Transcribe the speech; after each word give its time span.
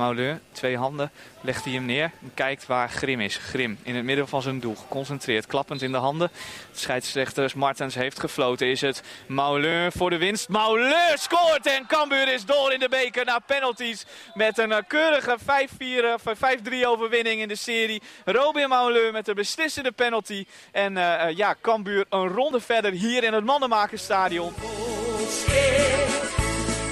Mauleur, 0.00 0.40
twee 0.52 0.76
handen, 0.76 1.10
legt 1.40 1.64
hij 1.64 1.72
hem 1.72 1.84
neer 1.84 2.10
en 2.22 2.30
kijkt 2.34 2.66
waar 2.66 2.88
Grim 2.90 3.20
is. 3.20 3.36
Grim 3.36 3.78
in 3.82 3.94
het 3.94 4.04
midden 4.04 4.28
van 4.28 4.42
zijn 4.42 4.60
doel, 4.60 4.74
geconcentreerd, 4.74 5.46
klappend 5.46 5.82
in 5.82 5.92
de 5.92 5.98
handen. 5.98 6.30
Scheidsrechter 6.72 7.52
Martens 7.56 7.94
heeft 7.94 8.20
gefloten. 8.20 8.66
Is 8.66 8.80
het 8.80 9.02
Mauleur 9.26 9.92
voor 9.92 10.10
de 10.10 10.16
winst? 10.16 10.48
Mauleur 10.48 11.12
scoort 11.14 11.66
en 11.66 11.86
Cambuur 11.86 12.32
is 12.32 12.44
door 12.44 12.72
in 12.72 12.80
de 12.80 12.88
beker 12.88 13.24
naar 13.24 13.40
penalties. 13.46 14.06
Met 14.34 14.58
een 14.58 14.72
eh, 14.72 14.82
keurige 14.86 15.36
5-3 15.40 15.44
eh, 16.62 16.90
overwinning 16.90 17.40
in 17.40 17.48
de 17.48 17.56
serie. 17.56 18.02
Robin 18.24 18.68
Mauleur 18.68 19.12
met 19.12 19.24
de 19.24 19.34
beslissende 19.34 19.92
penalty. 19.92 20.46
En 20.72 20.96
uh, 20.96 21.30
ja, 21.34 21.54
Cambuur 21.60 22.04
een 22.08 22.28
ronde 22.28 22.60
verder 22.60 22.92
hier 22.92 23.24
in 23.24 23.32
het 23.32 23.44
Mannenmakerstadion. 23.44 24.54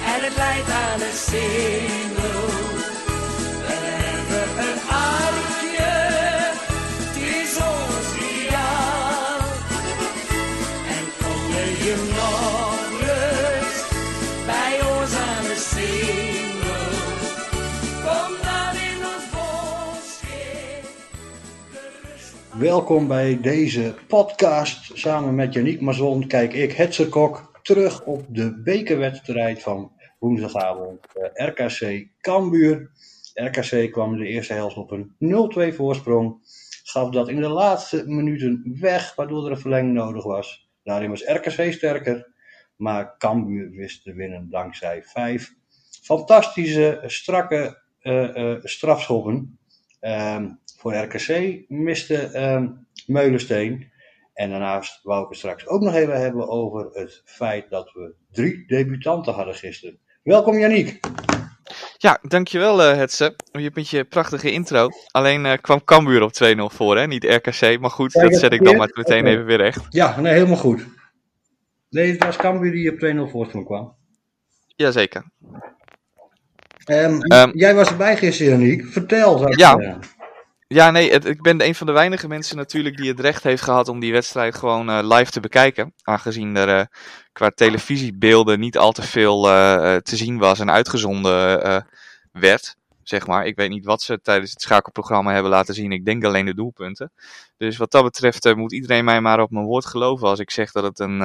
En 0.05 0.23
het 0.25 0.35
leidt 0.35 0.69
aan 0.69 1.01
een 1.01 1.13
single. 1.13 2.78
Welkom 22.59 23.07
bij 23.07 23.41
deze 23.41 23.95
podcast. 24.07 24.97
Samen 24.97 25.35
met 25.35 25.53
Janiek 25.53 25.81
Mazon 25.81 26.27
kijk 26.27 26.53
ik, 26.53 26.71
Hetzer 26.71 27.09
Kok, 27.09 27.59
terug 27.61 28.03
op 28.03 28.25
de 28.29 28.61
bekerwedstrijd 28.61 29.61
van 29.61 29.91
woensdagavond 30.17 31.05
uh, 31.15 31.47
RKC 31.47 32.07
Cambuur. 32.21 32.91
RKC 33.33 33.91
kwam 33.91 34.13
in 34.13 34.19
de 34.19 34.27
eerste 34.27 34.53
helft 34.53 34.77
op 34.77 34.91
een 34.91 35.15
0-2 35.71 35.75
voorsprong. 35.75 36.37
Gaf 36.83 37.09
dat 37.09 37.29
in 37.29 37.41
de 37.41 37.47
laatste 37.47 38.03
minuten 38.07 38.77
weg, 38.79 39.15
waardoor 39.15 39.45
er 39.45 39.51
een 39.51 39.59
verlenging 39.59 39.93
nodig 39.93 40.23
was. 40.23 40.69
Daarin 40.83 41.09
was 41.09 41.25
RKC 41.25 41.73
sterker, 41.73 42.31
maar 42.75 43.17
Cambuur 43.17 43.69
wist 43.69 44.03
te 44.03 44.13
winnen 44.13 44.49
dankzij 44.49 45.03
vijf 45.03 45.53
fantastische, 46.01 47.03
strakke 47.05 47.81
uh, 48.01 48.55
strafschoppen. 48.63 49.59
Um, 50.01 50.59
voor 50.79 50.95
RKC 50.95 51.59
miste 51.67 52.37
um, 52.37 52.87
Meulensteen. 53.05 53.91
En 54.33 54.49
daarnaast 54.49 54.99
wou 55.03 55.23
ik 55.23 55.29
het 55.29 55.37
straks 55.37 55.67
ook 55.67 55.81
nog 55.81 55.93
even 55.93 56.21
hebben 56.21 56.49
over 56.49 56.89
het 56.93 57.21
feit 57.25 57.69
dat 57.69 57.91
we 57.93 58.13
drie 58.31 58.63
debutanten 58.67 59.33
hadden 59.33 59.55
gisteren. 59.55 59.99
Welkom 60.23 60.59
Janiek. 60.59 60.99
Ja, 61.97 62.19
dankjewel 62.21 62.89
uh, 62.89 62.97
Hetze. 62.97 63.35
Je 63.51 63.71
bent 63.71 63.89
je 63.89 64.03
prachtige 64.03 64.51
intro. 64.51 64.89
Alleen 65.11 65.45
uh, 65.45 65.53
kwam 65.61 65.83
Cambuur 65.83 66.21
op 66.21 66.31
2-0 66.43 66.75
voor, 66.75 66.97
hè? 66.97 67.07
niet 67.07 67.23
RKC. 67.23 67.79
Maar 67.79 67.89
goed, 67.89 68.13
ja, 68.13 68.21
dat 68.21 68.35
zet 68.35 68.53
ik 68.53 68.63
dan 68.63 68.77
maar 68.77 68.91
meteen 68.93 69.19
okay. 69.19 69.31
even 69.31 69.45
weer 69.45 69.57
recht. 69.57 69.85
Ja, 69.89 70.19
nee, 70.19 70.33
helemaal 70.33 70.57
goed. 70.57 70.85
Nee, 71.89 72.11
het 72.11 72.23
was 72.23 72.35
Cambuur 72.35 72.71
die 72.71 72.91
op 72.91 73.27
2-0 73.27 73.31
voorsprong 73.31 73.65
kwam. 73.65 73.95
Jazeker. 74.75 75.23
Um, 76.85 77.33
um, 77.33 77.51
jij 77.53 77.75
was 77.75 77.89
erbij 77.89 78.17
gisteren, 78.17 78.59
Janiek. 78.59 78.85
Vertel. 78.85 79.57
Ja. 79.57 79.75
ja. 79.79 79.99
Ja, 80.73 80.91
nee, 80.91 81.09
ik 81.09 81.41
ben 81.41 81.65
een 81.65 81.75
van 81.75 81.87
de 81.87 81.93
weinige 81.93 82.27
mensen 82.27 82.57
natuurlijk 82.57 82.97
die 82.97 83.09
het 83.09 83.19
recht 83.19 83.43
heeft 83.43 83.61
gehad 83.61 83.87
om 83.87 83.99
die 83.99 84.11
wedstrijd 84.11 84.55
gewoon 84.55 84.89
uh, 84.89 84.99
live 85.01 85.31
te 85.31 85.39
bekijken. 85.39 85.93
Aangezien 86.03 86.55
er 86.55 86.79
uh, 86.79 86.85
qua 87.31 87.49
televisiebeelden 87.49 88.59
niet 88.59 88.77
al 88.77 88.91
te 88.91 89.01
veel 89.01 89.47
uh, 89.49 89.95
te 89.95 90.15
zien 90.15 90.37
was 90.37 90.59
en 90.59 90.71
uitgezonden 90.71 91.85
werd. 92.31 92.75
Zeg 93.03 93.27
maar. 93.27 93.45
Ik 93.45 93.55
weet 93.55 93.69
niet 93.69 93.85
wat 93.85 94.01
ze 94.01 94.21
tijdens 94.21 94.51
het 94.51 94.61
schakelprogramma 94.61 95.33
hebben 95.33 95.51
laten 95.51 95.73
zien. 95.73 95.91
Ik 95.91 96.05
denk 96.05 96.23
alleen 96.23 96.45
de 96.45 96.53
doelpunten. 96.55 97.11
Dus 97.57 97.77
wat 97.77 97.91
dat 97.91 98.03
betreft 98.03 98.55
moet 98.55 98.73
iedereen 98.73 99.05
mij 99.05 99.21
maar 99.21 99.41
op 99.41 99.51
mijn 99.51 99.65
woord 99.65 99.85
geloven 99.85 100.27
als 100.27 100.39
ik 100.39 100.51
zeg 100.51 100.71
dat 100.71 100.83
het 100.83 100.99
een, 100.99 101.17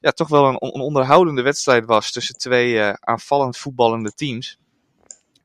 ja, 0.00 0.10
toch 0.14 0.28
wel 0.28 0.46
een, 0.46 0.56
een 0.60 0.80
onderhoudende 0.80 1.42
wedstrijd 1.42 1.84
was 1.84 2.12
tussen 2.12 2.36
twee 2.36 2.82
aanvallend 2.82 3.56
voetballende 3.56 4.12
teams 4.12 4.58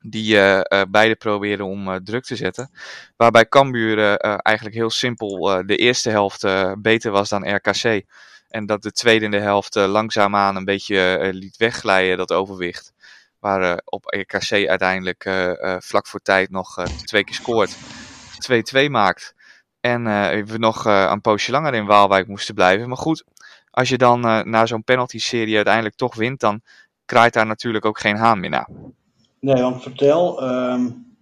die 0.01 0.35
uh, 0.35 0.57
uh, 0.57 0.81
beide 0.89 1.15
probeerden 1.15 1.65
om 1.65 1.87
uh, 1.87 1.95
druk 1.95 2.23
te 2.23 2.35
zetten. 2.35 2.71
Waarbij 3.17 3.47
Cambuur 3.47 4.17
eigenlijk 4.17 4.75
heel 4.75 4.89
simpel 4.89 5.63
de 5.65 5.75
eerste 5.75 6.09
helft 6.09 6.45
beter 6.77 7.11
was 7.11 7.29
dan 7.29 7.55
RKC. 7.55 8.03
En 8.47 8.65
dat 8.65 8.81
de 8.81 8.91
tweede 8.91 9.25
in 9.25 9.31
de 9.31 9.39
helft 9.39 9.75
langzaamaan 9.75 10.55
een 10.55 10.65
beetje 10.65 11.29
liet 11.33 11.57
wegglijden, 11.57 12.17
dat 12.17 12.31
overwicht. 12.31 12.93
Waar 13.39 13.81
op 13.85 14.03
RKC 14.05 14.67
uiteindelijk 14.67 15.23
vlak 15.79 16.07
voor 16.07 16.19
tijd 16.19 16.49
nog 16.49 16.83
twee 17.03 17.23
keer 17.23 17.35
scoort. 17.35 17.75
2-2 18.85 18.89
maakt. 18.89 19.35
En 19.79 20.03
we 20.45 20.57
nog 20.57 20.85
een 20.85 21.21
poosje 21.21 21.51
langer 21.51 21.73
in 21.73 21.85
Waalwijk 21.85 22.27
moesten 22.27 22.55
blijven. 22.55 22.87
Maar 22.87 22.97
goed, 22.97 23.23
als 23.71 23.89
je 23.89 23.97
dan 23.97 24.19
na 24.49 24.65
zo'n 24.65 24.83
penalty-serie 24.83 25.55
uiteindelijk 25.55 25.95
toch 25.95 26.15
wint, 26.15 26.39
dan 26.39 26.61
kraait 27.05 27.33
daar 27.33 27.45
natuurlijk 27.45 27.85
ook 27.85 27.99
geen 27.99 28.17
haan 28.17 28.39
meer 28.39 28.49
naar. 28.49 28.67
Nee, 29.41 29.61
want 29.61 29.81
vertel, 29.81 30.43
um, 30.43 31.15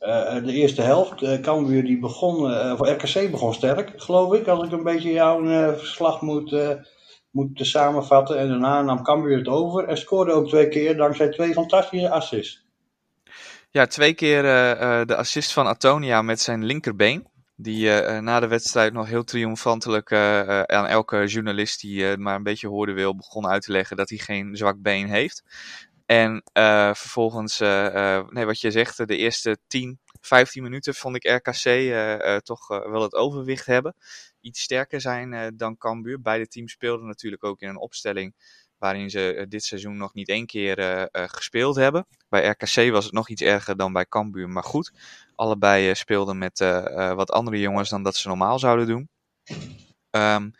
uh, 0.00 0.44
de 0.44 0.52
eerste 0.52 0.82
helft, 0.82 1.22
uh, 1.22 1.40
Cambuur 1.40 1.84
die 1.84 1.98
begon, 1.98 2.36
voor 2.76 2.88
RKC 2.88 3.30
begon 3.30 3.54
sterk, 3.54 3.92
geloof 3.96 4.34
ik, 4.34 4.46
als 4.48 4.66
ik 4.66 4.72
een 4.72 4.82
beetje 4.82 5.12
jouw 5.12 5.44
verslag 5.76 6.20
moet, 6.20 6.56
moet 7.30 7.50
samenvatten. 7.54 8.38
En 8.38 8.48
daarna 8.48 8.82
nam 8.82 9.02
Cambuur 9.02 9.38
het 9.38 9.48
over 9.48 9.84
en 9.84 9.98
scoorde 9.98 10.32
ook 10.32 10.48
twee 10.48 10.68
keer 10.68 10.96
dankzij 10.96 11.28
twee 11.28 11.52
fantastische 11.52 12.10
assists. 12.10 12.66
Ja, 13.70 13.86
twee 13.86 14.14
keer 14.14 14.42
de 15.06 15.16
assist 15.16 15.52
van 15.52 15.66
Antonia 15.66 16.22
met 16.22 16.40
zijn 16.40 16.64
linkerbeen. 16.64 17.26
Die 17.56 17.90
na 18.20 18.40
de 18.40 18.46
wedstrijd 18.48 18.92
nog 18.92 19.08
heel 19.08 19.24
triomfantelijk 19.24 20.12
aan 20.66 20.86
elke 20.86 21.26
journalist 21.26 21.80
die 21.80 22.16
maar 22.16 22.34
een 22.36 22.42
beetje 22.42 22.68
hoorde 22.68 22.92
wil, 22.92 23.16
begon 23.16 23.46
uit 23.46 23.62
te 23.62 23.72
leggen 23.72 23.96
dat 23.96 24.08
hij 24.08 24.18
geen 24.18 24.56
zwak 24.56 24.82
been 24.82 25.08
heeft. 25.08 25.42
En 26.08 26.42
uh, 26.52 26.94
vervolgens, 26.94 27.60
uh, 27.60 27.94
uh, 27.94 28.28
nee, 28.28 28.44
wat 28.44 28.60
je 28.60 28.70
zegt, 28.70 28.96
de 29.08 29.16
eerste 29.16 29.58
10, 29.66 30.00
15 30.20 30.62
minuten 30.62 30.94
vond 30.94 31.16
ik 31.16 31.24
RKC 31.24 31.62
toch 32.44 32.68
wel 32.68 33.02
het 33.02 33.14
overwicht 33.14 33.66
hebben. 33.66 33.94
Iets 34.40 34.60
sterker 34.60 35.00
zijn 35.00 35.56
dan 35.56 35.76
Cambuur. 35.76 36.20
Beide 36.20 36.48
teams 36.48 36.72
speelden 36.72 37.06
natuurlijk 37.06 37.44
ook 37.44 37.60
in 37.60 37.68
een 37.68 37.78
opstelling 37.78 38.34
waarin 38.78 39.10
ze 39.10 39.46
dit 39.48 39.64
seizoen 39.64 39.96
nog 39.96 40.14
niet 40.14 40.28
één 40.28 40.46
keer 40.46 41.08
gespeeld 41.12 41.76
hebben. 41.76 42.06
Bij 42.28 42.48
RKC 42.48 42.90
was 42.90 43.04
het 43.04 43.14
nog 43.14 43.28
iets 43.28 43.42
erger 43.42 43.76
dan 43.76 43.92
bij 43.92 44.06
Cambuur, 44.06 44.48
maar 44.48 44.64
goed. 44.64 44.92
Allebei 45.34 45.94
speelden 45.94 46.38
met 46.38 46.58
wat 46.94 47.30
andere 47.30 47.58
jongens 47.60 47.88
dan 47.88 48.02
dat 48.02 48.16
ze 48.16 48.28
normaal 48.28 48.58
zouden 48.58 48.86
doen. 48.86 49.08
Um, 50.10 50.52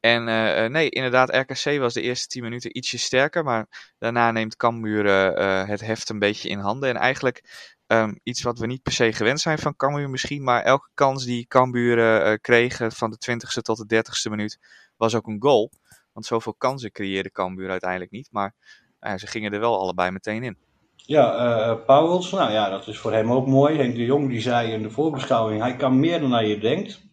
en 0.00 0.28
uh, 0.28 0.66
nee, 0.66 0.90
inderdaad, 0.90 1.34
RKC 1.34 1.78
was 1.78 1.94
de 1.94 2.00
eerste 2.00 2.26
10 2.26 2.42
minuten 2.42 2.76
ietsje 2.76 2.98
sterker. 2.98 3.44
Maar 3.44 3.92
daarna 3.98 4.30
neemt 4.30 4.56
Cambuur 4.56 5.04
uh, 5.04 5.68
het 5.68 5.80
heft 5.80 6.08
een 6.08 6.18
beetje 6.18 6.48
in 6.48 6.58
handen. 6.58 6.88
En 6.88 6.96
eigenlijk 6.96 7.68
um, 7.86 8.20
iets 8.22 8.42
wat 8.42 8.58
we 8.58 8.66
niet 8.66 8.82
per 8.82 8.92
se 8.92 9.12
gewend 9.12 9.40
zijn 9.40 9.58
van 9.58 9.76
Cambuur 9.76 10.10
misschien. 10.10 10.42
Maar 10.42 10.62
elke 10.62 10.88
kans 10.94 11.24
die 11.24 11.46
Cambuur 11.46 11.98
uh, 11.98 12.36
kreeg 12.40 12.80
van 12.88 13.10
de 13.10 13.16
20ste 13.30 13.62
tot 13.62 13.88
de 13.88 13.96
30ste 13.96 14.30
minuut 14.30 14.58
was 14.96 15.14
ook 15.14 15.26
een 15.26 15.42
goal. 15.42 15.70
Want 16.12 16.26
zoveel 16.26 16.54
kansen 16.54 16.92
creëerde 16.92 17.30
Cambuur 17.30 17.70
uiteindelijk 17.70 18.10
niet. 18.10 18.28
Maar 18.30 18.54
ze 19.16 19.26
gingen 19.26 19.52
er 19.52 19.60
wel 19.60 19.80
allebei 19.80 20.10
meteen 20.10 20.42
in. 20.42 20.56
Ja, 20.96 21.74
Pauwels, 21.74 22.30
nou 22.30 22.52
ja, 22.52 22.68
dat 22.68 22.86
is 22.86 22.98
voor 22.98 23.12
hem 23.12 23.32
ook 23.32 23.46
mooi. 23.46 23.76
Henk 23.76 23.94
de 23.94 24.04
Jong 24.04 24.28
die 24.28 24.40
zei 24.40 24.72
in 24.72 24.82
de 24.82 24.90
voorbeschouwing, 24.90 25.60
hij 25.60 25.76
kan 25.76 26.00
meer 26.00 26.20
dan 26.20 26.46
je 26.46 26.58
denkt. 26.58 27.09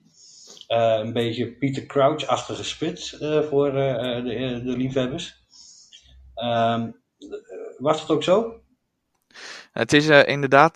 Uh, 0.68 0.98
een 1.00 1.14
beetje 1.14 1.52
Peter 1.52 1.86
Crouch-achtige 1.86 2.64
spits 2.64 3.22
uh, 3.22 3.42
voor 3.42 3.68
uh, 3.68 4.24
de, 4.24 4.62
de, 4.64 4.78
liefhebbers. 4.78 5.44
Ehm, 6.36 6.92
was 7.78 8.00
dat 8.00 8.10
ook 8.10 8.24
zo? 8.24 8.62
Het 9.72 9.94
is 9.94 10.08
inderdaad, 10.08 10.74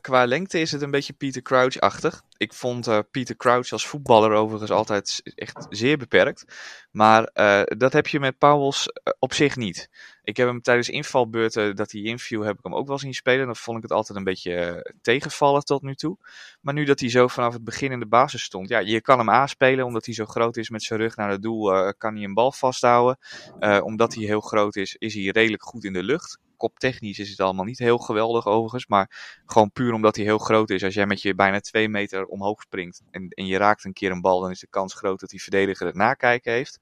qua 0.00 0.26
lengte 0.26 0.60
is 0.60 0.72
het 0.72 0.82
een 0.82 0.90
beetje 0.90 1.12
Peter 1.12 1.42
Crouch-achtig. 1.42 2.22
Ik 2.36 2.52
vond 2.52 3.10
Peter 3.10 3.36
Crouch 3.36 3.72
als 3.72 3.86
voetballer 3.86 4.32
overigens 4.32 4.70
altijd 4.70 5.20
echt 5.34 5.66
zeer 5.70 5.98
beperkt. 5.98 6.44
Maar 6.90 7.30
dat 7.64 7.92
heb 7.92 8.06
je 8.06 8.20
met 8.20 8.38
Pauwels 8.38 8.88
op 9.18 9.34
zich 9.34 9.56
niet. 9.56 9.90
Ik 10.30 10.36
heb 10.36 10.46
hem 10.46 10.62
tijdens 10.62 10.88
invalbeurten, 10.88 11.76
dat 11.76 11.92
hij 11.92 12.00
inviel, 12.00 12.42
heb 12.42 12.58
ik 12.58 12.64
hem 12.64 12.74
ook 12.74 12.86
wel 12.86 12.98
zien 12.98 13.14
spelen. 13.14 13.46
Dan 13.46 13.56
vond 13.56 13.76
ik 13.76 13.82
het 13.82 13.92
altijd 13.92 14.18
een 14.18 14.24
beetje 14.24 14.82
uh, 14.84 14.92
tegenvallen 15.02 15.64
tot 15.64 15.82
nu 15.82 15.94
toe. 15.94 16.16
Maar 16.60 16.74
nu 16.74 16.84
dat 16.84 17.00
hij 17.00 17.08
zo 17.08 17.28
vanaf 17.28 17.52
het 17.52 17.64
begin 17.64 17.92
in 17.92 18.00
de 18.00 18.06
basis 18.06 18.42
stond. 18.42 18.68
Ja, 18.68 18.78
je 18.78 19.00
kan 19.00 19.18
hem 19.18 19.30
aanspelen 19.30 19.84
omdat 19.84 20.04
hij 20.04 20.14
zo 20.14 20.24
groot 20.24 20.56
is 20.56 20.70
met 20.70 20.82
zijn 20.82 21.00
rug 21.00 21.16
naar 21.16 21.30
het 21.30 21.42
doel. 21.42 21.74
Uh, 21.74 21.90
kan 21.98 22.14
hij 22.14 22.24
een 22.24 22.34
bal 22.34 22.52
vasthouden. 22.52 23.18
Uh, 23.60 23.80
omdat 23.82 24.14
hij 24.14 24.24
heel 24.24 24.40
groot 24.40 24.76
is, 24.76 24.96
is 24.98 25.14
hij 25.14 25.22
redelijk 25.22 25.62
goed 25.62 25.84
in 25.84 25.92
de 25.92 26.02
lucht. 26.02 26.38
Koptechnisch 26.56 27.18
is 27.18 27.30
het 27.30 27.40
allemaal 27.40 27.64
niet 27.64 27.78
heel 27.78 27.98
geweldig 27.98 28.46
overigens. 28.46 28.86
Maar 28.86 29.40
gewoon 29.46 29.72
puur 29.72 29.92
omdat 29.92 30.16
hij 30.16 30.24
heel 30.24 30.38
groot 30.38 30.70
is. 30.70 30.84
Als 30.84 30.94
jij 30.94 31.06
met 31.06 31.22
je 31.22 31.34
bijna 31.34 31.60
twee 31.60 31.88
meter 31.88 32.26
omhoog 32.26 32.62
springt 32.62 33.02
en, 33.10 33.28
en 33.28 33.46
je 33.46 33.56
raakt 33.56 33.84
een 33.84 33.92
keer 33.92 34.10
een 34.10 34.20
bal. 34.20 34.40
Dan 34.40 34.50
is 34.50 34.60
de 34.60 34.66
kans 34.70 34.94
groot 34.94 35.20
dat 35.20 35.30
die 35.30 35.42
verdediger 35.42 35.86
het 35.86 35.94
nakijken 35.94 36.52
heeft. 36.52 36.78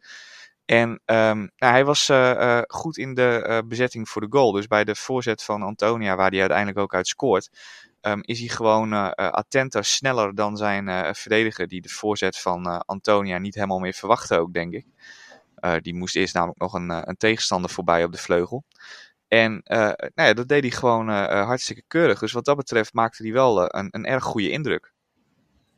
En 0.69 1.00
ehm, 1.05 1.38
nou, 1.38 1.73
hij 1.73 1.85
was 1.85 2.09
uh, 2.09 2.61
goed 2.67 2.97
in 2.97 3.15
de 3.15 3.44
uh, 3.49 3.59
bezetting 3.69 4.09
voor 4.09 4.20
de 4.20 4.26
goal. 4.31 4.53
Dus 4.53 4.67
bij 4.67 4.85
de 4.85 4.94
voorzet 4.94 5.43
van 5.43 5.62
Antonia, 5.62 6.17
waar 6.17 6.31
hij 6.31 6.41
uiteindelijk 6.41 6.79
ook 6.79 6.94
uit 6.94 7.06
scoort, 7.06 7.50
um, 8.00 8.20
is 8.23 8.38
hij 8.38 8.49
gewoon 8.49 9.15
attenter, 9.15 9.85
sneller 9.85 10.35
dan 10.35 10.56
zijn 10.56 11.15
verdediger, 11.15 11.69
die 11.69 11.81
de 11.81 11.88
voorzet 11.88 12.38
van 12.38 12.67
Antonia 12.85 13.38
niet 13.38 13.55
helemaal 13.55 13.79
meer 13.79 13.93
verwachtte 13.93 14.38
ook, 14.38 14.53
denk 14.53 14.73
ik. 14.73 14.87
die 15.82 15.94
moest 15.94 16.17
eerst 16.17 16.35
namelijk 16.35 16.59
nog 16.59 16.73
een, 16.73 17.09
een, 17.09 17.17
tegenstander 17.17 17.71
voorbij 17.71 18.05
op 18.05 18.12
de 18.12 18.19
vleugel. 18.19 18.64
En 19.29 19.61
nou 19.64 20.12
ja, 20.14 20.32
dat 20.32 20.49
deed 20.49 20.62
hij 20.62 20.71
gewoon 20.71 21.09
hartstikke 21.29 21.82
keurig. 21.87 22.19
Dus 22.19 22.32
wat 22.32 22.44
dat 22.44 22.56
betreft 22.56 22.93
maakte 22.93 23.23
hij 23.23 23.32
wel 23.32 23.75
een, 23.75 23.88
een 23.91 24.06
erg 24.06 24.25
goede 24.25 24.50
indruk. 24.50 24.93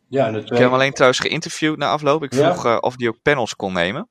Ja, 0.09 0.27
en 0.27 0.35
Ik 0.35 0.49
heb 0.49 0.59
hem 0.59 0.73
alleen 0.73 0.93
trouwens 0.93 1.21
geïnterviewd 1.21 1.79
na 1.79 1.91
afloop. 1.91 2.23
Ik 2.23 2.35
vroeg 2.35 2.65
ja? 2.65 2.79
of 2.79 2.95
hij 2.97 3.09
ook 3.09 3.23
panels 3.23 3.57
kon 3.57 3.73
nemen. 3.73 4.09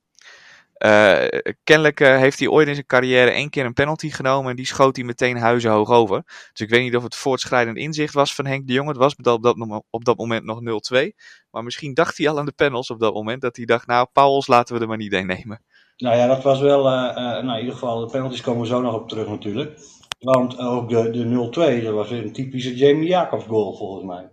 Uh, 0.86 1.28
kennelijk 1.64 2.00
uh, 2.00 2.18
heeft 2.18 2.40
hij 2.40 2.48
ooit 2.48 2.68
in 2.68 2.74
zijn 2.74 2.86
carrière 2.86 3.32
één 3.32 3.50
keer 3.50 3.66
een 3.66 3.74
penalty 3.74 4.10
genomen 4.10 4.50
en 4.50 4.56
die 4.56 4.66
schoot 4.66 4.96
hij 4.96 5.06
meteen 5.06 5.38
huizenhoog 5.38 5.90
over. 5.90 6.24
Dus 6.26 6.68
ik 6.68 6.70
weet 6.70 6.82
niet 6.82 6.96
of 6.96 7.04
het 7.04 7.16
voortschrijdend 7.16 7.78
inzicht 7.78 8.14
was 8.14 8.36
van 8.36 8.46
Henk 8.46 8.68
de 8.68 8.74
Jong. 8.74 8.88
Het 8.88 8.98
was 8.98 9.16
op 9.16 9.24
dat, 9.24 9.84
op 9.90 10.06
dat 10.06 10.18
moment 10.18 10.44
nog 10.44 10.60
0-2. 10.94 11.10
Maar 11.52 11.64
misschien 11.64 11.94
dacht 11.94 12.18
hij 12.18 12.30
al 12.30 12.40
aan 12.40 12.46
de 12.46 12.52
panels 12.52 12.90
op 12.90 13.00
dat 13.00 13.14
moment. 13.14 13.42
Dat 13.42 13.56
hij 13.56 13.66
dacht, 13.66 13.88
nou, 13.88 14.08
Pauwels 14.14 14.48
laten 14.48 14.76
we 14.76 14.82
er 14.82 14.88
maar 14.88 14.98
niet 14.98 15.14
een 15.14 15.28
nemen. 15.28 15.64
Nou 15.98 16.18
ja, 16.18 16.28
dat 16.28 16.44
was 16.44 16.60
wel, 16.60 16.86
uh, 16.86 17.16
nou 17.16 17.52
in 17.52 17.60
ieder 17.60 17.74
geval, 17.74 18.00
de 18.00 18.12
penalties 18.12 18.42
komen 18.42 18.62
we 18.62 18.68
zo 18.68 18.82
nog 18.82 18.94
op 18.94 19.10
terug 19.10 19.28
natuurlijk. 19.28 19.80
Want 20.20 20.60
ook 20.60 20.90
de, 20.90 21.10
de 21.10 21.80
0-2, 21.80 21.84
dat 21.84 21.94
was 21.94 22.12
een 22.12 22.34
typische 22.34 22.76
Jamie 22.76 23.08
Jacobs 23.08 23.46
goal 23.46 23.78
volgens 23.78 24.06
mij. 24.06 24.30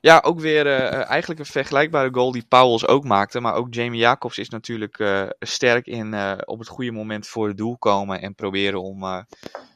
Ja, 0.00 0.20
ook 0.24 0.40
weer 0.40 0.66
uh, 0.66 1.10
eigenlijk 1.10 1.40
een 1.40 1.46
vergelijkbare 1.46 2.08
goal 2.12 2.32
die 2.32 2.46
Pauwels 2.48 2.86
ook 2.86 3.04
maakte. 3.04 3.40
Maar 3.40 3.54
ook 3.54 3.74
Jamie 3.74 4.00
Jacobs 4.00 4.38
is 4.38 4.48
natuurlijk 4.48 4.98
uh, 4.98 5.28
sterk 5.38 5.86
in 5.86 6.14
op 6.44 6.58
het 6.58 6.68
goede 6.68 6.92
moment 6.92 7.26
voor 7.26 7.48
het 7.48 7.56
doel 7.56 7.78
komen. 7.78 8.20
En 8.20 8.34
proberen 8.34 8.82
om 8.82 9.26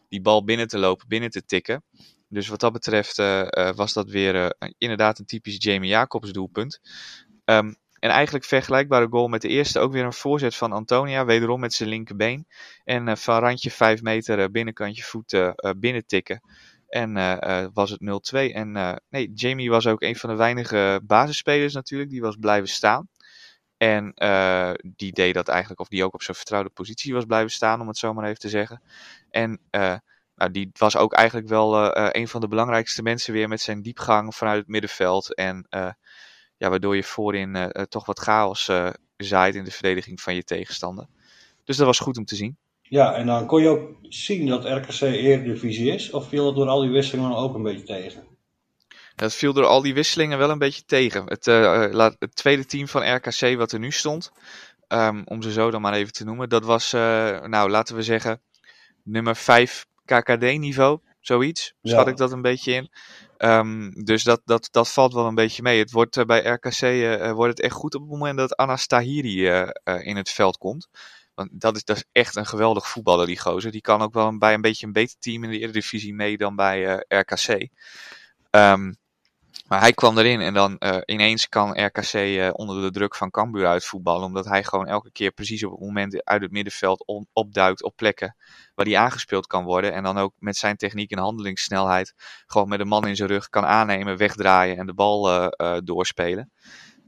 die 0.09 0.21
bal 0.21 0.45
binnen 0.45 0.69
te 0.69 0.79
lopen, 0.79 1.09
binnen 1.09 1.31
te 1.31 1.45
tikken. 1.45 1.85
Dus 2.29 2.49
wat 2.49 2.61
dat 2.61 2.73
betreft 2.73 3.17
was 3.75 3.93
dat 3.93 4.11
weer 4.11 4.57
inderdaad 4.79 5.19
een 5.19 5.27
typisch 5.27 5.57
Jamie 5.59 5.91
Jacobs 5.91 6.33
doelpunt. 6.33 6.81
Um, 7.45 7.77
en 7.99 8.11
eigenlijk 8.11 8.45
vergelijkbare 8.45 9.07
goal 9.11 9.29
met 9.29 9.43
de 9.43 9.49
eerste. 9.49 9.79
Ook 9.79 9.93
weer 9.93 10.05
een 10.05 10.13
voorzet 10.13 10.57
van 10.57 10.73
Antonia. 10.73 11.25
Wederom 11.25 11.61
met 11.61 11.73
zijn 11.73 11.89
linkerbeen. 11.89 12.47
En 12.85 13.19
van 13.19 13.39
randje 13.39 13.71
5 13.71 14.03
meter 14.03 14.51
binnenkantje 14.51 15.03
voet 15.03 15.55
binnen 15.79 16.07
tikken. 16.07 16.41
En 16.89 17.17
uh, 17.17 17.67
was 17.73 17.91
het 17.91 18.01
0-2. 18.35 18.53
En 18.53 18.77
uh, 18.77 18.95
nee, 19.09 19.33
Jamie 19.35 19.71
was 19.71 19.87
ook 19.87 20.03
een 20.03 20.17
van 20.17 20.31
de 20.31 20.37
weinige 20.37 21.01
basisspelers 21.05 21.75
natuurlijk. 21.75 22.11
Die 22.11 22.21
was 22.21 22.37
blijven 22.37 22.69
staan. 22.69 23.09
En 23.77 24.13
die 24.83 25.13
deed 25.13 25.35
dat 25.35 25.49
eigenlijk, 25.49 25.81
of 25.81 25.89
die 25.89 26.05
ook 26.05 26.15
op 26.15 26.23
zijn 26.23 26.37
vertrouwde 26.37 26.71
positie 26.71 27.15
was 27.15 27.25
blijven 27.25 27.51
staan, 27.51 27.81
om 27.81 27.89
het 27.89 27.99
zo 27.99 28.13
maar 28.13 28.25
even 28.25 28.39
te 28.39 28.49
zeggen. 28.49 28.83
En 29.31 29.61
nou, 30.35 30.51
die 30.51 30.71
was 30.73 30.97
ook 30.97 31.13
eigenlijk 31.13 31.49
wel 31.49 31.97
een 32.17 32.29
van 32.29 32.41
de 32.41 32.49
belangrijkste 32.49 33.03
mensen 33.03 33.33
weer 33.33 33.49
met 33.49 33.61
zijn 33.61 33.83
diepgang 33.83 34.35
vanuit 34.35 34.59
het 34.59 34.69
middenveld. 34.69 35.35
En 35.35 35.67
ja, 36.57 36.69
waardoor 36.69 36.97
je 36.97 37.03
voorin 37.03 37.73
toch 37.89 38.07
wat 38.07 38.19
chaos 38.19 38.71
zaait 39.17 39.55
in 39.55 39.65
de 39.65 39.71
verdediging 39.71 40.21
van 40.21 40.35
je 40.35 40.45
tegenstander. 40.45 41.07
Dus 41.65 41.77
dat 41.77 41.87
was 41.87 41.99
goed 41.99 42.17
om 42.17 42.25
te 42.25 42.37
zien. 42.37 42.59
Ja, 42.89 43.15
en 43.15 43.27
dan 43.27 43.47
kon 43.47 43.63
je 43.63 43.69
ook 43.69 43.97
zien 44.03 44.47
dat 44.47 44.65
RKC 44.65 45.01
Eredivisie 45.01 45.93
is, 45.93 46.11
of 46.11 46.29
viel 46.29 46.47
het 46.47 46.55
door 46.57 46.69
al 46.69 46.81
die 46.81 46.91
wisselingen 46.91 47.37
ook 47.37 47.55
een 47.55 47.63
beetje 47.63 47.85
tegen? 47.85 48.25
Dat 49.17 49.35
viel 49.35 49.53
door 49.53 49.65
al 49.65 49.83
die 49.83 49.95
wisselingen 49.95 50.39
wel 50.39 50.51
een 50.51 50.59
beetje 50.59 50.85
tegen. 50.85 51.25
Het, 51.27 51.47
uh, 51.47 52.11
het 52.19 52.37
tweede 52.37 52.67
team 52.67 52.89
van 52.89 53.15
RKC 53.15 53.57
wat 53.57 53.73
er 53.73 53.79
nu 53.79 53.91
stond, 53.91 54.33
um, 54.89 55.23
om 55.25 55.43
ze 55.43 55.53
zo 55.53 55.71
dan 55.71 55.81
maar 55.81 55.95
even 55.95 56.13
te 56.13 56.25
noemen, 56.25 56.49
dat 56.49 56.65
was, 56.65 56.93
uh, 56.95 57.01
nou 57.45 57.71
laten 57.71 57.97
we 57.97 58.03
zeggen, 58.03 58.43
nummer 59.03 59.37
5 59.37 59.87
KKD-niveau, 60.05 61.01
zoiets. 61.21 61.75
Schat 61.83 62.05
ja. 62.05 62.11
ik 62.11 62.17
dat 62.17 62.33
een 62.33 62.43
beetje 62.43 62.73
in. 62.73 62.91
Um, 63.39 64.05
dus 64.05 64.23
dat, 64.23 64.41
dat, 64.45 64.69
dat 64.71 64.93
valt 64.93 65.13
wel 65.13 65.27
een 65.27 65.35
beetje 65.35 65.63
mee. 65.63 65.79
Het 65.79 65.91
wordt 65.91 66.17
uh, 66.17 66.25
bij 66.25 66.45
RKC 66.45 66.81
wordt 67.35 67.57
het 67.57 67.61
echt 67.61 67.75
goed 67.75 67.95
op 67.95 68.01
het 68.01 68.11
moment 68.11 68.39
dat 68.39 68.57
Anas 68.57 68.87
Tahiri 68.87 69.47
in 69.85 70.17
het 70.17 70.31
veld 70.31 70.57
komt. 70.57 70.89
Want 71.37 71.51
dat 71.53 71.77
is, 71.77 71.85
dat 71.85 71.97
is 71.97 72.05
echt 72.13 72.37
een 72.37 72.47
geweldig 72.47 72.89
voetballer, 72.89 73.27
die 73.27 73.41
gozer. 73.41 73.71
Die 73.71 73.81
kan 73.81 74.03
ook 74.03 74.13
wel 74.13 74.39
bij 74.39 74.55
een 74.55 74.61
beetje 74.61 74.87
een 74.87 74.93
beter 74.93 75.17
team 75.19 75.45
in 75.45 75.51
de 75.51 75.59
Eredivisie 75.59 76.15
mee 76.15 76.37
dan 76.37 76.57
bij 76.57 76.95
uh, 76.95 77.21
RKC. 77.21 77.69
Ehm, 78.51 78.93
maar 79.67 79.81
hij 79.81 79.93
kwam 79.93 80.19
erin 80.19 80.41
en 80.41 80.55
dan 80.55 80.77
uh, 80.79 80.99
ineens 81.05 81.49
kan 81.49 81.85
RKC 81.85 82.13
uh, 82.13 82.49
onder 82.53 82.83
de 82.83 82.91
druk 82.91 83.15
van 83.15 83.31
Cambuur 83.31 83.67
uitvoetballen. 83.67 84.27
Omdat 84.27 84.45
hij 84.45 84.65
gewoon 84.65 84.87
elke 84.87 85.11
keer 85.13 85.31
precies 85.31 85.65
op 85.65 85.71
het 85.71 85.81
moment 85.81 86.25
uit 86.25 86.43
het 86.43 86.51
middenveld 86.51 87.05
opduikt 87.33 87.83
op 87.83 87.97
plekken 87.97 88.37
waar 88.75 88.87
hij 88.87 88.97
aangespeeld 88.97 89.47
kan 89.47 89.65
worden. 89.65 89.93
En 89.93 90.03
dan 90.03 90.19
ook 90.19 90.33
met 90.39 90.57
zijn 90.57 90.77
techniek 90.77 91.11
en 91.11 91.19
handelingssnelheid 91.19 92.15
gewoon 92.47 92.69
met 92.69 92.81
een 92.81 92.89
man 92.89 93.07
in 93.07 93.17
zijn 93.17 93.29
rug 93.29 93.49
kan 93.49 93.65
aannemen, 93.65 94.17
wegdraaien 94.17 94.77
en 94.77 94.87
de 94.87 94.95
bal 94.95 95.51
doorspelen. 95.85 96.51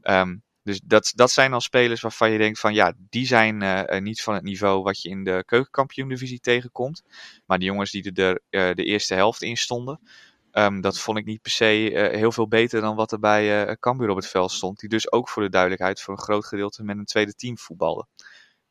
Um, 0.01 0.43
dus 0.69 0.81
dat, 0.85 1.11
dat 1.15 1.31
zijn 1.31 1.51
dan 1.51 1.61
spelers 1.61 2.01
waarvan 2.01 2.31
je 2.31 2.37
denkt 2.37 2.59
van 2.59 2.73
ja, 2.73 2.93
die 3.09 3.25
zijn 3.25 3.61
uh, 3.61 4.01
niet 4.01 4.21
van 4.21 4.33
het 4.33 4.43
niveau 4.43 4.83
wat 4.83 5.01
je 5.01 5.09
in 5.09 5.23
de 5.23 5.43
keukenkampioen-divisie 5.45 6.39
tegenkomt. 6.39 7.03
Maar 7.45 7.59
die 7.59 7.67
jongens 7.67 7.91
die 7.91 8.11
er 8.13 8.41
uh, 8.49 8.73
de 8.73 8.83
eerste 8.83 9.13
helft 9.13 9.41
in 9.41 9.57
stonden, 9.57 9.99
um, 10.51 10.81
dat 10.81 10.99
vond 10.99 11.17
ik 11.17 11.25
niet 11.25 11.41
per 11.41 11.51
se 11.51 11.91
uh, 11.91 12.17
heel 12.17 12.31
veel 12.31 12.47
beter 12.47 12.81
dan 12.81 12.95
wat 12.95 13.11
er 13.11 13.19
bij 13.19 13.67
uh, 13.67 13.73
Cambuur 13.79 14.09
op 14.09 14.15
het 14.15 14.27
veld 14.27 14.51
stond. 14.51 14.79
Die 14.79 14.89
dus 14.89 15.11
ook 15.11 15.29
voor 15.29 15.43
de 15.43 15.49
duidelijkheid 15.49 16.01
voor 16.01 16.13
een 16.13 16.23
groot 16.23 16.45
gedeelte 16.45 16.83
met 16.83 16.97
een 16.97 17.05
tweede 17.05 17.33
team 17.33 17.57
voetbalde. 17.57 18.05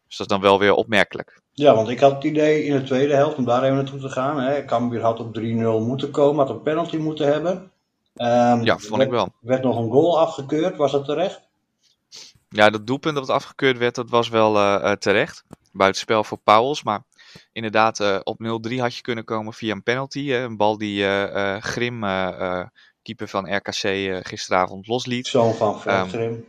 Dus 0.07 0.17
dat 0.17 0.27
is 0.27 0.33
dan 0.33 0.41
wel 0.41 0.59
weer 0.59 0.75
opmerkelijk. 0.75 1.41
Ja, 1.53 1.75
want 1.75 1.89
ik 1.89 2.01
had 2.01 2.13
het 2.13 2.25
idee 2.25 2.65
in 2.65 2.77
de 2.77 2.83
tweede 2.83 3.15
helft 3.15 3.37
om 3.37 3.45
daar 3.45 3.63
even 3.63 3.77
naartoe 3.77 4.01
te 4.01 4.09
gaan. 4.09 4.41
Hè. 4.41 4.65
Cambuur 4.65 5.01
had 5.01 5.21
op 5.21 5.39
3-0 5.39 5.43
moeten 5.87 6.11
komen, 6.11 6.47
had 6.47 6.55
een 6.55 6.63
penalty 6.63 6.97
moeten 6.97 7.27
hebben. 7.27 7.73
Um, 8.15 8.65
ja, 8.65 8.79
vond 8.79 8.97
werd, 8.97 9.03
ik 9.03 9.11
wel. 9.11 9.33
werd 9.41 9.63
nog 9.63 9.79
een 9.79 9.91
goal 9.91 10.21
afgekeurd, 10.21 10.77
was 10.77 10.93
dat 10.93 11.05
terecht? 11.05 11.48
Ja, 12.49 12.71
dat 12.71 12.87
doelpunt 12.87 13.15
dat 13.15 13.29
afgekeurd 13.29 13.79
werd, 13.79 13.95
dat 13.95 14.11
was 14.11 14.29
wel 14.29 14.57
uh, 14.57 14.93
terecht. 14.93 15.45
Buitenspel 15.73 16.25
voor 16.25 16.39
Pauwels, 16.39 16.83
maar 16.83 17.03
inderdaad 17.53 18.01
uh, 18.01 18.19
op 18.23 18.69
0-3 18.71 18.75
had 18.77 18.95
je 18.95 19.03
kunnen 19.03 19.25
komen 19.25 19.53
via 19.53 19.73
een 19.73 19.83
penalty. 19.83 20.33
Een 20.33 20.57
bal 20.57 20.79
die 20.79 21.05
Grim, 21.61 22.01
keeper 23.03 23.29
van 23.29 23.55
RKC, 23.55 23.81
gisteravond 24.27 24.87
losliet. 24.87 25.27
Zoon 25.27 25.55
van 25.55 25.81
Frank 25.81 26.05
um, 26.05 26.09
Grim. 26.11 26.45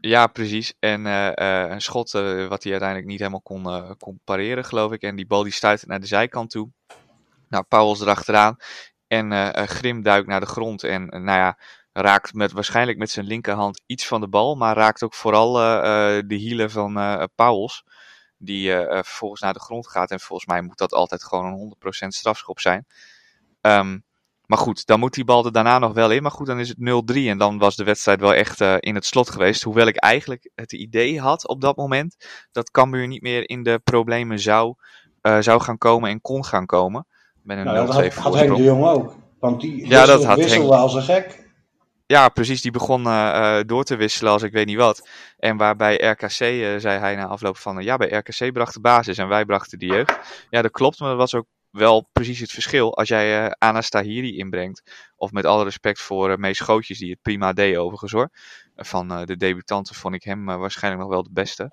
Ja, 0.00 0.26
precies. 0.26 0.74
En 0.78 1.04
een 1.04 1.80
schot 1.80 2.10
wat 2.48 2.62
hij 2.62 2.72
uiteindelijk 2.72 3.06
niet 3.06 3.18
helemaal 3.18 3.40
kon, 3.40 3.96
kon 3.98 4.20
pareren, 4.24 4.64
geloof 4.64 4.92
ik. 4.92 5.02
En 5.02 5.16
die 5.16 5.26
bal 5.26 5.42
die 5.42 5.52
stuitte 5.52 5.86
naar 5.86 6.00
de 6.00 6.06
zijkant 6.06 6.50
toe. 6.50 6.70
Nou, 7.48 7.64
Pauwels 7.68 8.00
erachteraan. 8.00 8.56
En 9.06 9.32
Grim 9.68 10.02
duikt 10.02 10.28
naar 10.28 10.40
de 10.40 10.46
grond. 10.46 10.82
En 10.82 11.06
nou 11.06 11.38
ja, 11.38 11.58
raakt 11.96 12.34
met, 12.34 12.52
waarschijnlijk 12.52 12.98
met 12.98 13.10
zijn 13.10 13.26
linkerhand 13.26 13.82
iets 13.86 14.06
van 14.06 14.20
de 14.20 14.28
bal, 14.28 14.54
maar 14.54 14.76
raakt 14.76 15.02
ook 15.02 15.14
vooral 15.14 15.60
uh, 15.60 16.22
de 16.26 16.34
hielen 16.34 16.70
van 16.70 16.98
uh, 16.98 17.22
Pauwels. 17.34 17.84
Die 18.38 18.68
uh, 18.68 18.86
vervolgens 18.86 19.40
naar 19.40 19.52
de 19.52 19.60
grond 19.60 19.88
gaat. 19.88 20.10
En 20.10 20.20
volgens 20.20 20.48
mij 20.48 20.62
moet 20.62 20.78
dat 20.78 20.92
altijd 20.92 21.24
gewoon 21.24 21.44
een 21.44 21.74
100% 22.04 22.06
strafschop 22.08 22.60
zijn. 22.60 22.86
Um, 23.60 24.04
maar 24.46 24.58
goed, 24.58 24.86
dan 24.86 24.98
moet 24.98 25.14
die 25.14 25.24
bal 25.24 25.44
er 25.44 25.52
daarna 25.52 25.78
nog 25.78 25.92
wel 25.92 26.10
in. 26.10 26.22
Maar 26.22 26.30
goed, 26.30 26.46
dan 26.46 26.58
is 26.58 26.68
het 26.68 26.78
0-3. 27.12 27.16
En 27.16 27.38
dan 27.38 27.58
was 27.58 27.76
de 27.76 27.84
wedstrijd 27.84 28.20
wel 28.20 28.34
echt 28.34 28.60
in 28.60 28.94
het 28.94 29.06
slot 29.06 29.30
geweest. 29.30 29.62
Hoewel 29.62 29.86
ik 29.86 29.96
eigenlijk 29.96 30.50
het 30.54 30.72
idee 30.72 31.20
had 31.20 31.48
op 31.48 31.60
dat 31.60 31.76
moment 31.76 32.16
dat 32.52 32.70
Cambuur 32.70 33.06
niet 33.06 33.22
meer 33.22 33.48
in 33.48 33.62
de 33.62 33.80
problemen 33.84 34.38
zou, 34.38 34.74
zou 35.40 35.60
gaan 35.60 35.78
komen 35.78 36.10
en 36.10 36.20
kon 36.20 36.44
gaan 36.44 36.66
komen. 36.66 37.06
Met 37.42 37.58
een 37.58 37.64
nou, 37.64 37.86
dat 37.86 37.94
had, 37.94 38.14
had 38.14 38.34
Henk 38.34 38.56
de 38.56 38.62
Jong 38.62 38.84
ook. 38.84 39.14
Want 39.40 39.60
die 39.60 39.88
ja, 39.88 40.06
dat 40.06 40.24
had 40.24 40.36
wisselde 40.36 40.68
Henk... 40.68 40.82
als 40.82 40.94
een 40.94 41.02
gek. 41.02 41.45
Ja, 42.08 42.28
precies. 42.28 42.62
Die 42.62 42.70
begon 42.70 43.06
uh, 43.06 43.60
door 43.66 43.84
te 43.84 43.96
wisselen 43.96 44.32
als 44.32 44.42
ik 44.42 44.52
weet 44.52 44.66
niet 44.66 44.76
wat. 44.76 45.08
En 45.38 45.56
waarbij 45.56 45.96
RKC, 45.96 46.40
uh, 46.40 46.76
zei 46.76 46.98
hij 46.98 47.16
na 47.16 47.26
afloop 47.26 47.56
van, 47.56 47.82
ja, 47.82 47.96
bij 47.96 48.08
RKC 48.08 48.52
bracht 48.52 48.74
de 48.74 48.80
basis 48.80 49.18
en 49.18 49.28
wij 49.28 49.44
brachten 49.44 49.78
de 49.78 49.86
jeugd. 49.86 50.18
Ja, 50.50 50.62
dat 50.62 50.70
klopt, 50.70 50.98
maar 50.98 51.08
dat 51.08 51.18
was 51.18 51.34
ook 51.34 51.46
wel 51.70 52.08
precies 52.12 52.40
het 52.40 52.50
verschil. 52.50 52.96
Als 52.96 53.08
jij 53.08 53.54
Anas 53.58 53.88
Tahiri 53.88 54.36
inbrengt, 54.36 54.82
of 55.16 55.32
met 55.32 55.44
alle 55.44 55.64
respect 55.64 56.00
voor 56.00 56.40
Mees 56.40 56.56
Schootjes, 56.56 56.98
die 56.98 57.10
het 57.10 57.22
prima 57.22 57.52
deed 57.52 57.76
overigens 57.76 58.12
hoor. 58.12 58.28
Van 58.76 59.08
de 59.26 59.36
debutanten 59.36 59.94
vond 59.94 60.14
ik 60.14 60.22
hem 60.22 60.44
waarschijnlijk 60.44 61.02
nog 61.02 61.12
wel 61.12 61.22
de 61.22 61.32
beste. 61.32 61.70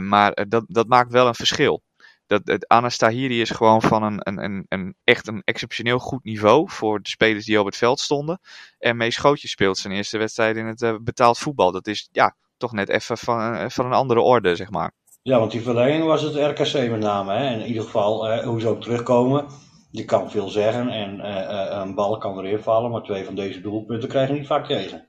maar 0.00 0.46
dat, 0.48 0.64
dat 0.66 0.88
maakt 0.88 1.12
wel 1.12 1.26
een 1.26 1.34
verschil 1.34 1.82
dat 2.30 2.40
het 2.44 2.68
Anas 2.68 2.96
Tahiri 2.96 3.40
is 3.40 3.50
gewoon 3.50 3.82
van 3.82 4.02
een, 4.02 4.18
een, 4.22 4.44
een, 4.44 4.66
een, 4.68 4.94
echt 5.04 5.28
een 5.28 5.42
exceptioneel 5.44 5.98
goed 5.98 6.24
niveau 6.24 6.70
voor 6.70 7.02
de 7.02 7.08
spelers 7.08 7.44
die 7.44 7.60
op 7.60 7.66
het 7.66 7.76
veld 7.76 8.00
stonden. 8.00 8.40
En 8.78 8.96
Mees 8.96 9.14
Schootjes 9.14 9.50
speelt 9.50 9.78
zijn 9.78 9.94
eerste 9.94 10.18
wedstrijd 10.18 10.56
in 10.56 10.66
het 10.66 10.80
uh, 10.80 10.94
betaald 11.00 11.38
voetbal. 11.38 11.72
Dat 11.72 11.86
is 11.86 12.08
ja, 12.12 12.36
toch 12.56 12.72
net 12.72 12.88
even 12.88 13.18
van, 13.18 13.54
uh, 13.54 13.64
van 13.68 13.86
een 13.86 13.92
andere 13.92 14.20
orde, 14.20 14.56
zeg 14.56 14.70
maar. 14.70 14.92
Ja, 15.22 15.38
want 15.38 15.50
die 15.50 15.62
verlenging 15.62 16.04
was 16.04 16.22
het 16.22 16.34
RKC 16.34 16.90
met 16.90 17.00
name. 17.00 17.32
Hè? 17.32 17.54
In 17.54 17.66
ieder 17.66 17.82
geval, 17.82 18.32
uh, 18.32 18.44
hoe 18.44 18.60
ze 18.60 18.68
ook 18.68 18.82
terugkomen, 18.82 19.46
die 19.90 20.04
kan 20.04 20.30
veel 20.30 20.48
zeggen. 20.48 20.88
En 20.88 21.32
een 21.80 21.94
bal 21.94 22.18
kan 22.18 22.38
erin 22.38 22.62
vallen, 22.62 22.90
maar 22.90 23.02
twee 23.02 23.24
van 23.24 23.34
deze 23.34 23.60
doelpunten 23.60 24.08
krijg 24.08 24.28
je 24.28 24.34
niet 24.34 24.46
vaak 24.46 24.66
tegen. 24.66 25.08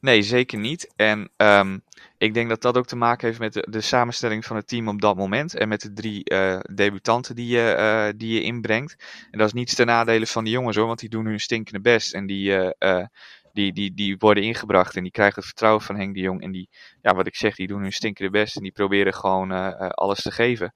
Nee, 0.00 0.22
zeker 0.22 0.58
niet. 0.58 0.92
En 0.96 1.30
um, 1.36 1.82
ik 2.18 2.34
denk 2.34 2.48
dat 2.48 2.62
dat 2.62 2.76
ook 2.76 2.86
te 2.86 2.96
maken 2.96 3.26
heeft 3.26 3.38
met 3.38 3.52
de, 3.52 3.66
de, 3.70 3.80
samenstelling 3.80 4.44
van 4.44 4.56
het 4.56 4.68
team 4.68 4.88
op 4.88 5.00
dat 5.00 5.16
moment. 5.16 5.54
En 5.54 5.68
met 5.68 5.80
de 5.80 5.92
drie 5.92 6.30
uh, 6.32 6.58
debutanten 6.74 7.34
die 7.34 7.48
je, 7.48 7.76
uh, 7.78 8.18
die 8.18 8.34
je 8.34 8.42
inbrengt. 8.42 8.96
En 9.30 9.38
dat 9.38 9.46
is 9.46 9.52
niets 9.52 9.74
ten 9.74 9.86
nadele 9.86 10.26
van 10.26 10.44
die 10.44 10.52
jongens 10.52 10.76
hoor, 10.76 10.86
want 10.86 10.98
die 10.98 11.08
doen 11.08 11.26
hun 11.26 11.40
stinkende 11.40 11.80
best. 11.80 12.14
En 12.14 12.26
die, 12.26 12.72
uh, 12.78 13.04
die, 13.52 13.72
die, 13.72 13.94
die 13.94 14.16
worden 14.18 14.42
ingebracht 14.42 14.96
en 14.96 15.02
die 15.02 15.12
krijgen 15.12 15.36
het 15.36 15.44
vertrouwen 15.44 15.82
van 15.82 15.96
Henk 15.96 16.14
de 16.14 16.20
Jong. 16.20 16.42
En 16.42 16.52
die, 16.52 16.68
ja, 17.02 17.14
wat 17.14 17.26
ik 17.26 17.36
zeg, 17.36 17.54
die 17.54 17.66
doen 17.66 17.82
hun 17.82 17.92
stinkende 17.92 18.30
best 18.30 18.56
en 18.56 18.62
die 18.62 18.72
proberen 18.72 19.14
gewoon 19.14 19.52
alles 19.90 20.22
te 20.22 20.30
geven. 20.30 20.72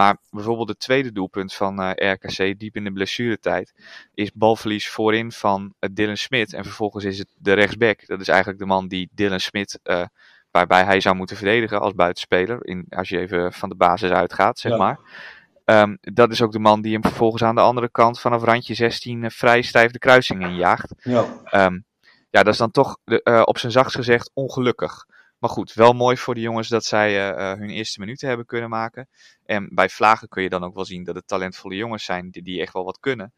Maar 0.00 0.16
bijvoorbeeld 0.30 0.68
het 0.68 0.78
tweede 0.78 1.12
doelpunt 1.12 1.54
van 1.54 1.80
uh, 1.80 1.90
RKC, 1.94 2.58
diep 2.58 2.76
in 2.76 2.84
de 2.84 2.92
blessuretijd, 2.92 3.74
is 4.14 4.32
balverlies 4.32 4.88
voorin 4.88 5.32
van 5.32 5.74
uh, 5.80 5.90
Dylan 5.92 6.16
Smit. 6.16 6.52
En 6.52 6.64
vervolgens 6.64 7.04
is 7.04 7.18
het 7.18 7.28
de 7.38 7.52
rechtsback. 7.52 8.06
Dat 8.06 8.20
is 8.20 8.28
eigenlijk 8.28 8.58
de 8.58 8.66
man 8.66 8.88
die 8.88 9.10
Dylan 9.12 9.40
Smit, 9.40 9.80
uh, 9.84 10.04
waarbij 10.50 10.84
hij 10.84 11.00
zou 11.00 11.16
moeten 11.16 11.36
verdedigen 11.36 11.80
als 11.80 11.94
buitenspeler. 11.94 12.66
In, 12.66 12.86
als 12.88 13.08
je 13.08 13.18
even 13.18 13.52
van 13.52 13.68
de 13.68 13.74
basis 13.74 14.10
uitgaat, 14.10 14.58
zeg 14.58 14.72
ja. 14.72 14.78
maar. 14.78 14.98
Um, 15.64 15.98
dat 16.00 16.30
is 16.30 16.42
ook 16.42 16.52
de 16.52 16.58
man 16.58 16.82
die 16.82 16.92
hem 16.92 17.02
vervolgens 17.02 17.42
aan 17.42 17.54
de 17.54 17.60
andere 17.60 17.90
kant 17.90 18.20
vanaf 18.20 18.42
randje 18.42 18.74
16 18.74 19.30
vrij 19.30 19.62
stijf 19.62 19.90
de 19.90 19.98
kruising 19.98 20.42
injaagt. 20.42 20.94
Ja, 21.02 21.24
um, 21.50 21.84
ja 22.30 22.42
dat 22.42 22.52
is 22.52 22.58
dan 22.58 22.70
toch 22.70 22.98
de, 23.04 23.42
op 23.44 23.58
zijn 23.58 23.72
zachtst 23.72 23.96
gezegd 23.96 24.30
ongelukkig. 24.34 25.06
Maar 25.40 25.50
goed, 25.50 25.72
wel 25.72 25.92
mooi 25.92 26.16
voor 26.16 26.34
de 26.34 26.40
jongens 26.40 26.68
dat 26.68 26.84
zij 26.84 27.30
uh, 27.30 27.58
hun 27.58 27.70
eerste 27.70 28.00
minuten 28.00 28.28
hebben 28.28 28.46
kunnen 28.46 28.70
maken. 28.70 29.08
En 29.44 29.68
bij 29.74 29.88
Vlagen 29.88 30.28
kun 30.28 30.42
je 30.42 30.48
dan 30.48 30.64
ook 30.64 30.74
wel 30.74 30.84
zien 30.84 31.04
dat 31.04 31.14
het 31.14 31.26
talentvolle 31.26 31.76
jongens 31.76 32.04
zijn 32.04 32.30
die, 32.30 32.42
die 32.42 32.60
echt 32.60 32.72
wel 32.72 32.84
wat 32.84 32.98
kunnen. 32.98 33.32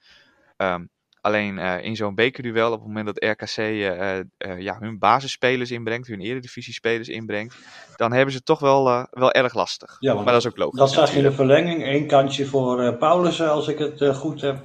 Um, 0.57 0.91
alleen 1.21 1.57
uh, 1.57 1.85
in 1.85 1.97
zo'n 1.97 2.15
bekerduel, 2.15 2.73
op 2.73 2.79
het 2.79 2.87
moment 2.87 3.07
dat 3.07 3.25
RKC 3.25 3.57
uh, 3.57 4.21
ja, 4.59 4.77
hun 4.79 4.99
basisspelers 4.99 5.71
inbrengt, 5.71 6.07
hun 6.07 6.21
eredivisiespelers 6.21 7.09
inbrengt, 7.09 7.57
dan 7.97 8.13
hebben 8.13 8.35
ze 8.35 8.43
toch 8.43 8.59
wel, 8.59 9.07
wel 9.11 9.33
erg 9.33 9.55
lastig. 9.55 9.97
Ja, 9.99 10.15
maar 10.15 10.25
dat 10.25 10.37
is 10.37 10.47
ook 10.47 10.57
logisch. 10.57 10.79
Dat 10.79 10.91
staat 10.91 11.13
in 11.13 11.23
de 11.23 11.33
verlenging. 11.33 11.87
Eén 11.87 12.07
kantje 12.07 12.47
voor 12.47 12.97
Paulus, 12.97 13.43
als 13.43 13.69
ik 13.69 13.79
het 13.79 14.17
goed 14.17 14.41
heb 14.41 14.65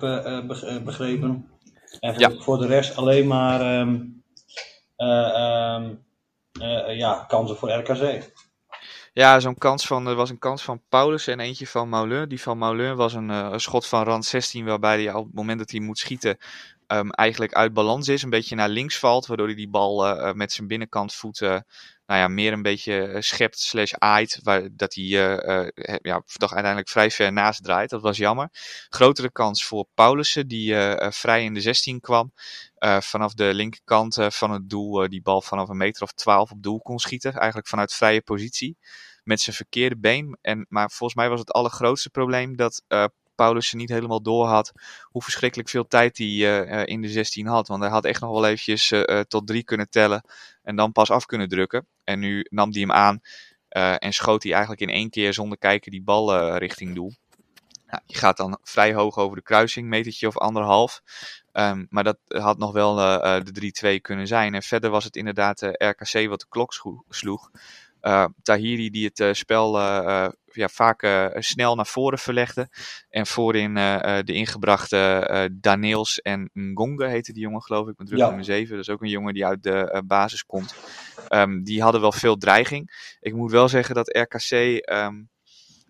begrepen. 0.86 1.50
En 2.00 2.14
voor, 2.14 2.22
ja. 2.22 2.32
voor, 2.40 2.58
de 2.58 2.68
rest 2.68 2.98
alleen 2.98 3.28
maar... 3.28 3.80
Um, 3.80 4.24
um, 4.98 5.06
uh, 5.08 6.07
ja, 6.98 7.26
kansen 7.28 7.58
voor 7.58 7.72
RKC. 7.72 8.32
Ja, 9.18 9.40
zo'n 9.40 9.58
kans 9.58 9.88
van, 9.88 10.08
er 10.08 10.16
was 10.16 10.30
een 10.30 10.40
kans 10.40 10.64
van 10.64 10.82
Paulus 10.90 11.28
en 11.28 11.40
eentje 11.40 11.68
van 11.68 11.90
Maulin. 11.90 12.30
Die 12.30 12.42
van 12.42 12.58
Maulin 12.58 12.96
was 12.96 13.14
een, 13.14 13.30
uh, 13.30 13.48
een, 13.52 13.60
schot 13.60 13.88
van 13.88 14.04
rand 14.04 14.26
16, 14.26 14.66
waarbij 14.66 15.04
hij 15.04 15.14
op 15.14 15.26
het 15.26 15.34
moment 15.34 15.60
dat 15.60 15.72
hij 15.72 15.80
moet 15.80 15.98
schieten 15.98 16.38
um, 16.88 17.12
eigenlijk 17.12 17.54
uit 17.54 17.74
balans 17.74 18.08
is. 18.08 18.24
Een 18.24 18.30
beetje 18.30 18.56
naar 18.56 18.70
links 18.70 19.00
valt, 19.00 19.26
waardoor 19.26 19.46
hij 19.46 19.56
die 19.56 19.70
bal 19.70 20.08
uh, 20.08 20.34
met 20.34 20.52
zijn 20.52 20.68
binnenkant 20.68 21.14
voeten 21.14 21.66
nou 22.08 22.20
ja, 22.20 22.28
meer 22.28 22.54
een 22.54 22.62
beetje 22.62 23.16
schept 23.20 23.60
slash 23.60 23.94
aait, 23.94 24.40
waar, 24.44 24.68
dat 24.72 24.94
hij 24.94 25.04
uh, 25.04 25.68
ja, 26.02 26.22
toch 26.26 26.52
uiteindelijk 26.52 26.90
vrij 26.90 27.12
ver 27.12 27.34
naast 27.34 27.64
draait. 27.64 27.90
Dat 27.90 28.02
was 28.02 28.18
jammer. 28.18 28.50
Grotere 28.90 29.32
kans 29.32 29.66
voor 29.66 29.88
Paulussen, 29.94 30.48
die 30.48 30.76
vrij 30.98 31.44
in 31.44 31.54
de 31.54 31.62
16 31.62 32.00
kwam. 32.00 32.34
Vanaf 33.00 33.34
de 33.34 33.54
linkerkant 33.54 34.18
van 34.30 34.52
het 34.52 34.70
doel 34.70 35.10
die 35.10 35.22
bal 35.22 35.42
vanaf 35.42 35.70
een 35.70 35.78
meter 35.78 36.04
of 36.04 36.12
12 36.12 36.52
op 36.52 36.64
doel 36.64 36.82
kon 36.82 37.00
schieten. 37.00 37.34
Eigenlijk 37.34 37.68
vanuit 37.68 37.94
vrije 37.94 38.22
positie. 38.22 38.78
Met 39.24 39.42
zijn 39.42 39.56
verkeerde 39.56 39.98
been. 39.98 40.38
En, 40.42 40.66
maar 40.70 40.90
volgens 40.90 41.20
mij 41.20 41.30
was 41.30 41.40
het 41.40 41.52
allergrootste 41.52 42.10
probleem 42.10 42.56
dat 42.56 42.84
Paulus 43.38 43.74
niet 43.74 43.90
helemaal 43.90 44.22
door 44.22 44.46
had 44.46 44.72
hoe 45.04 45.24
verschrikkelijk 45.24 45.70
veel 45.70 45.88
tijd 45.88 46.18
hij 46.18 46.28
uh, 46.28 46.86
in 46.86 47.02
de 47.02 47.10
16 47.10 47.48
had. 47.48 47.68
Want 47.68 47.82
hij 47.82 47.92
had 47.92 48.06
echt 48.06 48.22
nog 48.22 48.32
wel 48.32 48.46
eventjes 48.46 48.92
uh, 48.92 49.20
tot 49.20 49.48
drie 49.48 49.64
kunnen 49.64 49.90
tellen 49.90 50.24
en 50.64 50.76
dan 50.76 50.92
pas 50.92 51.12
af 51.12 51.26
kunnen 51.26 51.48
drukken. 51.48 51.88
En 52.04 52.20
nu 52.20 52.46
nam 52.50 52.72
hij 52.72 52.82
hem 52.82 52.92
aan 52.92 53.20
en 54.00 54.14
schoot 54.14 54.44
hij 54.44 54.52
eigenlijk 54.52 54.82
in 54.82 54.90
één 54.90 55.10
keer 55.10 55.34
zonder 55.34 55.58
kijken 55.58 55.92
die 55.92 56.04
bal 56.04 56.56
richting 56.58 56.96
doel. 56.96 57.14
Nou, 57.88 58.02
je 58.06 58.18
gaat 58.18 58.38
dan 58.38 58.60
vrij 58.64 58.94
hoog 58.94 59.18
over 59.18 59.38
de 59.38 59.44
kruising, 59.44 59.88
metertje 59.88 60.28
of 60.28 60.38
anderhalf. 60.38 61.02
Um, 61.54 61.88
maar 61.90 62.04
dat 62.04 62.18
had 62.28 62.58
nog 62.58 62.72
wel 62.72 62.96
de 63.44 63.98
3-2 63.98 64.02
kunnen 64.02 64.28
zijn. 64.28 64.54
En 64.54 64.62
verder 64.62 64.90
was 64.90 65.04
het 65.04 65.16
inderdaad 65.16 65.62
RKC 65.62 66.28
wat 66.28 66.40
de 66.40 66.46
klok 66.50 66.74
sloeg. 67.10 67.50
Uh, 68.08 68.26
Tahiri 68.42 68.90
die 68.90 69.06
het 69.06 69.20
uh, 69.20 69.34
spel 69.34 69.80
uh, 69.80 70.28
ja, 70.46 70.68
vaak 70.68 71.32
snel 71.38 71.76
naar 71.76 71.86
voren 71.86 72.20
verlegde. 72.20 72.70
En 73.10 73.28
voorin 73.28 73.74
de 73.74 74.34
ingebrachte 74.34 75.50
Daniels 75.54 76.22
en 76.22 76.50
Ngonge 76.54 77.08
heette 77.08 77.34
die 77.34 77.42
jongen 77.42 77.62
geloof 77.62 77.88
ik, 77.88 77.98
met 77.98 78.08
druk 78.08 78.20
ja. 78.20 78.28
nummer 78.28 78.46
7. 78.46 78.76
Dat 78.76 78.88
is 78.88 78.90
ook 78.90 79.02
een 79.02 79.10
jongen 79.10 79.34
die 79.34 79.46
uit 79.46 79.64
de 79.64 80.04
basis 80.06 80.46
komt. 80.46 80.76
Um, 81.30 81.64
die 81.64 81.82
hadden 81.82 82.02
wel 82.02 82.12
veel 82.12 82.38
dreiging. 82.38 83.16
Ik 83.20 83.34
moet 83.34 83.52
wel 83.52 83.70
zeggen 83.70 83.96
dat 83.96 84.18
RKC... 84.18 84.52
Um, 84.92 85.30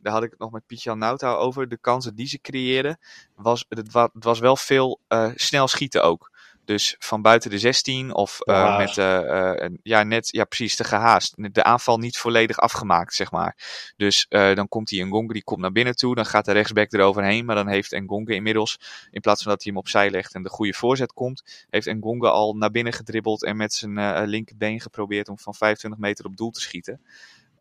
daar 0.02 0.14
had 0.14 0.24
ik 0.24 0.30
het 0.30 0.40
nog 0.40 0.52
met 0.52 0.66
Pietjan 0.66 0.98
Nauta 0.98 1.34
over. 1.34 1.70
De 1.70 1.78
kansen 1.78 2.16
die 2.16 2.28
ze 2.28 2.42
creëerden, 2.42 3.00
was, 3.36 3.66
het, 3.70 3.92
was, 3.92 4.10
het 4.14 4.24
was 4.24 4.40
wel 4.40 4.56
veel 4.56 5.00
snel 5.36 5.68
schieten 5.68 6.04
ook. 6.04 6.32
Dus 6.68 6.96
van 7.00 7.22
buiten 7.22 7.50
de 7.50 7.60
16 7.60 8.14
of 8.14 8.40
uh, 8.44 8.78
met, 8.78 8.98
uh, 8.98 9.70
ja, 9.84 10.04
net, 10.04 10.28
ja, 10.32 10.44
precies, 10.44 10.76
te 10.76 10.84
gehaast. 10.84 11.54
De 11.54 11.64
aanval 11.64 11.98
niet 11.98 12.18
volledig 12.18 12.60
afgemaakt, 12.60 13.14
zeg 13.14 13.32
maar. 13.32 13.56
Dus 13.98 14.26
uh, 14.30 14.56
dan 14.56 14.68
komt 14.68 14.88
die 14.88 15.06
Ngonge, 15.06 15.34
die 15.34 15.44
komt 15.44 15.62
naar 15.62 15.72
binnen 15.72 15.96
toe. 15.96 16.16
Dan 16.16 16.26
gaat 16.26 16.46
de 16.46 16.52
rechtsback 16.52 16.92
eroverheen. 16.92 17.46
Maar 17.46 17.56
dan 17.56 17.68
heeft 17.68 17.92
Ngonge 17.92 18.34
inmiddels, 18.34 18.80
in 19.12 19.22
plaats 19.22 19.44
van 19.44 19.52
dat 19.52 19.64
hij 19.64 19.72
hem 19.72 19.82
opzij 19.82 20.10
legt 20.10 20.34
en 20.34 20.44
de 20.44 20.50
goede 20.50 20.74
voorzet 20.74 21.14
komt, 21.14 21.66
heeft 21.70 21.94
Ngonge 21.94 22.30
al 22.30 22.54
naar 22.54 22.72
binnen 22.72 22.94
gedribbeld 22.94 23.44
en 23.44 23.58
met 23.58 23.74
zijn 23.74 24.26
linkerbeen 24.26 24.82
geprobeerd 24.82 25.30
om 25.30 25.40
van 25.40 25.56
25 25.56 26.00
meter 26.00 26.26
op 26.26 26.38
doel 26.38 26.52
te 26.52 26.62
schieten. 26.62 27.02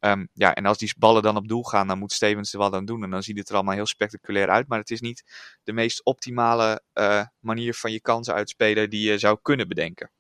Um, 0.07 0.29
ja, 0.33 0.55
en 0.55 0.67
als 0.67 0.79
die 0.79 0.95
ballen 0.99 1.23
dan 1.23 1.37
op 1.37 1.49
doel 1.49 1.63
gaan, 1.63 1.87
dan 1.87 1.99
moet 1.99 2.13
Stevens 2.13 2.53
er 2.53 2.59
wat 2.59 2.73
aan 2.73 2.85
doen. 2.85 3.03
En 3.03 3.11
dan 3.11 3.23
ziet 3.23 3.39
het 3.39 3.49
er 3.49 3.55
allemaal 3.55 3.75
heel 3.75 3.87
spectaculair 3.87 4.49
uit. 4.49 4.69
Maar 4.69 4.79
het 4.79 4.91
is 4.91 5.01
niet 5.01 5.25
de 5.65 5.73
meest 5.73 6.05
optimale 6.05 6.83
uh, 6.95 7.25
manier 7.41 7.75
van 7.75 7.93
je 7.93 8.01
kansen 8.01 8.35
uitspelen 8.35 8.91
die 8.91 9.11
je 9.11 9.19
zou 9.19 9.39
kunnen 9.43 9.69
bedenken. 9.69 10.11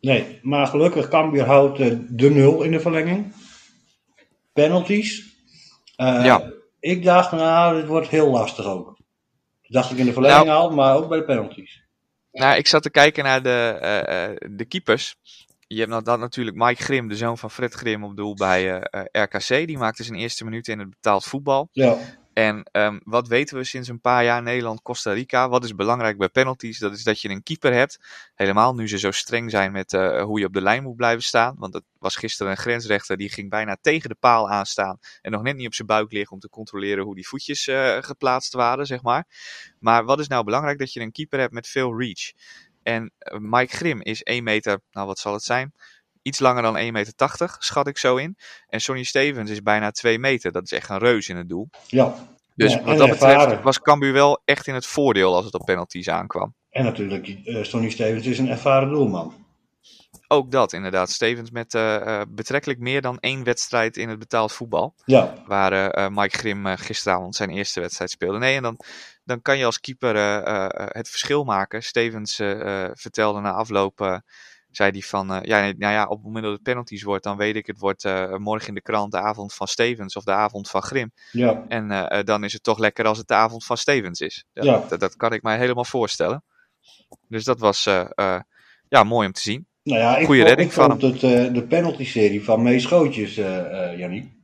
Nee, 0.00 0.38
maar 0.42 0.66
gelukkig 0.66 1.08
Cambuur 1.08 1.44
houdt 1.44 1.80
uh, 1.80 1.98
de 2.08 2.30
nul 2.30 2.62
in 2.62 2.70
de 2.70 2.80
verlenging. 2.80 3.34
Penalties. 4.52 5.28
Uh, 5.96 6.24
ja. 6.24 6.52
Ik 6.80 7.04
dacht, 7.04 7.32
nou, 7.32 7.76
dit 7.80 7.86
wordt 7.86 8.08
heel 8.08 8.30
lastig 8.30 8.64
ook. 8.64 8.86
Dat 9.62 9.72
dacht 9.72 9.90
ik 9.90 9.98
in 9.98 10.06
de 10.06 10.12
verlenging 10.12 10.46
nou, 10.46 10.60
al, 10.60 10.70
maar 10.70 10.96
ook 10.96 11.08
bij 11.08 11.18
de 11.18 11.24
penalties. 11.24 11.82
Nou, 12.32 12.56
ik 12.56 12.66
zat 12.66 12.82
te 12.82 12.90
kijken 12.90 13.24
naar 13.24 13.42
de, 13.42 14.48
de 14.50 14.64
keepers 14.64 15.16
je 15.74 15.86
hebt 15.86 16.04
dan 16.04 16.20
natuurlijk 16.20 16.56
Mike 16.56 16.82
Grim, 16.82 17.08
de 17.08 17.16
zoon 17.16 17.38
van 17.38 17.50
Fred 17.50 17.74
Grim, 17.74 18.04
op 18.04 18.16
doel 18.16 18.34
bij 18.34 18.74
uh, 18.74 19.04
RKC. 19.12 19.48
Die 19.48 19.78
maakte 19.78 20.04
zijn 20.04 20.18
eerste 20.18 20.44
minuten 20.44 20.72
in 20.72 20.78
het 20.78 20.90
betaald 20.90 21.24
voetbal. 21.24 21.68
Ja. 21.72 21.98
En 22.32 22.68
um, 22.72 23.00
wat 23.04 23.28
weten 23.28 23.56
we 23.56 23.64
sinds 23.64 23.88
een 23.88 24.00
paar 24.00 24.24
jaar 24.24 24.42
Nederland-Costa 24.42 25.12
Rica? 25.12 25.48
Wat 25.48 25.64
is 25.64 25.74
belangrijk 25.74 26.18
bij 26.18 26.28
penalties? 26.28 26.78
Dat 26.78 26.92
is 26.92 27.04
dat 27.04 27.20
je 27.20 27.28
een 27.28 27.42
keeper 27.42 27.72
hebt. 27.72 27.98
Helemaal 28.34 28.74
nu 28.74 28.88
ze 28.88 28.98
zo 28.98 29.10
streng 29.10 29.50
zijn 29.50 29.72
met 29.72 29.92
uh, 29.92 30.22
hoe 30.22 30.38
je 30.38 30.46
op 30.46 30.52
de 30.52 30.62
lijn 30.62 30.82
moet 30.82 30.96
blijven 30.96 31.22
staan. 31.22 31.54
Want 31.58 31.72
dat 31.72 31.82
was 31.98 32.16
gisteren 32.16 32.52
een 32.52 32.58
grensrechter 32.58 33.16
die 33.16 33.30
ging 33.30 33.50
bijna 33.50 33.76
tegen 33.80 34.08
de 34.08 34.16
paal 34.20 34.50
aanstaan. 34.50 34.98
En 35.22 35.30
nog 35.30 35.42
net 35.42 35.56
niet 35.56 35.66
op 35.66 35.74
zijn 35.74 35.88
buik 35.88 36.12
liggen 36.12 36.32
om 36.32 36.40
te 36.40 36.48
controleren 36.48 37.04
hoe 37.04 37.14
die 37.14 37.28
voetjes 37.28 37.66
uh, 37.66 37.96
geplaatst 38.00 38.52
waren, 38.52 38.86
zeg 38.86 39.02
maar. 39.02 39.26
Maar 39.78 40.04
wat 40.04 40.20
is 40.20 40.28
nou 40.28 40.44
belangrijk? 40.44 40.78
Dat 40.78 40.92
je 40.92 41.00
een 41.00 41.12
keeper 41.12 41.38
hebt 41.38 41.52
met 41.52 41.68
veel 41.68 41.98
reach. 41.98 42.32
En 42.90 43.12
eh, 43.18 43.38
Mike 43.38 43.76
Grim 43.76 44.00
is 44.02 44.22
1 44.22 44.44
meter, 44.44 44.80
nou 44.92 45.06
wat 45.06 45.18
zal 45.18 45.32
het 45.32 45.42
zijn? 45.42 45.72
Iets 46.22 46.38
langer 46.38 46.62
dan 46.62 46.76
1,80 46.76 46.90
meter, 46.90 47.56
schat 47.58 47.86
ik 47.86 47.98
zo 47.98 48.16
in. 48.16 48.36
En 48.68 48.80
Sonny 48.80 49.04
Stevens 49.04 49.50
is 49.50 49.62
bijna 49.62 49.90
2 49.90 50.18
meter. 50.18 50.52
Dat 50.52 50.62
is 50.62 50.72
echt 50.72 50.88
een 50.88 50.98
reus 50.98 51.28
in 51.28 51.36
het 51.36 51.48
doel. 51.48 51.68
Ja. 51.86 52.14
Dus 52.54 52.72
ja, 52.72 52.82
wat 52.82 52.98
dat 52.98 53.10
betreft 53.10 53.62
was 53.62 53.80
Cambuur 53.80 54.12
wel 54.12 54.42
echt 54.44 54.66
in 54.66 54.74
het 54.74 54.86
voordeel 54.86 55.34
als 55.34 55.44
het 55.44 55.54
op 55.54 55.64
penalties 55.64 56.08
aankwam. 56.08 56.54
En 56.70 56.84
natuurlijk, 56.84 57.28
uh, 57.44 57.64
Sonny 57.64 57.90
Stevens 57.90 58.26
is 58.26 58.38
een 58.38 58.48
ervaren 58.48 58.88
doelman. 58.88 59.34
Ook 60.28 60.50
dat, 60.50 60.72
inderdaad. 60.72 61.10
Stevens 61.10 61.50
met 61.50 61.74
uh, 61.74 62.20
betrekkelijk 62.28 62.78
meer 62.78 63.00
dan 63.00 63.18
één 63.20 63.44
wedstrijd 63.44 63.96
in 63.96 64.08
het 64.08 64.18
betaald 64.18 64.52
voetbal. 64.52 64.94
Ja. 65.04 65.34
Waar 65.46 65.98
uh, 65.98 66.08
Mike 66.08 66.38
Grim 66.38 66.66
gisteravond 66.66 67.36
zijn 67.36 67.50
eerste 67.50 67.80
wedstrijd 67.80 68.10
speelde. 68.10 68.38
Nee, 68.38 68.56
en 68.56 68.62
dan 68.62 68.80
dan 69.30 69.42
kan 69.42 69.58
je 69.58 69.64
als 69.64 69.80
keeper 69.80 70.14
uh, 70.16 70.66
het 70.88 71.08
verschil 71.08 71.44
maken. 71.44 71.82
Stevens 71.82 72.34
vertelde 72.92 73.40
na 73.40 73.52
afloop, 73.52 74.20
zei 74.70 74.90
hij 74.90 75.00
van, 75.00 75.40
ja, 75.42 75.60
nou 75.60 75.92
ja, 75.92 76.04
op 76.04 76.16
het 76.16 76.24
moment 76.24 76.44
dat 76.44 76.52
het 76.52 76.62
penalties 76.62 77.02
wordt, 77.02 77.24
dan 77.24 77.36
weet 77.36 77.56
ik, 77.56 77.66
het 77.66 77.78
wordt 77.78 78.04
morgen 78.38 78.68
in 78.68 78.74
de 78.74 78.82
krant 78.82 79.12
de 79.12 79.18
avond 79.18 79.54
van 79.54 79.66
Stevens 79.66 80.16
of 80.16 80.24
de 80.24 80.32
avond 80.32 80.70
van 80.70 80.82
Grim. 80.82 81.12
Ja. 81.30 81.64
En 81.68 82.24
dan 82.24 82.44
is 82.44 82.52
het 82.52 82.62
toch 82.62 82.78
lekker 82.78 83.06
als 83.06 83.18
het 83.18 83.28
de 83.28 83.34
avond 83.34 83.64
van 83.64 83.76
Stevens 83.76 84.20
is. 84.20 84.44
Dat, 84.52 84.64
ja. 84.64 84.84
dat, 84.88 85.00
dat 85.00 85.16
kan 85.16 85.32
ik 85.32 85.42
mij 85.42 85.58
helemaal 85.58 85.84
voorstellen. 85.84 86.44
Dus 87.28 87.44
dat 87.44 87.58
was 87.58 87.84
ja, 88.88 89.04
mooi 89.04 89.26
om 89.26 89.32
te 89.32 89.40
zien. 89.40 89.68
Nou 89.82 89.98
ja, 89.98 90.24
Goeie 90.24 90.44
redding 90.44 90.68
ik 90.68 90.74
van 90.74 90.90
het, 90.90 91.20
de 91.54 91.66
penalty-serie 91.68 92.44
van 92.44 92.62
Mees 92.62 92.82
Schootjes, 92.82 93.34
Jannie. 93.96 94.39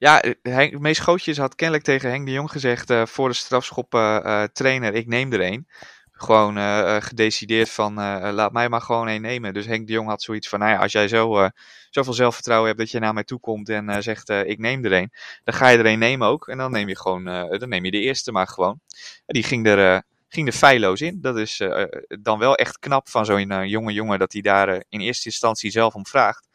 Ja, 0.00 0.22
Henk, 0.42 0.78
Mees 0.78 0.96
Schootjes 0.96 1.38
had 1.38 1.54
kennelijk 1.54 1.84
tegen 1.84 2.10
Henk 2.10 2.26
de 2.26 2.32
Jong 2.32 2.50
gezegd 2.50 2.90
uh, 2.90 3.06
voor 3.06 3.28
de 3.28 3.34
strafschop 3.34 3.94
uh, 3.94 4.42
trainer, 4.42 4.94
ik 4.94 5.06
neem 5.06 5.32
er 5.32 5.40
een. 5.40 5.66
gewoon 6.12 6.56
gedecideerd 7.02 7.70
van 7.70 7.94
laat 8.34 8.52
mij 8.52 8.68
maar 8.68 8.80
gewoon 8.80 9.08
één 9.08 9.22
nemen. 9.22 9.54
Dus 9.54 9.66
Henk 9.66 9.86
de 9.86 9.92
Jong 9.92 10.08
had 10.08 10.22
zoiets 10.22 10.48
van, 10.48 10.58
nou 10.58 10.72
ja, 10.72 10.78
als 10.78 10.92
jij 10.92 11.08
zo, 11.08 11.48
zoveel 11.90 12.12
zelfvertrouwen 12.12 12.66
hebt 12.68 12.80
dat 12.80 12.90
je 12.90 12.98
naar 12.98 13.14
mij 13.14 13.24
toe 13.24 13.40
komt 13.40 13.68
en 13.68 14.02
zegt 14.02 14.28
ik 14.28 14.58
neem 14.58 14.84
er 14.84 14.92
een, 14.92 15.12
dan 15.44 15.54
ga 15.54 15.68
je 15.68 15.78
er 15.78 15.86
een 15.86 15.98
nemen 15.98 16.26
ook. 16.28 16.48
En 16.48 16.58
dan 16.58 16.70
neem 16.72 16.88
je 16.88 16.96
gewoon, 16.96 17.24
dan 17.58 17.68
neem 17.68 17.84
je 17.84 17.90
de 17.90 18.00
eerste 18.00 18.32
maar 18.32 18.48
gewoon. 18.48 18.80
En 19.26 19.34
die 19.34 19.42
ging 19.42 19.66
er 19.66 20.02
ging 20.28 20.46
er 20.46 20.52
feilloos 20.52 21.00
in. 21.00 21.20
Dat 21.20 21.36
is 21.36 21.62
dan 22.08 22.38
wel 22.38 22.54
echt 22.54 22.78
knap 22.78 23.08
van 23.08 23.24
zo'n 23.24 23.68
jonge 23.68 23.92
jongen 23.92 24.18
dat 24.18 24.32
hij 24.32 24.42
daar 24.42 24.84
in 24.88 25.00
eerste 25.00 25.24
instantie 25.24 25.70
zelf 25.70 25.94
om 25.94 26.06
vraagt. 26.06 26.47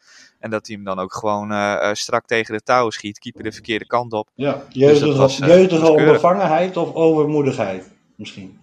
En 0.44 0.50
dat 0.50 0.66
hij 0.66 0.76
hem 0.76 0.84
dan 0.84 0.98
ook 0.98 1.14
gewoon 1.14 1.52
uh, 1.52 1.92
strak 1.92 2.26
tegen 2.26 2.54
de 2.54 2.62
touwen 2.62 2.92
schiet. 2.92 3.18
Keeper 3.18 3.42
de 3.42 3.52
verkeerde 3.52 3.86
kant 3.86 4.12
op. 4.12 4.28
Ja, 4.34 4.64
jeugdige, 4.68 5.06
dus 5.06 5.16
was, 5.16 5.36
jeugdige 5.38 5.90
onbevangenheid 5.90 6.76
of 6.76 6.94
overmoedigheid 6.94 7.90
misschien? 8.16 8.62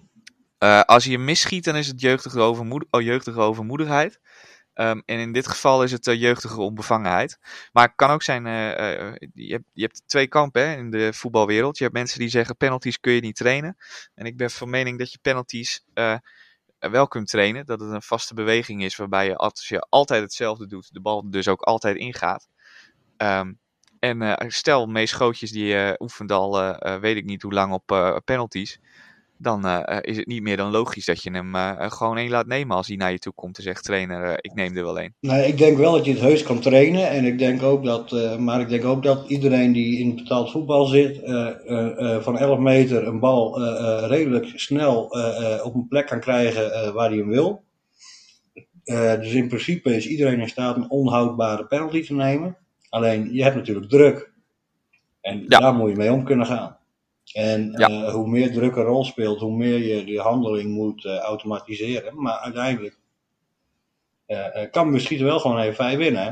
als 0.85 1.03
hij 1.03 1.13
hem 1.13 1.23
misschiet, 1.23 1.63
dan 1.63 1.75
is 1.75 1.87
het 1.87 2.01
jeugdige, 2.01 2.39
overmoed 2.39 2.85
oh, 2.89 3.01
jeugdige 3.01 3.39
overmoedigheid. 3.39 4.19
Um, 4.73 5.03
en 5.05 5.19
in 5.19 5.31
dit 5.31 5.47
geval 5.47 5.83
is 5.83 5.91
het 5.91 6.07
uh, 6.07 6.21
jeugdige 6.21 6.61
onbevangenheid. 6.61 7.37
Maar 7.71 7.85
het 7.85 7.95
kan 7.95 8.09
ook 8.09 8.23
zijn, 8.23 8.45
uh, 8.45 8.53
uh, 8.53 9.13
je, 9.33 9.51
hebt, 9.51 9.65
je 9.73 9.81
hebt 9.81 10.03
twee 10.05 10.27
kampen 10.27 10.69
hè, 10.69 10.75
in 10.75 10.91
de 10.91 11.13
voetbalwereld. 11.13 11.77
Je 11.77 11.83
hebt 11.83 11.95
mensen 11.95 12.19
die 12.19 12.29
zeggen 12.29 12.57
penalties 12.57 12.99
kun 12.99 13.13
je 13.13 13.21
niet 13.21 13.35
trainen. 13.35 13.77
En 14.15 14.25
ik 14.25 14.37
ben 14.37 14.51
van 14.51 14.69
mening 14.69 14.97
dat 14.99 15.11
je 15.11 15.19
penalties 15.21 15.85
wel 16.89 17.07
kunt 17.07 17.27
trainen. 17.27 17.65
Dat 17.65 17.79
het 17.79 17.91
een 17.91 18.01
vaste 18.01 18.33
beweging 18.33 18.83
is 18.83 18.95
waarbij 18.95 19.25
je 19.25 19.35
als 19.35 19.67
je 19.67 19.79
altijd 19.79 20.21
hetzelfde 20.21 20.67
doet, 20.67 20.93
de 20.93 21.01
bal 21.01 21.29
dus 21.29 21.47
ook 21.47 21.61
altijd 21.61 21.97
ingaat. 21.97 22.47
Um, 23.17 23.59
en 23.99 24.21
uh, 24.21 24.33
stel, 24.47 24.85
meest 24.85 25.13
schootjes 25.13 25.51
die 25.51 25.65
je 25.65 25.89
uh, 25.89 25.93
oefent 25.99 26.31
al, 26.31 26.77
weet 26.99 27.15
ik 27.15 27.25
niet 27.25 27.41
hoe 27.41 27.53
lang 27.53 27.73
op 27.73 28.21
penalties 28.25 28.79
dan 29.41 29.65
uh, 29.65 29.97
is 30.01 30.17
het 30.17 30.27
niet 30.27 30.41
meer 30.41 30.57
dan 30.57 30.71
logisch 30.71 31.05
dat 31.05 31.23
je 31.23 31.31
hem 31.31 31.55
uh, 31.55 31.71
gewoon 31.77 32.17
één 32.17 32.29
laat 32.29 32.45
nemen 32.45 32.75
als 32.75 32.87
hij 32.87 32.95
naar 32.95 33.11
je 33.11 33.19
toe 33.19 33.33
komt 33.33 33.57
en 33.57 33.63
zegt 33.63 33.83
trainer, 33.83 34.25
uh, 34.25 34.33
ik 34.37 34.53
neem 34.53 34.77
er 34.77 34.83
wel 34.83 34.99
één. 34.99 35.15
Nee, 35.19 35.47
ik 35.47 35.57
denk 35.57 35.77
wel 35.77 35.91
dat 35.91 36.05
je 36.05 36.11
het 36.11 36.21
heus 36.21 36.43
kan 36.43 36.59
trainen 36.59 37.09
en 37.09 37.25
ik 37.25 37.37
denk 37.37 37.63
ook 37.63 37.83
dat, 37.83 38.37
maar 38.39 38.61
ik 38.61 38.69
denk 38.69 38.85
ook 38.85 39.03
dat 39.03 39.29
iedereen 39.29 39.71
die 39.71 39.99
in 39.99 40.15
betaald 40.15 40.51
voetbal 40.51 40.85
zit, 40.85 41.19
van 42.19 42.37
11 42.37 42.59
meter 42.59 43.07
een 43.07 43.19
bal 43.19 43.61
redelijk 44.07 44.51
snel 44.55 45.03
op 45.63 45.75
een 45.75 45.87
plek 45.87 46.07
kan 46.07 46.19
krijgen 46.19 46.93
waar 46.93 47.09
hij 47.09 47.17
hem 47.17 47.29
wil. 47.29 47.63
dus 49.19 49.33
in 49.33 49.47
principe 49.47 49.95
is 49.95 50.07
iedereen 50.07 50.39
in 50.39 50.49
staat 50.49 50.75
een 50.75 50.89
onhoudbare 50.89 51.65
penalty 51.65 52.05
te 52.05 52.13
nemen. 52.13 52.57
Alleen 52.89 53.33
je 53.33 53.43
hebt 53.43 53.55
natuurlijk 53.55 53.89
druk. 53.89 54.31
En 55.21 55.45
ja. 55.47 55.59
daar 55.59 55.73
moet 55.73 55.89
je 55.89 55.95
mee 55.95 56.11
om 56.11 56.23
kunnen 56.23 56.45
gaan. 56.45 56.77
En 57.33 57.81
uh, 57.81 58.13
hoe 58.13 58.27
meer 58.27 58.51
druk 58.51 58.75
een 58.75 58.83
rol 58.83 59.03
speelt, 59.03 59.39
hoe 59.39 59.55
meer 59.55 59.77
je 59.77 60.03
die 60.03 60.19
handeling 60.19 60.71
moet 60.71 61.03
uh, 61.03 61.17
automatiseren. 61.17 62.21
Maar 62.21 62.37
uiteindelijk 62.37 62.97
uh, 64.27 64.47
kan 64.71 64.91
misschien 64.91 65.23
wel 65.23 65.39
gewoon 65.39 65.59
even 65.59 65.75
vijf 65.75 65.97
winnen. 65.97 66.23
Hè? 66.23 66.31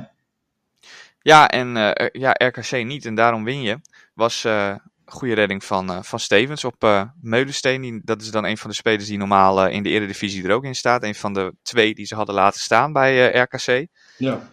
Ja, 1.21 1.49
en 1.49 1.69
ja, 2.11 2.35
RKC 2.37 2.85
niet 2.85 3.05
en 3.05 3.15
daarom 3.15 3.43
win 3.43 3.61
je. 3.61 3.79
Was 4.13 4.43
een 4.43 4.81
goede 5.05 5.33
redding 5.33 5.63
van, 5.63 6.03
van 6.05 6.19
Stevens 6.19 6.63
op 6.63 7.09
Meulensteen. 7.21 7.81
Die, 7.81 8.01
dat 8.03 8.21
is 8.21 8.31
dan 8.31 8.45
een 8.45 8.57
van 8.57 8.69
de 8.69 8.75
spelers 8.75 9.07
die 9.07 9.17
normaal 9.17 9.67
in 9.67 9.83
de 9.83 9.89
Eredivisie 9.89 10.43
er 10.43 10.53
ook 10.53 10.63
in 10.63 10.75
staat. 10.75 11.03
Een 11.03 11.15
van 11.15 11.33
de 11.33 11.53
twee 11.61 11.93
die 11.93 12.05
ze 12.05 12.15
hadden 12.15 12.35
laten 12.35 12.59
staan 12.59 12.93
bij 12.93 13.39
RKC. 13.39 13.87
Ja. 14.17 14.49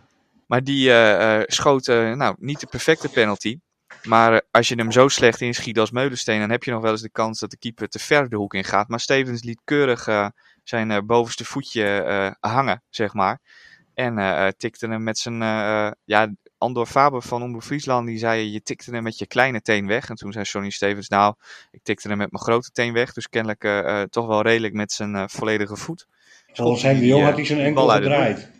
Maar 0.46 0.64
die 0.64 0.90
schoot 1.46 1.86
nou, 1.86 2.34
niet 2.38 2.60
de 2.60 2.66
perfecte 2.66 3.08
penalty. 3.08 3.58
Maar 4.02 4.32
eh, 4.32 4.38
als 4.50 4.68
je 4.68 4.74
hem 4.74 4.92
zo 4.92 5.08
slecht 5.08 5.40
inschiet 5.40 5.78
als 5.78 5.90
Meulensteen, 5.90 6.40
dan 6.40 6.50
heb 6.50 6.64
je 6.64 6.70
nog 6.70 6.82
wel 6.82 6.90
eens 6.90 7.00
de 7.00 7.10
kans 7.10 7.40
dat 7.40 7.50
de 7.50 7.58
keeper 7.58 7.88
te 7.88 7.98
ver 7.98 8.28
de 8.28 8.36
hoek 8.36 8.54
in 8.54 8.64
gaat. 8.64 8.88
Maar 8.88 9.00
Stevens 9.00 9.42
liet 9.42 9.60
keurig 9.64 10.06
uh, 10.06 10.28
zijn 10.62 10.90
uh, 10.90 10.98
bovenste 11.04 11.44
voetje 11.44 12.04
uh, 12.06 12.50
hangen, 12.52 12.82
zeg 12.88 13.14
maar. 13.14 13.40
En 13.94 14.54
tikte 14.56 14.86
hem 14.88 15.02
met 15.02 15.18
zijn, 15.18 15.38
ja, 16.04 16.34
Andor 16.58 16.86
Faber 16.86 17.22
van 17.22 17.42
Omroep 17.42 17.62
Friesland, 17.62 18.06
die 18.06 18.18
zei, 18.18 18.52
je 18.52 18.62
tikte 18.62 18.90
hem 18.90 19.02
met 19.02 19.18
je 19.18 19.26
kleine 19.26 19.60
teen 19.60 19.86
weg. 19.86 20.08
En 20.08 20.16
toen 20.16 20.32
zei 20.32 20.44
Sonny 20.44 20.70
Stevens, 20.70 21.08
nou, 21.08 21.34
ik 21.70 21.80
tikte 21.82 22.08
hem 22.08 22.16
met 22.16 22.32
mijn 22.32 22.42
grote 22.42 22.70
teen 22.70 22.92
weg. 22.92 23.12
Dus 23.12 23.28
kennelijk 23.28 23.90
toch 24.10 24.26
wel 24.26 24.42
redelijk 24.42 24.74
met 24.74 24.92
zijn 24.92 25.30
volledige 25.30 25.76
voet. 25.76 26.06
Volgens 26.52 26.82
Henk 26.82 26.98
de 26.98 27.06
Jong 27.06 27.24
had 27.24 27.34
hij 27.34 27.44
zijn 27.44 27.60
enkel 27.60 27.90
verdraaid. 27.90 28.50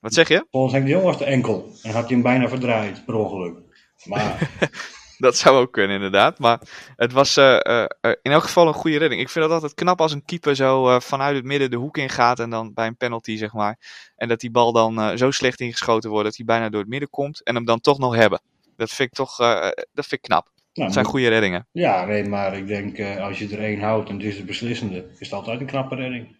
Wat 0.00 0.14
zeg 0.14 0.28
je? 0.28 0.46
Volgens 0.50 0.72
Henk 0.72 0.86
de 0.86 0.92
Jong 0.92 1.04
was 1.04 1.18
de 1.18 1.24
enkel. 1.24 1.72
En 1.82 1.92
had 1.92 2.04
hij 2.04 2.12
hem 2.12 2.22
bijna 2.22 2.48
verdraaid, 2.48 3.04
per 3.04 3.14
ongeluk. 3.14 3.58
Maar... 4.04 4.50
dat 5.18 5.36
zou 5.36 5.56
ook 5.56 5.72
kunnen, 5.72 5.96
inderdaad. 5.96 6.38
Maar 6.38 6.60
het 6.96 7.12
was 7.12 7.36
uh, 7.36 7.60
uh, 7.68 7.84
in 8.00 8.32
elk 8.32 8.42
geval 8.42 8.68
een 8.68 8.74
goede 8.74 8.98
redding. 8.98 9.20
Ik 9.20 9.28
vind 9.28 9.44
het 9.44 9.54
altijd 9.54 9.74
knap 9.74 10.00
als 10.00 10.12
een 10.12 10.24
keeper 10.24 10.56
zo 10.56 10.98
vanuit 11.00 11.36
het 11.36 11.44
midden 11.44 11.70
de 11.70 11.76
hoek 11.76 11.96
ingaat. 11.96 12.40
En 12.40 12.50
dan 12.50 12.74
bij 12.74 12.86
een 12.86 12.96
penalty, 12.96 13.36
zeg 13.36 13.52
maar. 13.52 13.78
En 14.16 14.28
dat 14.28 14.40
die 14.40 14.50
bal 14.50 14.72
dan 14.72 15.18
zo 15.18 15.30
slecht 15.30 15.60
ingeschoten 15.60 16.10
wordt 16.10 16.24
dat 16.24 16.36
hij 16.36 16.46
bijna 16.46 16.68
door 16.68 16.80
het 16.80 16.90
midden 16.90 17.10
komt. 17.10 17.42
En 17.42 17.54
hem 17.54 17.64
dan 17.64 17.80
toch 17.80 17.98
nog 17.98 18.14
hebben. 18.14 18.40
Dat 18.76 18.90
vind 18.90 19.08
ik 19.08 19.14
toch 19.14 19.36
dat 19.92 20.06
vind 20.06 20.12
ik 20.12 20.22
knap. 20.22 20.48
Nou, 20.72 20.86
dat 20.86 20.92
zijn 20.92 21.04
goede 21.04 21.28
reddingen. 21.28 21.66
Ja, 21.72 22.04
nee, 22.04 22.24
maar 22.24 22.56
ik 22.56 22.66
denk 22.66 23.00
als 23.20 23.38
je 23.38 23.48
er 23.48 23.62
één 23.64 23.80
houdt 23.80 24.08
en 24.08 24.14
het 24.14 24.24
is 24.24 24.36
de 24.36 24.44
beslissende, 24.44 25.06
is 25.12 25.18
het 25.18 25.32
altijd 25.32 25.60
een 25.60 25.66
knappe 25.66 25.94
redding. 25.94 26.37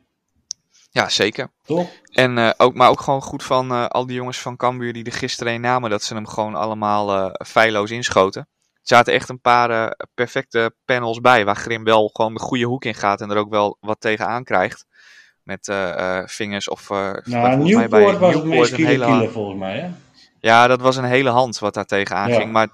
Ja, 0.90 1.08
zeker. 1.08 1.50
Toch? 1.62 1.88
En, 2.12 2.36
uh, 2.36 2.50
ook, 2.56 2.74
maar 2.74 2.88
ook 2.88 3.00
gewoon 3.00 3.22
goed 3.22 3.42
van 3.42 3.72
uh, 3.72 3.86
al 3.86 4.06
die 4.06 4.16
jongens 4.16 4.40
van 4.40 4.56
Cambuur 4.56 4.92
die 4.92 5.04
er 5.04 5.12
gisteren 5.12 5.52
een 5.54 5.60
namen, 5.60 5.90
dat 5.90 6.02
ze 6.02 6.14
hem 6.14 6.26
gewoon 6.26 6.54
allemaal 6.54 7.14
uh, 7.14 7.34
feilloos 7.46 7.90
inschoten. 7.90 8.48
Er 8.72 8.96
zaten 8.96 9.12
echt 9.12 9.28
een 9.28 9.40
paar 9.40 9.96
perfecte 10.14 10.74
panels 10.84 11.20
bij, 11.20 11.44
waar 11.44 11.56
Grim 11.56 11.84
wel 11.84 12.10
gewoon 12.12 12.34
de 12.34 12.40
goede 12.40 12.64
hoek 12.64 12.84
in 12.84 12.94
gaat 12.94 13.20
en 13.20 13.30
er 13.30 13.36
ook 13.36 13.50
wel 13.50 13.76
wat 13.80 14.00
tegenaan 14.00 14.44
krijgt. 14.44 14.86
Met 15.42 15.72
vingers 16.24 16.68
of... 16.68 16.88
nou, 16.88 17.88
bij 17.88 18.18
was 18.18 18.34
het 18.34 18.44
meest 18.44 18.76
hele 18.76 19.28
volgens 19.30 19.58
mij, 19.58 19.78
hè? 19.78 19.90
Ja, 20.40 20.66
dat 20.66 20.80
was 20.80 20.96
een 20.96 21.04
hele 21.04 21.30
hand 21.30 21.58
wat 21.58 21.74
daar 21.74 21.84
tegenaan 21.84 22.28
ja. 22.28 22.36
ging. 22.36 22.52
Maar 22.52 22.68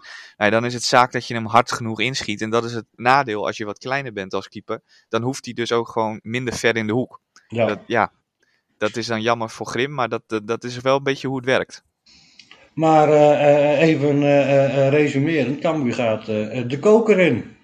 dan 0.50 0.64
is 0.64 0.74
het 0.74 0.82
zaak 0.82 1.12
dat 1.12 1.26
je 1.26 1.34
hem 1.34 1.46
hard 1.46 1.72
genoeg 1.72 2.00
inschiet. 2.00 2.40
En 2.40 2.50
dat 2.50 2.64
is 2.64 2.72
het 2.72 2.86
nadeel 2.92 3.46
als 3.46 3.56
je 3.56 3.64
wat 3.64 3.78
kleiner 3.78 4.12
bent 4.12 4.34
als 4.34 4.48
keeper. 4.48 4.80
Dan 5.08 5.22
hoeft 5.22 5.44
hij 5.44 5.54
dus 5.54 5.72
ook 5.72 5.88
gewoon 5.88 6.20
minder 6.22 6.54
ver 6.54 6.76
in 6.76 6.86
de 6.86 6.92
hoek. 6.92 7.20
Ja. 7.54 7.66
Dat, 7.66 7.78
ja, 7.86 8.12
dat 8.78 8.96
is 8.96 9.06
dan 9.06 9.22
jammer 9.22 9.50
voor 9.50 9.66
Grim, 9.66 9.94
maar 9.94 10.08
dat, 10.08 10.40
dat 10.44 10.64
is 10.64 10.80
wel 10.80 10.96
een 10.96 11.02
beetje 11.02 11.28
hoe 11.28 11.36
het 11.36 11.46
werkt. 11.46 11.84
Maar 12.74 13.08
uh, 13.08 13.80
even 13.80 14.22
uh, 14.22 14.88
resumeren, 14.88 15.60
Cambuur 15.60 15.94
gaat 15.94 16.26
de 16.26 16.76
koker 16.80 17.18
in. 17.18 17.56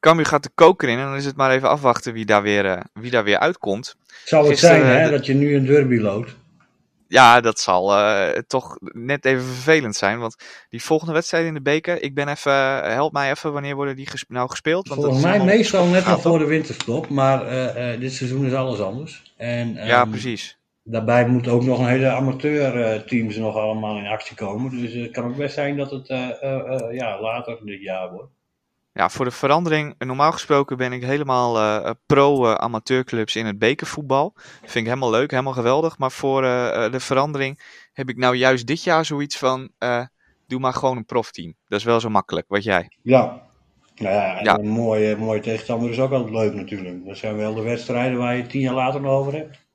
Cambuur 0.00 0.26
gaat 0.26 0.42
de 0.42 0.50
koker 0.54 0.88
in 0.88 0.98
en 0.98 1.04
dan 1.04 1.16
is 1.16 1.24
het 1.24 1.36
maar 1.36 1.50
even 1.50 1.68
afwachten 1.68 2.12
wie 2.12 2.24
daar 2.24 2.42
weer, 2.42 2.84
wie 2.92 3.10
daar 3.10 3.24
weer 3.24 3.38
uitkomt. 3.38 3.96
Zou 4.24 4.42
het 4.42 4.52
Gisteren, 4.52 4.86
zijn 4.86 5.02
hè, 5.02 5.10
dat 5.10 5.26
je 5.26 5.34
nu 5.34 5.54
een 5.54 5.66
derby 5.66 5.96
loopt? 5.96 6.36
Ja, 7.08 7.40
dat 7.40 7.58
zal 7.58 7.98
uh, 7.98 8.28
toch 8.28 8.76
net 8.80 9.24
even 9.24 9.44
vervelend 9.44 9.96
zijn. 9.96 10.18
Want 10.18 10.36
die 10.68 10.82
volgende 10.82 11.12
wedstrijd 11.12 11.46
in 11.46 11.54
de 11.54 11.62
beker, 11.62 12.02
ik 12.02 12.14
ben 12.14 12.28
even, 12.28 12.52
uh, 12.52 12.82
help 12.82 13.12
mij 13.12 13.30
even, 13.30 13.52
wanneer 13.52 13.74
worden 13.74 13.96
die 13.96 14.08
nou 14.28 14.50
gespeeld? 14.50 14.88
Want 14.88 15.00
Volgens 15.00 15.22
mij 15.22 15.44
meestal 15.44 15.86
net 15.86 16.06
nog 16.06 16.20
voor 16.20 16.38
de 16.38 16.44
winterstop, 16.44 17.08
maar 17.08 17.52
uh, 17.52 18.00
dit 18.00 18.12
seizoen 18.12 18.46
is 18.46 18.52
alles 18.52 18.80
anders. 18.80 19.32
En, 19.36 19.74
ja, 19.74 20.02
um, 20.02 20.10
precies. 20.10 20.58
Daarbij 20.82 21.28
moet 21.28 21.48
ook 21.48 21.62
nog 21.62 21.78
een 21.78 21.86
hele 21.86 22.10
amateurteams 22.10 23.36
nog 23.36 23.56
allemaal 23.56 23.98
in 23.98 24.06
actie 24.06 24.36
komen. 24.36 24.70
Dus 24.70 24.92
het 24.92 25.10
kan 25.10 25.24
ook 25.24 25.36
best 25.36 25.54
zijn 25.54 25.76
dat 25.76 25.90
het 25.90 26.06
ja, 26.90 27.20
later 27.20 27.58
dit 27.64 27.80
jaar 27.80 28.10
wordt. 28.10 28.32
Ja, 28.98 29.08
voor 29.08 29.24
de 29.24 29.30
verandering, 29.30 29.94
normaal 29.98 30.32
gesproken 30.32 30.76
ben 30.76 30.92
ik 30.92 31.02
helemaal 31.02 31.56
uh, 31.56 31.90
pro-amateurclubs 32.06 33.36
in 33.36 33.46
het 33.46 33.58
bekervoetbal. 33.58 34.32
Vind 34.60 34.74
ik 34.74 34.84
helemaal 34.84 35.10
leuk, 35.10 35.30
helemaal 35.30 35.52
geweldig. 35.52 35.98
Maar 35.98 36.10
voor 36.10 36.42
uh, 36.42 36.90
de 36.90 37.00
verandering 37.00 37.60
heb 37.92 38.08
ik 38.08 38.16
nou 38.16 38.36
juist 38.36 38.66
dit 38.66 38.82
jaar 38.82 39.04
zoiets 39.04 39.38
van, 39.38 39.70
doe 40.46 40.60
maar 40.60 40.72
gewoon 40.72 40.96
een 40.96 41.04
profteam. 41.04 41.54
Dat 41.68 41.78
is 41.78 41.84
wel 41.84 42.00
zo 42.00 42.08
makkelijk, 42.08 42.48
wat 42.48 42.64
jij? 42.64 42.90
Ja, 43.02 43.42
nou 43.96 44.14
ja, 44.14 44.40
ja. 44.42 44.58
een 44.58 44.68
mooie, 44.68 45.16
mooie 45.16 45.40
tegenstander 45.40 45.90
is 45.90 46.00
ook 46.00 46.12
altijd 46.12 46.32
leuk 46.32 46.54
natuurlijk. 46.54 47.06
Dat 47.06 47.16
zijn 47.16 47.36
wel 47.36 47.54
de 47.54 47.62
wedstrijden 47.62 48.18
waar 48.18 48.36
je 48.36 48.46
tien 48.46 48.60
jaar 48.60 48.74
later 48.74 49.00
nog 49.00 49.12
over 49.12 49.32
hebt. 49.32 49.67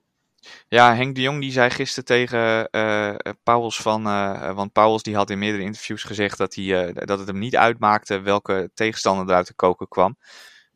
Ja, 0.68 0.96
Henk 0.96 1.16
de 1.16 1.22
Jong 1.22 1.42
die 1.42 1.52
zei 1.52 1.70
gisteren 1.70 2.06
tegen 2.06 2.68
uh, 2.72 3.16
Pauwels 3.44 3.78
van, 3.78 4.08
uh, 4.08 4.52
want 4.52 4.72
Pauwels 4.72 5.04
die 5.04 5.16
had 5.16 5.30
in 5.30 5.40
meerdere 5.40 5.64
interviews 5.64 6.04
gezegd 6.04 6.38
dat, 6.38 6.56
hij, 6.56 6.64
uh, 6.64 6.94
dat 6.94 7.20
het 7.20 7.28
hem 7.28 7.40
niet 7.40 7.56
uitmaakte 7.56 8.20
welke 8.20 8.72
tegenstander 8.74 9.28
eruit 9.28 9.46
te 9.46 9.54
koken 9.54 9.88
kwam. 9.88 10.18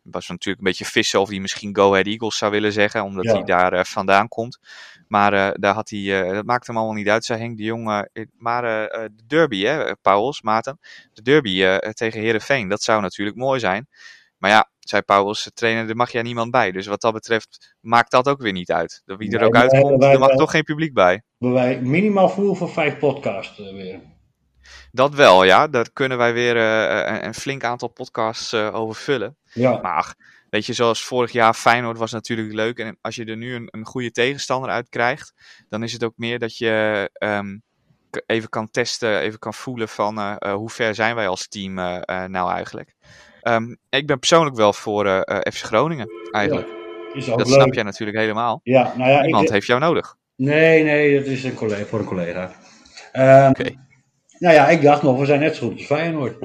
Het 0.03 0.15
was 0.15 0.27
natuurlijk 0.27 0.57
een 0.57 0.69
beetje 0.69 0.85
vissen 0.85 1.21
of 1.21 1.29
hij 1.29 1.39
misschien 1.39 1.75
Go 1.75 1.91
Ahead 1.91 2.05
Eagles 2.05 2.37
zou 2.37 2.51
willen 2.51 2.71
zeggen, 2.71 3.03
omdat 3.03 3.25
ja. 3.25 3.33
hij 3.33 3.43
daar 3.43 3.85
vandaan 3.85 4.27
komt. 4.27 4.59
Maar 5.07 5.59
daar 5.59 5.73
had 5.73 5.89
hij, 5.89 6.31
dat 6.33 6.45
maakte 6.45 6.71
hem 6.71 6.77
allemaal 6.77 6.95
niet 6.95 7.09
uit, 7.09 7.25
zei 7.25 7.39
Henk 7.39 7.57
de 7.57 7.63
Jong. 7.63 8.07
maar 8.37 8.61
de 8.91 9.23
derby, 9.27 9.63
hè, 9.63 9.95
Pauwels, 9.95 10.41
Maarten, 10.41 10.79
de 11.13 11.21
derby 11.21 11.79
tegen 11.91 12.21
Herenveen, 12.21 12.67
dat 12.67 12.83
zou 12.83 13.01
natuurlijk 13.01 13.37
mooi 13.37 13.59
zijn. 13.59 13.87
Maar 14.37 14.49
ja, 14.49 14.69
zei 14.79 15.01
Pauwels, 15.01 15.51
trainer, 15.53 15.89
er 15.89 15.95
mag 15.95 16.11
jij 16.11 16.21
niemand 16.21 16.51
bij. 16.51 16.71
Dus 16.71 16.87
wat 16.87 17.01
dat 17.01 17.13
betreft 17.13 17.75
maakt 17.79 18.11
dat 18.11 18.27
ook 18.27 18.41
weer 18.41 18.51
niet 18.51 18.71
uit. 18.71 19.01
Wie 19.05 19.31
er 19.31 19.39
nee, 19.39 19.47
ook 19.47 19.55
uitkomt, 19.55 20.03
er 20.03 20.19
mag 20.19 20.35
toch 20.35 20.51
geen 20.51 20.63
publiek 20.63 20.93
bij. 20.93 21.23
Wij 21.37 21.81
minimaal 21.81 22.29
voor 22.29 22.69
vijf 22.69 22.97
podcasts 22.97 23.59
uh, 23.59 23.71
weer. 23.71 23.99
Dat 24.91 25.15
wel, 25.15 25.43
ja. 25.43 25.67
Daar 25.67 25.91
kunnen 25.93 26.17
wij 26.17 26.33
weer 26.33 26.55
uh, 26.55 27.13
een, 27.13 27.25
een, 27.25 27.33
flink 27.33 27.63
aantal 27.63 27.87
podcasts 27.87 28.53
uh, 28.53 28.75
over 28.75 28.95
vullen. 28.95 29.37
Ja. 29.53 29.79
Maar 29.81 29.95
ach, 29.95 30.13
weet 30.49 30.65
je, 30.65 30.73
zoals 30.73 31.03
vorig 31.03 31.31
jaar 31.31 31.53
Feyenoord 31.53 31.97
was 31.97 32.11
natuurlijk 32.11 32.53
leuk. 32.53 32.79
En 32.79 32.97
als 33.01 33.15
je 33.15 33.25
er 33.25 33.37
nu 33.37 33.55
een, 33.55 33.67
een 33.71 33.85
goede 33.85 34.11
tegenstander 34.11 34.69
uit 34.69 34.89
krijgt, 34.89 35.33
dan 35.69 35.83
is 35.83 35.93
het 35.93 36.03
ook 36.03 36.13
meer 36.15 36.39
dat 36.39 36.57
je 36.57 37.09
ehm, 37.13 37.57
even 38.25 38.49
kan 38.49 38.69
testen, 38.69 39.19
even 39.19 39.39
kan 39.39 39.53
voelen 39.53 39.89
van 39.89 40.17
eh, 40.17 40.35
eh, 40.37 40.53
hoe 40.53 40.69
ver 40.69 40.95
zijn 40.95 41.15
wij 41.15 41.27
als 41.27 41.47
team 41.47 41.79
eh, 41.79 41.95
eh, 42.03 42.29
nou 42.29 42.51
eigenlijk. 42.51 42.95
Ehm, 43.47 43.75
ik 43.89 44.07
ben 44.07 44.19
persoonlijk 44.19 44.55
wel 44.55 44.73
voor 44.73 45.05
eh, 45.05 45.19
eh, 45.23 45.53
FC 45.53 45.63
Groningen 45.65 46.09
eigenlijk. 46.31 46.67
Is 47.13 47.29
ook 47.29 47.37
dat 47.37 47.47
leuk. 47.47 47.55
snap 47.61 47.73
jij 47.73 47.83
natuurlijk 47.83 48.17
helemaal. 48.17 48.59
Ja, 48.63 48.93
nou 48.97 49.09
ja, 49.11 49.21
Niemand 49.21 49.45
ik, 49.45 49.51
heeft 49.51 49.67
jou 49.67 49.79
nodig. 49.79 50.15
nee, 50.35 50.83
nee, 50.83 51.17
dat 51.19 51.25
is 51.27 51.43
een 51.43 51.53
collega, 51.53 51.85
voor 51.85 51.99
een 51.99 52.05
collega. 52.05 52.51
Ehm, 53.11 53.49
Oké. 53.49 53.63
Nou 54.39 54.53
ja, 54.55 54.67
ik 54.67 54.81
dacht 54.81 55.01
nog, 55.01 55.19
we 55.19 55.25
zijn 55.25 55.39
net 55.39 55.55
zo 55.55 55.67
goed 55.67 55.77
als 55.77 55.85
Feyenoord. 55.85 56.35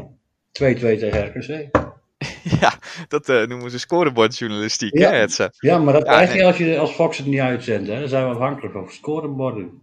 2-2 0.52 0.98
tegen 0.98 1.26
RKC. 1.26 1.68
ja, 2.60 2.72
dat 3.08 3.28
eh, 3.28 3.46
noemen 3.46 3.70
ze 3.70 3.78
scorebordjournalistiek, 3.78 4.98
Ja. 4.98 5.10
hè, 5.10 5.20
Etse? 5.20 5.52
Ja, 5.56 5.78
maar 5.78 5.92
dat 5.92 6.04
krijg 6.04 6.34
je 6.34 6.44
als, 6.44 6.56
je 6.56 6.78
als 6.78 6.90
Fox 6.92 7.18
het 7.18 7.26
niet 7.26 7.40
uitzendt. 7.40 7.88
Hè? 7.88 8.00
Dan 8.00 8.08
zijn 8.08 8.28
we 8.28 8.34
afhankelijk 8.34 8.72
van 8.74 8.90
scoreborden. 8.90 9.82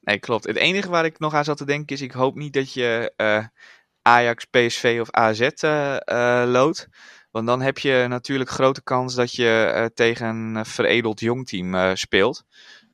Nee, 0.00 0.18
klopt. 0.18 0.46
Het 0.46 0.56
enige 0.56 0.88
waar 0.88 1.04
ik 1.04 1.18
nog 1.18 1.34
aan 1.34 1.44
zat 1.44 1.56
te 1.56 1.64
denken 1.66 1.96
is, 1.96 2.02
ik 2.02 2.12
hoop 2.12 2.34
niet 2.34 2.52
dat 2.52 2.72
je 2.72 3.12
Ajax, 4.06 4.44
PSV 4.44 4.98
of 5.00 5.10
AZ 5.10 5.40
eh 5.40 5.96
eh, 5.96 6.48
loodt. 6.50 6.88
Want 7.30 7.46
dan 7.46 7.60
heb 7.60 7.78
je 7.78 8.06
natuurlijk 8.08 8.50
grote 8.50 8.82
kans 8.82 9.14
dat 9.14 9.34
je 9.34 9.72
eh, 9.74 9.84
tegen 9.94 10.26
een 10.26 10.66
veredeld 10.66 11.20
jongteam 11.20 11.74
eh 11.74 11.90
speelt. 11.94 12.44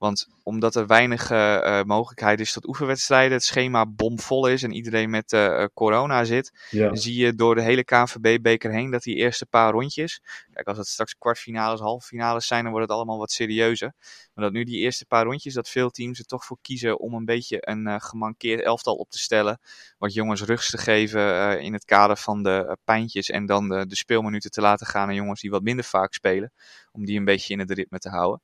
Want 0.03 0.29
omdat 0.43 0.75
er 0.75 0.87
weinig 0.87 1.31
eh, 1.31 1.83
mogelijkheid 1.83 2.41
is 2.41 2.53
tot 2.53 2.69
oefenwedstrijden, 2.69 3.33
het 3.33 3.45
schema 3.45 3.87
bomvol 3.87 4.47
is 4.47 4.62
en 4.62 4.73
iedereen 4.73 5.11
met 5.11 5.33
eh, 5.33 5.65
corona 5.75 6.25
zit, 6.25 6.53
Ja. 6.71 6.95
zie 6.95 7.17
je 7.17 7.35
door 7.35 7.55
de 7.55 7.62
hele 7.62 7.85
KNVB-beker 7.85 8.71
heen 8.73 8.91
dat 8.91 9.03
die 9.03 9.15
eerste 9.17 9.47
paar 9.47 9.73
rondjes. 9.73 10.21
Kijk, 10.53 10.67
als 10.67 10.79
het 10.79 10.87
straks 10.87 11.19
kwartfinales, 11.19 11.81
halve 11.81 12.07
finales 12.07 12.47
zijn, 12.47 12.62
dan 12.62 12.73
wordt 12.73 12.88
het 12.88 12.97
allemaal 12.97 13.19
wat 13.19 13.31
serieuzer. 13.31 13.95
Maar 14.35 14.45
dat 14.45 14.53
nu 14.53 14.65
die 14.65 14.79
eerste 14.79 15.07
paar 15.07 15.25
rondjes, 15.25 15.55
dat 15.55 15.69
veel 15.69 15.91
teams 15.91 16.19
er 16.19 16.25
toch 16.25 16.45
voor 16.45 16.59
kiezen 16.62 16.99
om 17.01 17.15
een 17.15 17.25
beetje 17.25 17.57
een 17.61 18.01
gemankeerd 18.01 18.61
elftal 18.62 18.95
op 18.95 19.11
te 19.11 19.19
stellen. 19.19 19.61
Wat 19.99 20.12
jongens 20.15 20.43
rust 20.43 20.71
te 20.71 20.79
geven 20.79 21.61
in 21.61 21.73
het 21.73 21.85
kader 21.85 22.17
van 22.17 22.43
de 22.43 22.77
pijntjes. 22.85 23.31
En 23.31 23.47
dan 23.47 23.69
de, 23.69 23.87
de 23.87 23.97
speelminuten 23.97 24.51
te 24.51 24.61
laten 24.61 24.87
gaan 24.87 25.09
aan 25.09 25.15
jongens 25.15 25.41
die 25.41 25.51
wat 25.51 25.62
minder 25.62 25.85
vaak 25.85 26.15
spelen. 26.15 26.53
Om 26.93 27.05
die 27.05 27.19
een 27.19 27.25
beetje 27.25 27.53
in 27.53 27.59
het 27.59 27.71
ritme 27.71 27.99
te 27.99 28.09
houden. 28.09 28.43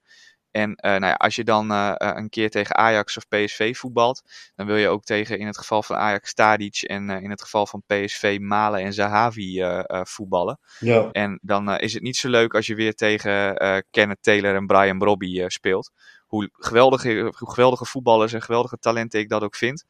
En 0.51 0.75
eh, 0.75 0.91
nou 0.91 1.05
ja, 1.07 1.13
als 1.13 1.35
je 1.37 1.45
dan 1.45 1.71
eh, 1.71 1.89
eh, 1.97 2.11
een 2.17 2.29
keer 2.29 2.51
tegen 2.51 2.77
Ajax 2.77 3.17
of 3.17 3.29
PSV 3.29 3.77
voetbalt, 3.77 4.23
dan 4.57 4.67
wil 4.67 4.77
je 4.77 4.89
ook 4.89 5.05
tegen 5.05 5.39
in 5.39 5.47
het 5.47 5.59
geval 5.59 5.83
van 5.83 5.97
Ajax 5.97 6.35
Tadic 6.35 6.83
en 6.83 7.11
in 7.11 7.31
het 7.31 7.43
geval 7.43 7.67
van 7.67 7.83
PSV 7.87 8.39
Malen 8.41 8.81
en 8.81 8.93
Zahavi 8.93 9.65
voetballen. 9.87 10.59
Ja. 10.79 11.09
En 11.13 11.39
dan 11.43 11.77
is 11.79 11.93
het 11.93 12.03
niet 12.03 12.17
zo 12.17 12.29
leuk 12.29 12.55
als 12.55 12.67
je 12.67 12.75
weer 12.75 12.95
tegen 12.95 13.55
Kenneth 13.91 14.23
Taylor 14.23 14.55
en 14.55 14.67
Brian 14.67 14.99
Brobby 14.99 15.45
speelt. 15.49 15.91
Hoe 16.27 16.49
geweldige, 16.53 17.33
hoe 17.39 17.51
geweldige 17.51 17.85
voetballers 17.85 18.33
en 18.33 18.43
geweldige 18.43 18.79
talenten 18.79 19.21
ik 19.21 19.29
dat 19.29 19.43
ook 19.43 19.57
vind. 19.57 19.85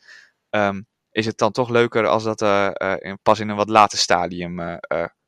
ehm, 0.50 0.80
is 1.10 1.26
het 1.26 1.38
dan 1.38 1.52
toch 1.52 1.68
leuker 1.68 2.06
als 2.06 2.24
dat 2.24 2.42
in- 3.02 3.18
pas 3.22 3.40
in 3.40 3.48
een 3.48 3.56
wat 3.56 3.68
later 3.68 3.98
stadium 3.98 4.78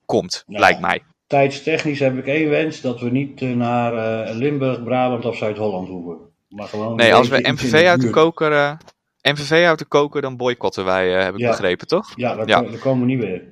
komt, 0.04 0.44
Ja. 0.46 0.58
lijkt 0.58 0.80
mij. 0.80 1.02
Tijdstechnisch 1.30 1.98
heb 1.98 2.18
ik 2.18 2.26
één 2.26 2.48
wens: 2.50 2.80
dat 2.80 3.00
we 3.00 3.10
niet 3.10 3.42
eh, 3.42 3.50
naar 3.50 3.94
eh, 4.26 4.34
Limburg, 4.34 4.82
Brabant 4.82 5.24
of 5.24 5.36
Zuid-Holland 5.36 5.88
hoeven. 5.88 6.16
Maar 6.48 6.66
gewoon 6.68 6.96
Nee, 6.96 7.14
als 7.14 7.28
we 7.28 7.48
MVV 7.52 7.86
uit 7.86 8.00
de 8.00 8.10
koker, 8.10 8.52
eh, 8.52 8.72
MVV 9.32 9.64
uit 9.66 9.78
de 9.78 9.84
koker, 9.84 10.22
dan 10.22 10.36
boycotten 10.36 10.84
wij, 10.84 11.16
eh, 11.16 11.24
heb 11.24 11.34
ik 11.34 11.40
Ja. 11.40 11.50
begrepen, 11.50 11.86
toch? 11.86 12.12
Ja, 12.16 12.34
daar, 12.34 12.48
Ja. 12.48 12.62
daar 12.62 12.78
komen 12.78 13.06
we 13.06 13.12
niet 13.12 13.20
weer. 13.24 13.42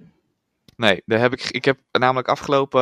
Nee, 0.79 1.03
daar 1.07 1.21
heb 1.21 1.33
ik, 1.33 1.51
ik 1.51 1.65
heb 1.65 1.79
namelijk 1.93 2.29
afgelopen, 2.29 2.81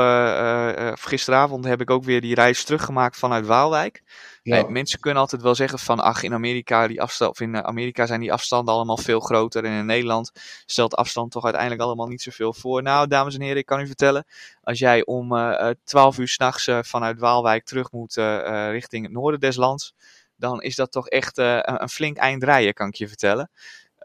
of 0.93 1.03
gisteravond 1.03 1.65
heb 1.65 1.81
ik 1.81 1.91
ook 1.91 2.05
weer 2.05 2.21
die 2.21 2.35
reis 2.35 2.65
teruggemaakt 2.65 3.17
vanuit 3.17 3.47
Waalwijk. 3.47 4.03
Ja. 4.43 4.55
Nee, 4.55 4.69
mensen 4.69 5.01
kunnen 5.01 5.21
altijd 5.21 5.43
wel 5.43 5.55
zeggen 5.55 5.79
van, 5.79 6.01
ach, 6.01 6.23
in 6.23 6.35
Amerika, 6.35 6.87
die 6.87 7.03
afstand, 7.03 7.31
of 7.31 7.41
in 7.41 7.55
eh, 7.55 7.61
Amerika 7.61 8.07
zijn 8.07 8.21
die 8.21 8.33
afstanden 8.33 8.75
allemaal 8.75 8.97
veel 8.97 9.21
groter. 9.21 9.65
En 9.65 9.73
in 9.73 9.87
Nederland 9.87 10.33
stelt 10.67 10.95
afstand 10.95 11.31
toch 11.31 11.45
uiteindelijk 11.45 11.83
allemaal 11.83 12.07
niet 12.07 12.23
zoveel 12.23 12.53
voor. 12.53 12.83
Nou, 12.83 13.09
dames 13.09 13.35
en 13.35 13.41
heren, 13.41 13.57
ik 13.57 13.67
kan 13.67 13.81
u 13.81 13.87
vertellen, 13.87 14.25
als 14.63 14.79
jij 14.79 15.05
om 15.05 15.37
eh, 15.37 15.69
eh, 15.69 15.77
12 15.85 16.19
uur 16.19 16.29
s'nachts 16.29 16.67
uh, 16.67 16.79
vanuit 16.83 17.19
Waalwijk 17.19 17.65
terug 17.65 17.93
moet 17.93 18.15
richting 18.71 19.05
het 19.05 19.13
noorden 19.13 19.41
des 19.41 19.57
lands, 19.57 19.95
dan 20.37 20.63
is 20.63 20.75
dat 20.75 20.93
toch 20.93 21.09
echt 21.09 21.39
een, 21.39 21.83
een 21.83 21.89
flink 21.89 22.17
eind 22.17 22.45
rijden, 22.45 22.75
kan 22.75 22.89
ik 22.89 22.95
je 22.95 23.09
vertellen. 23.09 23.51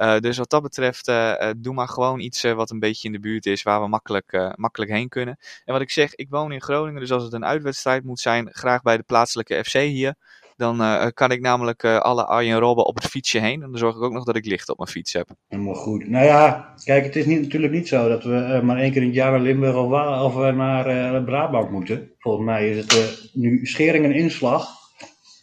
Uh, 0.01 0.19
dus 0.19 0.37
wat 0.37 0.49
dat 0.49 0.61
betreft, 0.61 1.07
uh, 1.07 1.15
uh, 1.15 1.49
doe 1.57 1.73
maar 1.73 1.87
gewoon 1.87 2.19
iets 2.19 2.43
uh, 2.43 2.53
wat 2.53 2.69
een 2.69 2.79
beetje 2.79 3.07
in 3.07 3.13
de 3.13 3.19
buurt 3.19 3.45
is, 3.45 3.63
waar 3.63 3.81
we 3.81 3.87
makkelijk, 3.87 4.53
makkelijk 4.55 4.91
heen 4.91 5.09
kunnen. 5.09 5.37
En 5.65 5.73
wat 5.73 5.81
ik 5.81 5.91
zeg, 5.91 6.15
ik 6.15 6.29
woon 6.29 6.51
in 6.51 6.61
Groningen, 6.61 6.99
dus 6.99 7.11
als 7.11 7.23
het 7.23 7.33
een 7.33 7.45
uitwedstrijd 7.45 8.03
moet 8.03 8.19
zijn, 8.19 8.49
graag 8.51 8.81
bij 8.81 8.97
de 8.97 9.03
plaatselijke 9.03 9.63
FC 9.63 9.73
hier. 9.73 10.15
Dan 10.55 11.11
kan 11.13 11.31
ik 11.31 11.41
namelijk 11.41 11.85
alle 11.85 12.25
Arjen 12.25 12.59
Robben 12.59 12.85
op 12.85 12.95
het 12.95 13.05
fietsje 13.05 13.39
heen. 13.39 13.61
En 13.61 13.69
dan 13.69 13.77
zorg 13.77 13.95
ik 13.95 14.01
ook 14.01 14.11
nog 14.11 14.23
dat 14.23 14.35
ik 14.35 14.45
licht 14.45 14.69
op 14.69 14.77
mijn 14.77 14.89
fiets 14.89 15.13
heb. 15.13 15.29
Helemaal 15.47 15.75
goed. 15.75 16.09
Nou 16.09 16.25
ja, 16.25 16.73
kijk, 16.83 17.03
het 17.03 17.15
is 17.15 17.25
niet, 17.25 17.41
natuurlijk 17.41 17.73
niet 17.73 17.87
zo 17.87 18.07
dat 18.07 18.23
we 18.23 18.59
maar 18.63 18.77
één 18.77 18.91
keer 18.91 19.01
in 19.01 19.07
het 19.07 19.15
jaar 19.15 19.31
naar 19.31 19.39
Limburg 19.39 19.75
of, 19.75 20.35
of 20.35 20.53
naar 20.53 21.23
Brabant 21.23 21.71
moeten. 21.71 22.11
Volgens 22.19 22.45
mij 22.45 22.69
is 22.69 22.77
het 22.77 23.29
nu 23.33 23.65
schering 23.65 24.05
en 24.05 24.13
inslag. 24.13 24.69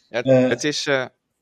Ja, 0.09 0.21
het 0.21 0.63
is, 0.63 0.87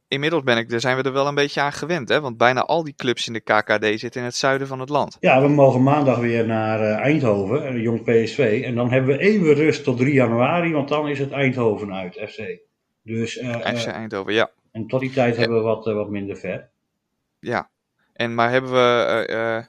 inmiddels 0.07 0.43
ben 0.43 0.57
ik, 0.57 0.69
daar 0.69 0.79
zijn 0.79 0.97
we 0.97 1.03
er 1.03 1.11
wel 1.11 1.27
een 1.27 1.35
beetje 1.35 1.61
aan 1.61 1.73
gewend. 1.73 2.09
Hè? 2.09 2.21
Want 2.21 2.37
bijna 2.37 2.61
al 2.61 2.83
die 2.83 2.93
clubs 2.93 3.27
in 3.27 3.33
de 3.33 3.39
KKD 3.39 3.99
zitten 3.99 4.21
in 4.21 4.27
het 4.27 4.35
zuiden 4.35 4.67
van 4.67 4.79
het 4.79 4.89
land. 4.89 5.17
Ja, 5.19 5.41
we 5.41 5.47
mogen 5.47 5.83
maandag 5.83 6.19
weer 6.19 6.45
naar 6.45 6.81
uh, 6.81 6.97
Eindhoven, 6.97 7.81
Jong 7.81 8.03
PSV. 8.03 8.61
En 8.65 8.75
dan 8.75 8.91
hebben 8.91 9.17
we 9.17 9.23
even 9.23 9.53
rust 9.53 9.83
tot 9.83 9.97
3 9.97 10.13
januari, 10.13 10.73
want 10.73 10.89
dan 10.89 11.07
is 11.07 11.19
het 11.19 11.31
Eindhoven 11.31 11.93
uit, 11.93 12.13
FC. 12.27 12.59
Dus, 13.03 13.37
uh, 13.37 13.55
FC 13.55 13.85
Eindhoven, 13.85 14.33
ja. 14.33 14.51
En 14.71 14.87
tot 14.87 14.99
die 14.99 15.11
tijd 15.11 15.33
ja. 15.33 15.39
hebben 15.39 15.57
we 15.57 15.63
wat, 15.63 15.85
wat 15.85 16.09
minder 16.09 16.37
ver. 16.37 16.69
Ja, 17.39 17.69
en 18.13 18.35
maar 18.35 18.49
hebben 18.49 18.71
we, 18.71 19.65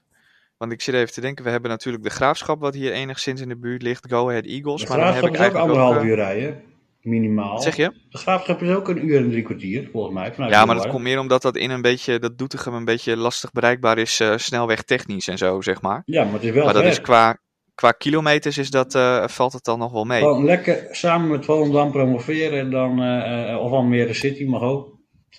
want 0.59 0.73
ik 0.73 0.81
zit 0.81 0.95
even 0.95 1.13
te 1.13 1.21
denken, 1.21 1.45
we 1.45 1.51
hebben 1.51 1.71
natuurlijk 1.71 2.05
de 2.05 2.11
Graafschap 2.11 2.61
wat 2.61 2.75
hier 2.75 2.93
enigszins 2.93 3.41
in 3.41 3.49
de 3.49 3.57
buurt 3.57 3.83
ligt, 3.83 4.07
Go 4.09 4.29
Ahead 4.29 4.45
Eagles. 4.45 4.83
De 4.83 4.89
maar 4.89 4.99
dan 4.99 5.15
heb 5.15 5.25
ik 5.25 5.35
is 5.35 5.47
ook 5.47 5.55
anderhalf 5.55 6.03
uur 6.03 6.15
rijden, 6.15 6.63
minimaal. 7.09 7.53
Wat 7.53 7.63
zeg 7.63 7.77
je? 7.77 7.93
De 8.11 8.19
Graafschap 8.19 8.63
is 8.63 8.71
ook 8.71 8.89
een 8.89 9.07
uur 9.07 9.17
en 9.17 9.31
drie 9.31 9.43
kwartier, 9.43 9.89
volgens 9.93 10.15
mij. 10.15 10.49
Ja, 10.49 10.65
maar 10.65 10.77
dat 10.77 10.89
komt 10.89 11.03
meer 11.03 11.19
omdat 11.19 11.43
dat 11.43 11.57
in 11.57 11.71
een 11.71 11.83
beetje, 11.83 12.19
dat 12.19 12.39
Doetinchem 12.39 12.75
een 12.75 12.85
beetje 12.85 13.17
lastig 13.17 13.53
bereikbaar 13.53 13.99
is, 13.99 14.21
uh, 14.21 14.37
snelweg 14.37 14.83
technisch 14.83 15.29
en 15.29 15.39
zo, 15.39 15.61
zeg 15.61 15.83
maar. 15.83 16.03
Ja, 16.05 16.25
maar 16.25 16.33
het 16.33 16.43
is 16.43 16.51
wel 16.51 16.65
Maar 16.65 16.73
dat 16.73 16.83
ver. 16.83 16.91
is 16.91 17.01
qua, 17.01 17.39
qua 17.75 17.93
kilometers 17.93 18.59
is 18.59 18.71
dat, 18.71 18.95
uh, 18.95 19.29
valt 19.29 19.53
het 19.53 19.65
dan 19.65 19.79
nog 19.79 19.93
wel 19.93 20.05
mee. 20.05 20.21
Gewoon 20.21 20.45
lekker 20.45 20.87
samen 20.91 21.29
met 21.31 21.45
Volendam 21.45 21.91
promoveren, 21.91 22.59
en 22.59 22.71
dan, 22.71 23.03
uh, 23.03 23.59
of 23.61 23.73
Almere 23.73 24.15
City 24.15 24.45
mag 24.45 24.63
ook. 24.63 24.97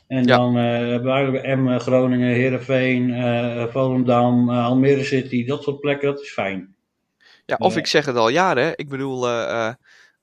En 0.07 0.23
ja. 0.23 0.37
dan 0.37 0.55
hebben 0.55 1.31
we 1.31 1.39
Emmen, 1.39 1.79
Groningen, 1.79 2.33
Heerenveen, 2.33 3.15
Volendam, 3.71 4.49
Almere 4.49 5.03
City, 5.03 5.45
dat 5.45 5.63
soort 5.63 5.79
plekken, 5.79 6.07
dat 6.07 6.21
is 6.21 6.31
fijn. 6.31 6.75
Ja, 7.45 7.55
of 7.59 7.77
ik 7.77 7.87
zeg 7.87 8.05
het 8.05 8.15
al 8.15 8.29
jaren, 8.29 8.73
ik 8.75 8.89
bedoel, 8.89 9.27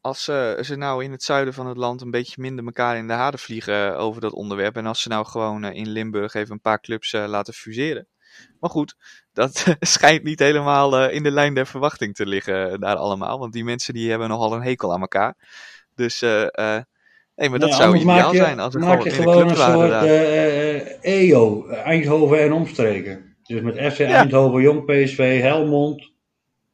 als 0.06 0.24
ze 0.66 0.74
nou 0.76 1.04
in 1.04 1.10
het 1.10 1.22
zuiden 1.22 1.54
van 1.54 1.66
het 1.66 1.76
land 1.76 2.00
een 2.00 2.10
beetje 2.10 2.40
minder 2.40 2.64
elkaar 2.64 2.96
in 2.96 3.06
de 3.06 3.12
haren 3.12 3.38
vliegen 3.38 3.96
over 3.96 4.20
dat 4.20 4.32
onderwerp. 4.32 4.76
En 4.76 4.86
als 4.86 5.02
ze 5.02 5.08
nou 5.08 5.26
gewoon 5.26 5.64
in 5.64 5.88
Limburg 5.88 6.34
even 6.34 6.52
een 6.52 6.60
paar 6.60 6.80
clubs 6.80 7.12
laten 7.12 7.54
fuseren. 7.54 8.06
Maar 8.60 8.70
goed, 8.70 8.96
dat 9.32 9.64
schijnt 9.80 10.22
niet 10.22 10.38
helemaal 10.38 11.08
in 11.08 11.22
de 11.22 11.30
lijn 11.30 11.54
der 11.54 11.66
verwachting 11.66 12.14
te 12.14 12.26
liggen 12.26 12.80
daar 12.80 12.96
allemaal. 12.96 13.38
Want 13.38 13.52
die 13.52 13.64
mensen 13.64 13.94
die 13.94 14.10
hebben 14.10 14.28
nogal 14.28 14.52
een 14.52 14.62
hekel 14.62 14.92
aan 14.92 15.00
elkaar. 15.00 15.34
Dus 15.94 16.22
uh, 16.22 16.78
Nee, 17.36 17.48
maar 17.50 17.58
dat 17.58 17.74
zou 17.74 17.96
ideaal 17.96 18.32
je, 18.32 18.38
zijn 18.38 18.60
als 18.60 18.74
er 18.74 18.80
maak 18.80 19.02
je 19.02 19.10
gewoon 19.10 19.48
een 19.48 19.56
soort 19.56 19.90
uh, 19.90 21.04
EO, 21.04 21.68
Eindhoven 21.68 22.40
en 22.40 22.52
omstreken. 22.52 23.36
Dus 23.42 23.60
met 23.60 23.92
FC 23.92 23.98
ja. 23.98 24.06
Eindhoven, 24.06 24.62
Jong 24.62 24.84
PSV, 24.84 25.40
Helmond. 25.40 26.14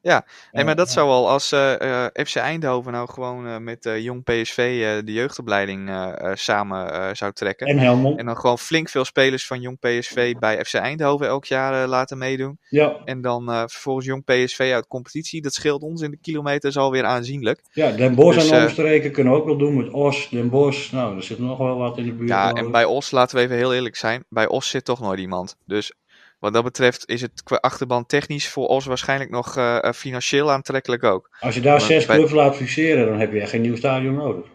Ja, 0.03 0.25
nee, 0.53 0.65
maar 0.65 0.77
dat 0.77 0.91
zou 0.91 1.09
al 1.09 1.29
als 1.29 1.53
uh, 1.53 1.75
uh, 1.79 2.07
FC 2.12 2.37
Eindhoven 2.37 2.93
nou 2.93 3.11
gewoon 3.11 3.47
uh, 3.47 3.57
met 3.57 3.91
Jong 3.99 4.25
PSV 4.25 4.57
de 5.05 5.12
jeugdopleiding 5.12 5.91
samen 6.35 7.17
zou 7.17 7.33
trekken. 7.33 7.67
En 7.67 7.79
Helmond. 7.79 8.19
En 8.19 8.27
dan 8.27 8.37
gewoon 8.37 8.59
flink 8.59 8.88
veel 8.88 9.05
spelers 9.05 9.47
van 9.47 9.61
Jong 9.61 9.79
PSV 9.79 10.35
bij 10.38 10.65
FC 10.65 10.75
Eindhoven 10.75 11.27
elk 11.27 11.45
jaar 11.45 11.87
laten 11.87 12.19
meedoen. 12.19 12.59
Ja. 12.69 12.97
En 13.05 13.21
dan 13.21 13.45
vervolgens 13.47 14.07
Jong 14.07 14.25
PSV 14.25 14.71
uit 14.75 14.87
competitie. 14.87 15.43
Dat 15.43 15.55
scheelt 15.55 15.83
ons 15.83 16.03
in 16.03 16.11
de 16.11 16.19
kilometers 16.21 16.77
alweer 16.77 17.05
aanzienlijk. 17.05 17.61
Ja, 17.73 17.91
Den 17.91 18.15
Bosch 18.15 18.38
dus, 18.38 18.51
en 18.51 18.62
omstreken 18.62 19.12
kunnen 19.12 19.33
we 19.33 19.38
ook 19.38 19.47
wel 19.47 19.57
doen 19.57 19.77
met 19.77 19.91
Os, 19.91 20.29
Den 20.31 20.51
Bosch. 20.51 20.93
Nou, 20.93 21.17
er 21.17 21.23
zit 21.23 21.38
nog 21.38 21.59
wel 21.59 21.77
wat 21.77 21.99
in 21.99 22.05
de 22.05 22.12
buurt. 22.12 22.29
Ja, 22.29 22.53
en 22.53 22.71
bij 22.71 22.85
Os, 22.85 23.11
laten 23.11 23.37
we 23.37 23.43
even 23.43 23.57
heel 23.57 23.75
eerlijk 23.75 23.97
zijn, 23.97 24.25
bij 24.29 24.49
Os 24.49 24.69
zit 24.69 24.85
toch 24.85 25.01
nooit 25.01 25.19
iemand. 25.19 25.57
Dus 25.67 25.93
wat 26.42 26.52
dat 26.52 26.64
betreft 26.64 27.09
is 27.09 27.20
het 27.20 27.42
qua 27.42 27.57
achterban 27.57 28.07
technisch 28.07 28.48
voor 28.48 28.66
ons 28.66 28.85
waarschijnlijk 28.85 29.31
nog 29.31 29.57
uh, 29.57 29.92
financieel 29.92 30.50
aantrekkelijk 30.52 31.05
ook. 31.05 31.37
Als 31.40 31.55
je 31.55 31.61
daar 31.61 31.81
zes 31.81 32.07
bij... 32.07 32.16
clubs 32.16 32.33
laat 32.33 32.57
fuseren, 32.57 33.07
dan 33.07 33.18
heb 33.18 33.33
je 33.33 33.40
echt 33.40 33.50
geen 33.50 33.61
nieuw 33.61 33.76
stadion 33.76 34.14
nodig. 34.14 34.46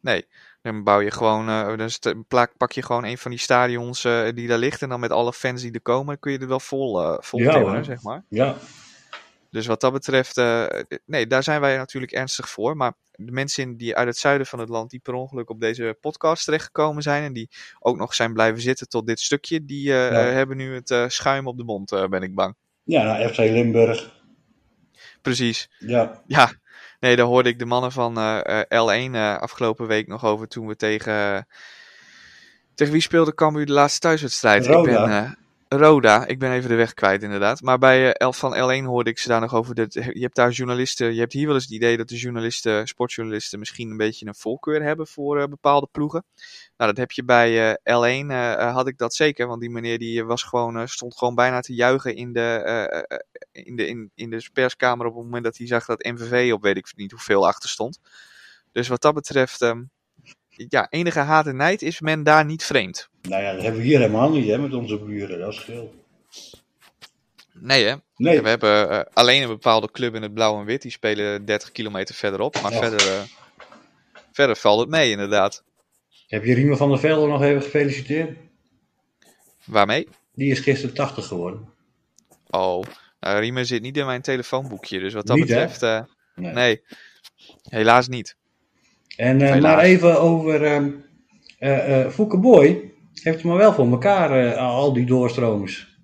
Nee, 0.00 0.26
dan 0.62 0.84
bouw 0.84 1.00
je 1.00 1.10
gewoon, 1.10 1.48
uh, 1.48 1.86
dan 2.00 2.24
pak 2.56 2.72
je 2.72 2.82
gewoon 2.82 3.04
een 3.04 3.18
van 3.18 3.30
die 3.30 3.40
stadions 3.40 4.04
uh, 4.04 4.28
die 4.34 4.48
daar 4.48 4.58
ligt 4.58 4.82
en 4.82 4.88
dan 4.88 5.00
met 5.00 5.10
alle 5.10 5.32
fans 5.32 5.62
die 5.62 5.72
er 5.72 5.80
komen, 5.80 6.18
kun 6.18 6.32
je 6.32 6.38
er 6.38 6.48
wel 6.48 6.60
vol, 6.60 7.18
vol 7.20 7.40
ja, 7.40 7.82
zeg 7.82 8.02
maar. 8.02 8.24
Ja. 8.28 8.56
Dus 9.50 9.66
wat 9.66 9.80
dat 9.80 9.92
betreft, 9.92 10.36
nee, 11.04 11.26
daar 11.26 11.42
zijn 11.42 11.60
wij 11.60 11.76
natuurlijk 11.76 12.12
ernstig 12.12 12.48
voor. 12.48 12.76
Maar 12.76 12.92
de 13.20 13.32
mensen 13.32 13.76
die 13.76 13.96
uit 13.96 14.06
het 14.06 14.16
zuiden 14.16 14.46
van 14.46 14.58
het 14.58 14.68
land, 14.68 14.90
die 14.90 15.00
per 15.00 15.14
ongeluk 15.14 15.50
op 15.50 15.60
deze 15.60 15.96
podcast 16.00 16.44
terechtgekomen 16.44 17.02
zijn 17.02 17.22
en 17.22 17.32
die 17.32 17.50
ook 17.78 17.96
nog 17.96 18.14
zijn 18.14 18.32
blijven 18.32 18.60
zitten 18.60 18.88
tot 18.88 19.06
dit 19.06 19.20
stukje, 19.20 19.64
die 19.64 19.82
ja. 19.82 20.12
hebben 20.12 20.56
nu 20.56 20.74
het 20.74 21.12
schuim 21.12 21.46
op 21.46 21.56
de 21.56 21.64
mond, 21.64 22.06
ben 22.10 22.22
ik 22.22 22.34
bang. 22.34 22.54
Ja, 22.82 23.02
nou, 23.02 23.28
FC 23.28 23.38
Limburg. 23.38 24.16
Precies. 25.22 25.70
Ja. 25.78 26.22
Ja, 26.26 26.52
nee, 27.00 27.16
daar 27.16 27.26
hoorde 27.26 27.48
ik 27.48 27.58
de 27.58 27.66
mannen 27.66 27.92
van 27.92 28.14
L1 28.68 29.14
afgelopen 29.40 29.86
week 29.86 30.06
nog 30.06 30.24
over 30.24 30.48
toen 30.48 30.66
we 30.66 30.76
tegen... 30.76 31.46
Tegen 32.74 32.92
wie 32.92 33.02
speelde 33.02 33.34
Cambuur 33.34 33.66
de 33.66 33.72
laatste 33.72 34.00
thuiswedstrijd? 34.00 34.66
Roda. 34.66 34.80
Ik 34.80 35.06
ben, 35.06 35.38
Roda, 35.68 36.26
ik 36.26 36.38
ben 36.38 36.52
even 36.52 36.68
de 36.68 36.74
weg 36.74 36.94
kwijt 36.94 37.22
inderdaad. 37.22 37.60
Maar 37.62 37.78
bij 37.78 38.22
uh, 38.22 38.32
van 38.32 38.54
L1 38.54 38.84
hoorde 38.84 39.10
ik 39.10 39.18
ze 39.18 39.28
daar 39.28 39.40
nog 39.40 39.54
over. 39.54 39.74
Dat, 39.74 39.92
je 39.92 40.20
hebt 40.20 40.34
daar 40.34 40.50
journalisten, 40.50 41.14
je 41.14 41.20
hebt 41.20 41.32
hier 41.32 41.46
wel 41.46 41.54
eens 41.54 41.64
het 41.64 41.72
idee 41.72 41.96
dat 41.96 42.08
de 42.08 42.16
journalisten, 42.16 42.86
sportjournalisten 42.86 43.58
misschien 43.58 43.90
een 43.90 43.96
beetje 43.96 44.26
een 44.26 44.34
voorkeur 44.34 44.82
hebben 44.82 45.06
voor 45.06 45.38
uh, 45.38 45.44
bepaalde 45.44 45.88
ploegen. 45.92 46.24
Nou, 46.76 46.90
dat 46.90 46.96
heb 46.96 47.10
je 47.10 47.24
bij 47.24 47.78
uh, 47.84 48.22
L1, 48.24 48.26
had 48.72 48.86
ik 48.86 48.98
dat 48.98 49.14
zeker. 49.14 49.46
Want 49.46 49.60
die 49.60 49.70
meneer 49.70 49.98
die 49.98 50.24
was 50.24 50.42
gewoon, 50.42 50.88
stond 50.88 51.16
gewoon 51.16 51.34
bijna 51.34 51.60
te 51.60 51.74
juichen 51.74 52.16
in 52.16 52.32
de, 52.32 53.22
in, 53.52 53.76
de, 53.76 53.86
in, 53.86 54.10
in 54.14 54.30
de 54.30 54.48
perskamer 54.52 55.06
op 55.06 55.14
het 55.14 55.24
moment 55.24 55.44
dat 55.44 55.56
hij 55.56 55.66
zag 55.66 55.84
dat 55.84 56.04
MVV 56.04 56.52
op 56.52 56.62
weet 56.62 56.76
ik 56.76 56.92
niet 56.96 57.10
hoeveel 57.10 57.46
achter 57.46 57.68
stond. 57.68 57.98
Dus 58.72 58.88
wat 58.88 59.02
dat 59.02 59.14
betreft, 59.14 59.60
um, 59.60 59.90
ja, 60.68 60.86
enige 60.90 61.18
haat 61.18 61.46
en 61.46 61.56
nijd 61.56 61.82
is 61.82 62.00
men 62.00 62.22
daar 62.22 62.44
niet 62.44 62.64
vreemd. 62.64 63.08
Nou 63.22 63.42
ja, 63.42 63.52
dat 63.52 63.62
hebben 63.62 63.80
we 63.80 63.86
hier 63.86 63.98
helemaal 63.98 64.30
niet 64.30 64.48
hè, 64.48 64.58
met 64.58 64.74
onze 64.74 64.98
buren, 64.98 65.38
dat 65.38 65.54
scheelt. 65.54 65.94
Nee 67.52 67.84
hè? 67.84 67.94
Nee. 68.16 68.42
We 68.42 68.48
hebben 68.48 68.90
uh, 68.90 69.00
alleen 69.12 69.42
een 69.42 69.48
bepaalde 69.48 69.90
club 69.90 70.14
in 70.14 70.22
het 70.22 70.34
blauw 70.34 70.58
en 70.60 70.64
wit, 70.64 70.82
die 70.82 70.90
spelen 70.90 71.44
30 71.44 71.72
kilometer 71.72 72.14
verderop. 72.14 72.60
Maar 72.62 72.72
Ja. 72.72 72.78
verder, 72.78 73.06
uh, 73.06 73.20
verder 74.32 74.56
valt 74.56 74.80
het 74.80 74.88
mee 74.88 75.10
inderdaad. 75.10 75.62
Heb 76.26 76.44
je 76.44 76.54
Riemen 76.54 76.76
van 76.76 76.88
der 76.88 76.98
Velde 76.98 77.26
nog 77.26 77.42
even 77.42 77.62
gefeliciteerd? 77.62 78.36
Waarmee? 79.64 80.08
Die 80.34 80.50
is 80.50 80.60
gisteren 80.60 80.94
80 80.94 81.26
geworden. 81.26 81.68
Oh, 82.50 82.82
nou, 83.20 83.38
Riemen 83.38 83.66
zit 83.66 83.82
niet 83.82 83.96
in 83.96 84.06
mijn 84.06 84.22
telefoonboekje, 84.22 84.98
dus 84.98 85.12
wat 85.14 85.26
dat 85.26 85.36
Niet, 85.36 85.46
betreft, 85.46 85.82
uh, 85.82 86.00
Nee. 86.34 86.52
nee. 86.52 86.82
Helaas 87.62 88.08
niet. 88.08 88.36
En, 89.18 89.40
eh, 89.40 89.60
maar 89.60 89.78
even 89.78 90.20
over 90.20 90.64
eh 90.64 90.82
eh, 91.58 92.08
Fouke 92.10 92.38
Boy. 92.38 92.92
Heeft 93.12 93.36
het 93.36 93.44
maar 93.44 93.56
wel 93.56 93.72
voor 93.72 93.90
elkaar, 93.90 94.30
eh, 94.30 94.56
al 94.56 94.92
die 94.92 95.06
doorstromers. 95.06 95.98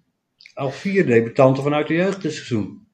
Al 0.54 0.70
vier 0.70 1.06
debutanten 1.06 1.62
vanuit 1.62 1.86
de 1.86 1.94
jeugd 1.94 2.22
dit 2.22 2.32
seizoen. 2.32 2.86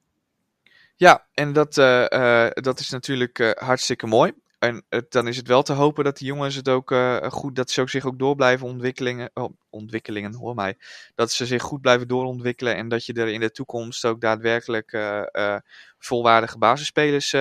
Ja, 0.95 1.27
en 1.33 1.53
dat, 1.53 1.77
eh, 1.77 2.47
dat 2.53 2.79
is 2.79 2.89
natuurlijk 2.89 3.55
hartstikke 3.59 4.07
mooi. 4.07 4.31
En 4.61 4.83
eh, 4.89 4.99
dan 5.09 5.27
is 5.27 5.37
het 5.37 5.47
wel 5.47 5.63
te 5.63 5.73
hopen 5.73 6.03
dat 6.03 6.17
die 6.17 6.27
jongens 6.27 6.55
het 6.55 6.69
ook 6.69 6.91
eh, 6.91 7.17
goed, 7.29 7.55
dat 7.55 7.71
ze 7.71 7.81
ook 7.81 7.89
zich 7.89 8.05
ook 8.05 8.19
door 8.19 8.35
blijven 8.35 8.67
ontwikkelingen, 8.67 9.29
oh, 9.33 9.53
ontwikkelingen, 9.69 10.33
hoor 10.33 10.55
mij. 10.55 10.77
Dat 11.15 11.31
ze 11.31 11.45
zich 11.45 11.61
goed 11.61 11.81
blijven 11.81 12.07
doorontwikkelen 12.07 12.75
en 12.75 12.87
dat 12.89 13.05
je 13.05 13.13
er 13.13 13.27
in 13.27 13.39
de 13.39 13.51
toekomst 13.51 14.05
ook 14.05 14.21
daadwerkelijk 14.21 14.93
eh, 14.93 15.55
volwaardige 15.99 16.57
basisspelers 16.57 17.35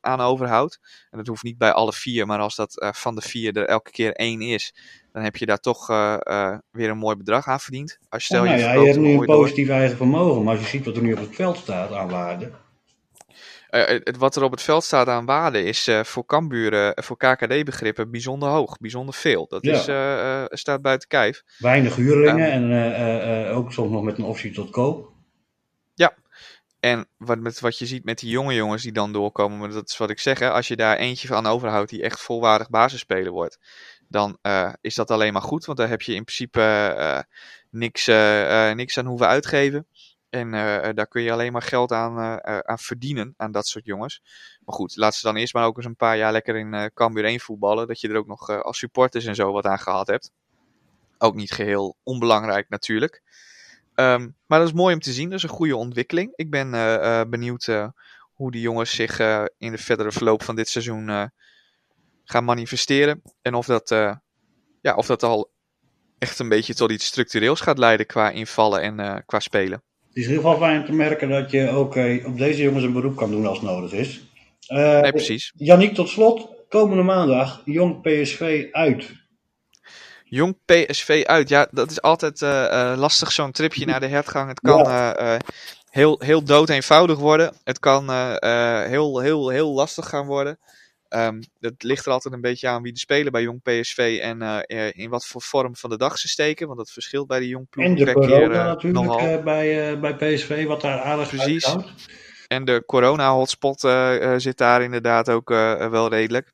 aan 0.00 0.20
overhoudt. 0.20 0.78
En 1.10 1.18
dat 1.18 1.26
hoeft 1.26 1.42
niet 1.42 1.58
bij 1.58 1.72
alle 1.72 1.92
vier, 1.92 2.26
maar 2.26 2.38
als 2.38 2.56
dat 2.56 2.92
van 2.94 3.14
de 3.14 3.22
vier 3.22 3.56
er 3.56 3.66
elke 3.66 3.90
keer 3.90 4.12
één 4.12 4.40
is, 4.40 4.74
dan 5.12 5.22
heb 5.22 5.36
je 5.36 5.46
daar 5.46 5.60
toch 5.60 5.86
weer 6.70 6.90
een 6.90 6.98
mooi 6.98 7.16
bedrag 7.16 7.46
aan 7.46 7.60
verdiend. 7.60 7.98
Als 8.08 8.26
je 8.26 8.34
stel 8.34 8.44
nou 8.44 8.56
je 8.56 8.62
ja, 8.62 8.72
je 8.72 8.86
hebt 8.86 8.98
nu 8.98 9.10
een 9.10 9.16
door. 9.16 9.26
positief 9.26 9.68
eigen 9.68 9.96
vermogen. 9.96 10.42
Maar 10.42 10.54
als 10.54 10.62
je 10.62 10.68
ziet 10.68 10.84
wat 10.84 10.96
er 10.96 11.02
nu 11.02 11.12
op 11.12 11.18
het 11.18 11.34
veld 11.34 11.56
staat 11.56 11.92
aan 11.92 12.08
waarde. 12.08 12.50
Eh, 13.68 13.86
het, 13.86 14.16
wat 14.16 14.36
er 14.36 14.42
op 14.42 14.50
het 14.50 14.62
veld 14.62 14.84
staat 14.84 15.08
aan 15.08 15.26
waarde 15.26 15.62
is 15.62 15.86
eh, 15.86 16.04
voor 16.04 16.26
Cambuur, 16.26 16.72
eh, 16.72 17.04
voor 17.04 17.16
KKD-begrippen, 17.16 18.10
bijzonder 18.10 18.48
hoog, 18.48 18.78
bijzonder 18.78 19.14
veel. 19.14 19.46
Dat 19.48 19.64
Ja. 19.64 20.46
is, 20.48 20.60
staat 20.60 20.82
buiten 20.82 21.08
kijf. 21.08 21.42
Weinig 21.58 21.96
huurlingen 21.96 22.68
Ja. 22.68 22.92
en 22.92 23.50
ook 23.50 23.72
soms 23.72 23.90
nog 23.90 24.02
met 24.02 24.18
een 24.18 24.24
optie 24.24 24.52
tot 24.52 24.70
koop. 24.70 25.16
En 26.80 27.08
wat, 27.16 27.38
met, 27.38 27.60
wat 27.60 27.78
je 27.78 27.86
ziet 27.86 28.04
met 28.04 28.18
die 28.18 28.30
jonge 28.30 28.54
jongens 28.54 28.82
die 28.82 28.92
dan 28.92 29.12
doorkomen, 29.12 29.58
maar 29.58 29.70
dat 29.70 29.88
is 29.88 29.96
wat 29.96 30.10
ik 30.10 30.18
zeg, 30.18 30.38
hè, 30.38 30.50
als 30.50 30.68
je 30.68 30.76
daar 30.76 30.96
eentje 30.96 31.28
van 31.28 31.46
overhoudt 31.46 31.90
die 31.90 32.02
echt 32.02 32.20
volwaardig 32.20 32.70
basisspeler 32.70 33.32
wordt, 33.32 33.58
dan 34.08 34.38
is 34.80 34.94
dat 34.94 35.10
alleen 35.10 35.32
maar 35.32 35.42
goed, 35.42 35.64
want 35.64 35.78
daar 35.78 35.88
heb 35.88 36.02
je 36.02 36.14
in 36.14 36.24
principe 36.24 37.26
niks, 37.70 38.06
niks 38.74 38.98
aan 38.98 39.06
hoeven 39.06 39.26
uitgeven. 39.26 39.86
En 40.30 40.54
eh, 40.54 40.94
daar 40.94 41.06
kun 41.06 41.22
je 41.22 41.32
alleen 41.32 41.52
maar 41.52 41.62
geld 41.62 41.92
aan, 41.92 42.18
eh, 42.18 42.56
eh, 42.56 42.58
aan 42.58 42.78
verdienen, 42.78 43.34
aan 43.36 43.52
dat 43.52 43.66
soort 43.66 43.84
jongens. 43.84 44.22
Maar 44.64 44.74
goed, 44.74 44.96
laat 44.96 45.14
ze 45.14 45.26
dan 45.26 45.36
eerst 45.36 45.54
maar 45.54 45.66
ook 45.66 45.76
eens 45.76 45.86
een 45.86 45.96
paar 45.96 46.16
jaar 46.16 46.32
lekker 46.32 46.56
in 46.56 46.74
eh 46.74 46.84
Cambuur 46.94 47.24
1 47.24 47.40
voetballen, 47.40 47.86
dat 47.86 48.00
je 48.00 48.08
er 48.08 48.16
ook 48.16 48.26
nog 48.26 48.48
eh, 48.50 48.60
als 48.60 48.78
supporters 48.78 49.24
en 49.24 49.34
zo 49.34 49.52
wat 49.52 49.64
aan 49.66 49.78
gehad 49.78 50.06
hebt. 50.06 50.30
Ook 51.18 51.34
niet 51.34 51.52
geheel 51.52 51.96
onbelangrijk 52.02 52.68
natuurlijk. 52.68 53.22
Ehm, 53.94 54.28
maar 54.46 54.58
dat 54.58 54.68
is 54.68 54.74
mooi 54.74 54.94
om 54.94 55.00
te 55.00 55.12
zien. 55.12 55.28
Dat 55.28 55.38
is 55.38 55.42
een 55.44 55.48
goede 55.48 55.76
ontwikkeling. 55.76 56.32
Ik 56.34 56.50
ben 56.50 56.74
eh, 56.74 57.20
eh, 57.20 57.28
benieuwd 57.28 57.66
eh, 57.66 57.88
hoe 58.32 58.50
die 58.50 58.60
jongens 58.60 58.90
zich 58.94 59.18
eh, 59.18 59.44
in 59.58 59.72
de 59.72 59.78
verdere 59.78 60.12
verloop 60.12 60.42
van 60.42 60.56
dit 60.56 60.68
seizoen 60.68 61.08
eh, 61.08 61.24
gaan 62.24 62.44
manifesteren. 62.44 63.22
En 63.42 63.54
of 63.54 63.66
dat, 63.66 63.90
eh, 63.90 64.14
ja, 64.80 64.94
of 64.94 65.06
dat 65.06 65.22
al 65.22 65.50
echt 66.18 66.38
een 66.38 66.48
beetje 66.48 66.74
tot 66.74 66.90
iets 66.90 67.06
structureels 67.06 67.60
gaat 67.60 67.78
leiden 67.78 68.06
qua 68.06 68.30
invallen 68.30 68.80
en 68.80 69.00
eh, 69.00 69.16
qua 69.26 69.40
spelen. 69.40 69.82
Het 70.18 70.26
is 70.26 70.32
in 70.32 70.38
ieder 70.38 70.52
geval 70.52 70.68
fijn 70.68 70.84
te 70.84 70.92
merken 70.92 71.28
dat 71.28 71.50
je 71.50 71.70
ook 71.70 71.96
eh, 71.96 72.26
op 72.26 72.38
deze 72.38 72.62
jongens 72.62 72.84
een 72.84 72.92
beroep 72.92 73.16
kan 73.16 73.30
doen 73.30 73.46
als 73.46 73.60
nodig 73.60 73.92
is. 73.92 74.20
Eh 74.66 75.00
Nee, 75.00 75.12
precies. 75.12 75.52
Yannick, 75.56 75.94
tot 75.94 76.08
slot. 76.08 76.48
Komende 76.68 77.02
maandag, 77.02 77.62
Jong 77.64 78.00
PSV 78.00 78.66
uit. 78.72 79.12
Jong 80.24 80.56
PSV 80.64 81.22
uit. 81.26 81.48
Ja, 81.48 81.68
dat 81.70 81.90
is 81.90 82.02
altijd 82.02 82.42
eh, 82.42 82.94
lastig, 82.96 83.32
zo'n 83.32 83.52
tripje 83.52 83.86
naar 83.86 84.00
de 84.00 84.06
hertgang. 84.06 84.48
Het 84.48 84.60
kan 84.60 84.86
heel, 85.90 86.20
heel 86.24 86.44
dood 86.44 86.68
eenvoudig 86.68 87.18
worden. 87.18 87.54
Het 87.64 87.78
kan 87.78 88.10
heel, 88.88 89.20
heel, 89.20 89.48
heel 89.48 89.72
lastig 89.72 90.08
gaan 90.08 90.26
worden. 90.26 90.58
Ehm, 91.08 91.40
dat 91.60 91.72
ligt 91.78 92.06
er 92.06 92.12
altijd 92.12 92.34
een 92.34 92.40
beetje 92.40 92.68
aan 92.68 92.82
wie 92.82 92.92
de 92.92 92.98
speler 92.98 93.32
bij 93.32 93.42
Jong 93.42 93.62
PSV 93.62 94.18
en 94.22 94.42
eh, 94.42 94.86
eh, 94.86 94.92
in 94.94 95.10
wat 95.10 95.26
voor 95.26 95.42
vorm 95.42 95.76
van 95.76 95.90
de 95.90 95.96
dag 95.96 96.18
ze 96.18 96.28
steken. 96.28 96.66
Want 96.66 96.78
dat 96.78 96.90
verschilt 96.90 97.26
bij 97.26 97.38
de 97.38 97.48
Jong 97.48 97.68
ploegen 97.68 97.96
En 97.96 98.04
de 98.04 98.12
per 98.12 98.14
corona 98.14 98.38
keer 98.38 98.50
eh, 98.50 98.64
natuurlijk 98.64 99.04
nogal. 99.04 99.42
bij, 99.42 100.00
bij 100.00 100.14
PSV, 100.16 100.66
wat 100.66 100.80
daar 100.80 101.00
aardig 101.00 101.28
Precies. 101.28 101.76
En 102.46 102.64
de 102.64 102.82
corona-hotspot 102.86 103.80
zit 104.36 104.58
daar 104.58 104.82
inderdaad 104.82 105.30
ook 105.30 105.48
wel 105.48 106.08
redelijk. 106.08 106.52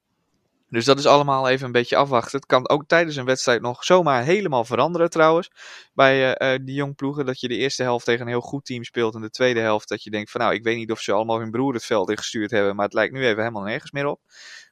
Dus 0.74 0.84
dat 0.84 0.98
is 0.98 1.06
allemaal 1.06 1.48
even 1.48 1.66
een 1.66 1.72
beetje 1.72 1.96
afwachten. 1.96 2.38
Het 2.38 2.46
kan 2.46 2.68
ook 2.68 2.84
tijdens 2.87 3.16
een 3.16 3.24
wedstrijd 3.24 3.60
nog 3.60 3.84
zomaar 3.84 4.22
helemaal 4.22 4.64
veranderen 4.64 5.10
trouwens. 5.10 5.50
Bij 5.92 6.34
eh, 6.34 6.54
eh, 6.54 6.60
die 6.64 6.74
jong 6.74 6.96
ploegen 6.96 7.26
dat 7.26 7.40
je 7.40 7.48
de 7.48 7.56
eerste 7.56 7.82
helft 7.82 8.04
tegen 8.04 8.20
een 8.20 8.28
heel 8.28 8.40
goed 8.40 8.64
team 8.64 8.84
speelt. 8.84 9.14
En 9.14 9.20
de 9.20 9.30
tweede 9.30 9.60
helft 9.60 9.88
dat 9.88 10.02
je 10.02 10.10
denkt 10.10 10.30
van 10.30 10.40
nou 10.40 10.54
ik 10.54 10.62
weet 10.62 10.76
niet 10.76 10.90
of 10.90 11.00
ze 11.00 11.12
allemaal 11.12 11.38
hun 11.38 11.50
broer 11.50 11.74
het 11.74 11.84
veld 11.84 12.10
ingestuurd 12.10 12.50
hebben. 12.50 12.76
Maar 12.76 12.84
het 12.84 12.94
lijkt 12.94 13.12
nu 13.12 13.24
even 13.24 13.38
helemaal 13.38 13.62
nergens 13.62 13.90
meer 13.90 14.06
op. 14.06 14.20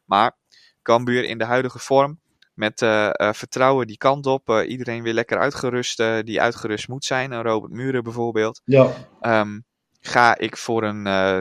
Maar 0.05 0.37
Cambuur 0.83 1.25
in 1.25 1.39
de 1.39 1.45
huidige 1.45 1.79
vorm. 1.79 2.21
Met 2.55 2.83
eh, 2.83 3.33
vertrouwen 3.33 3.87
die 3.87 3.97
kant 3.97 4.27
op. 4.27 4.63
Iedereen 4.67 5.03
weer 5.03 5.15
lekker 5.15 5.39
uitgerust 5.39 5.97
die 6.25 6.41
uitgerust 6.41 6.89
moet 6.89 7.05
zijn. 7.05 7.33
Een 7.33 7.43
Robert 7.43 7.73
Muren 7.73 8.03
bijvoorbeeld. 8.03 8.61
Ja, 8.65 8.93
Ehm, 9.21 9.59
ga 10.05 10.39
ik 10.39 10.57
voor 10.57 10.83
een 10.83 11.07
eh 11.07 11.39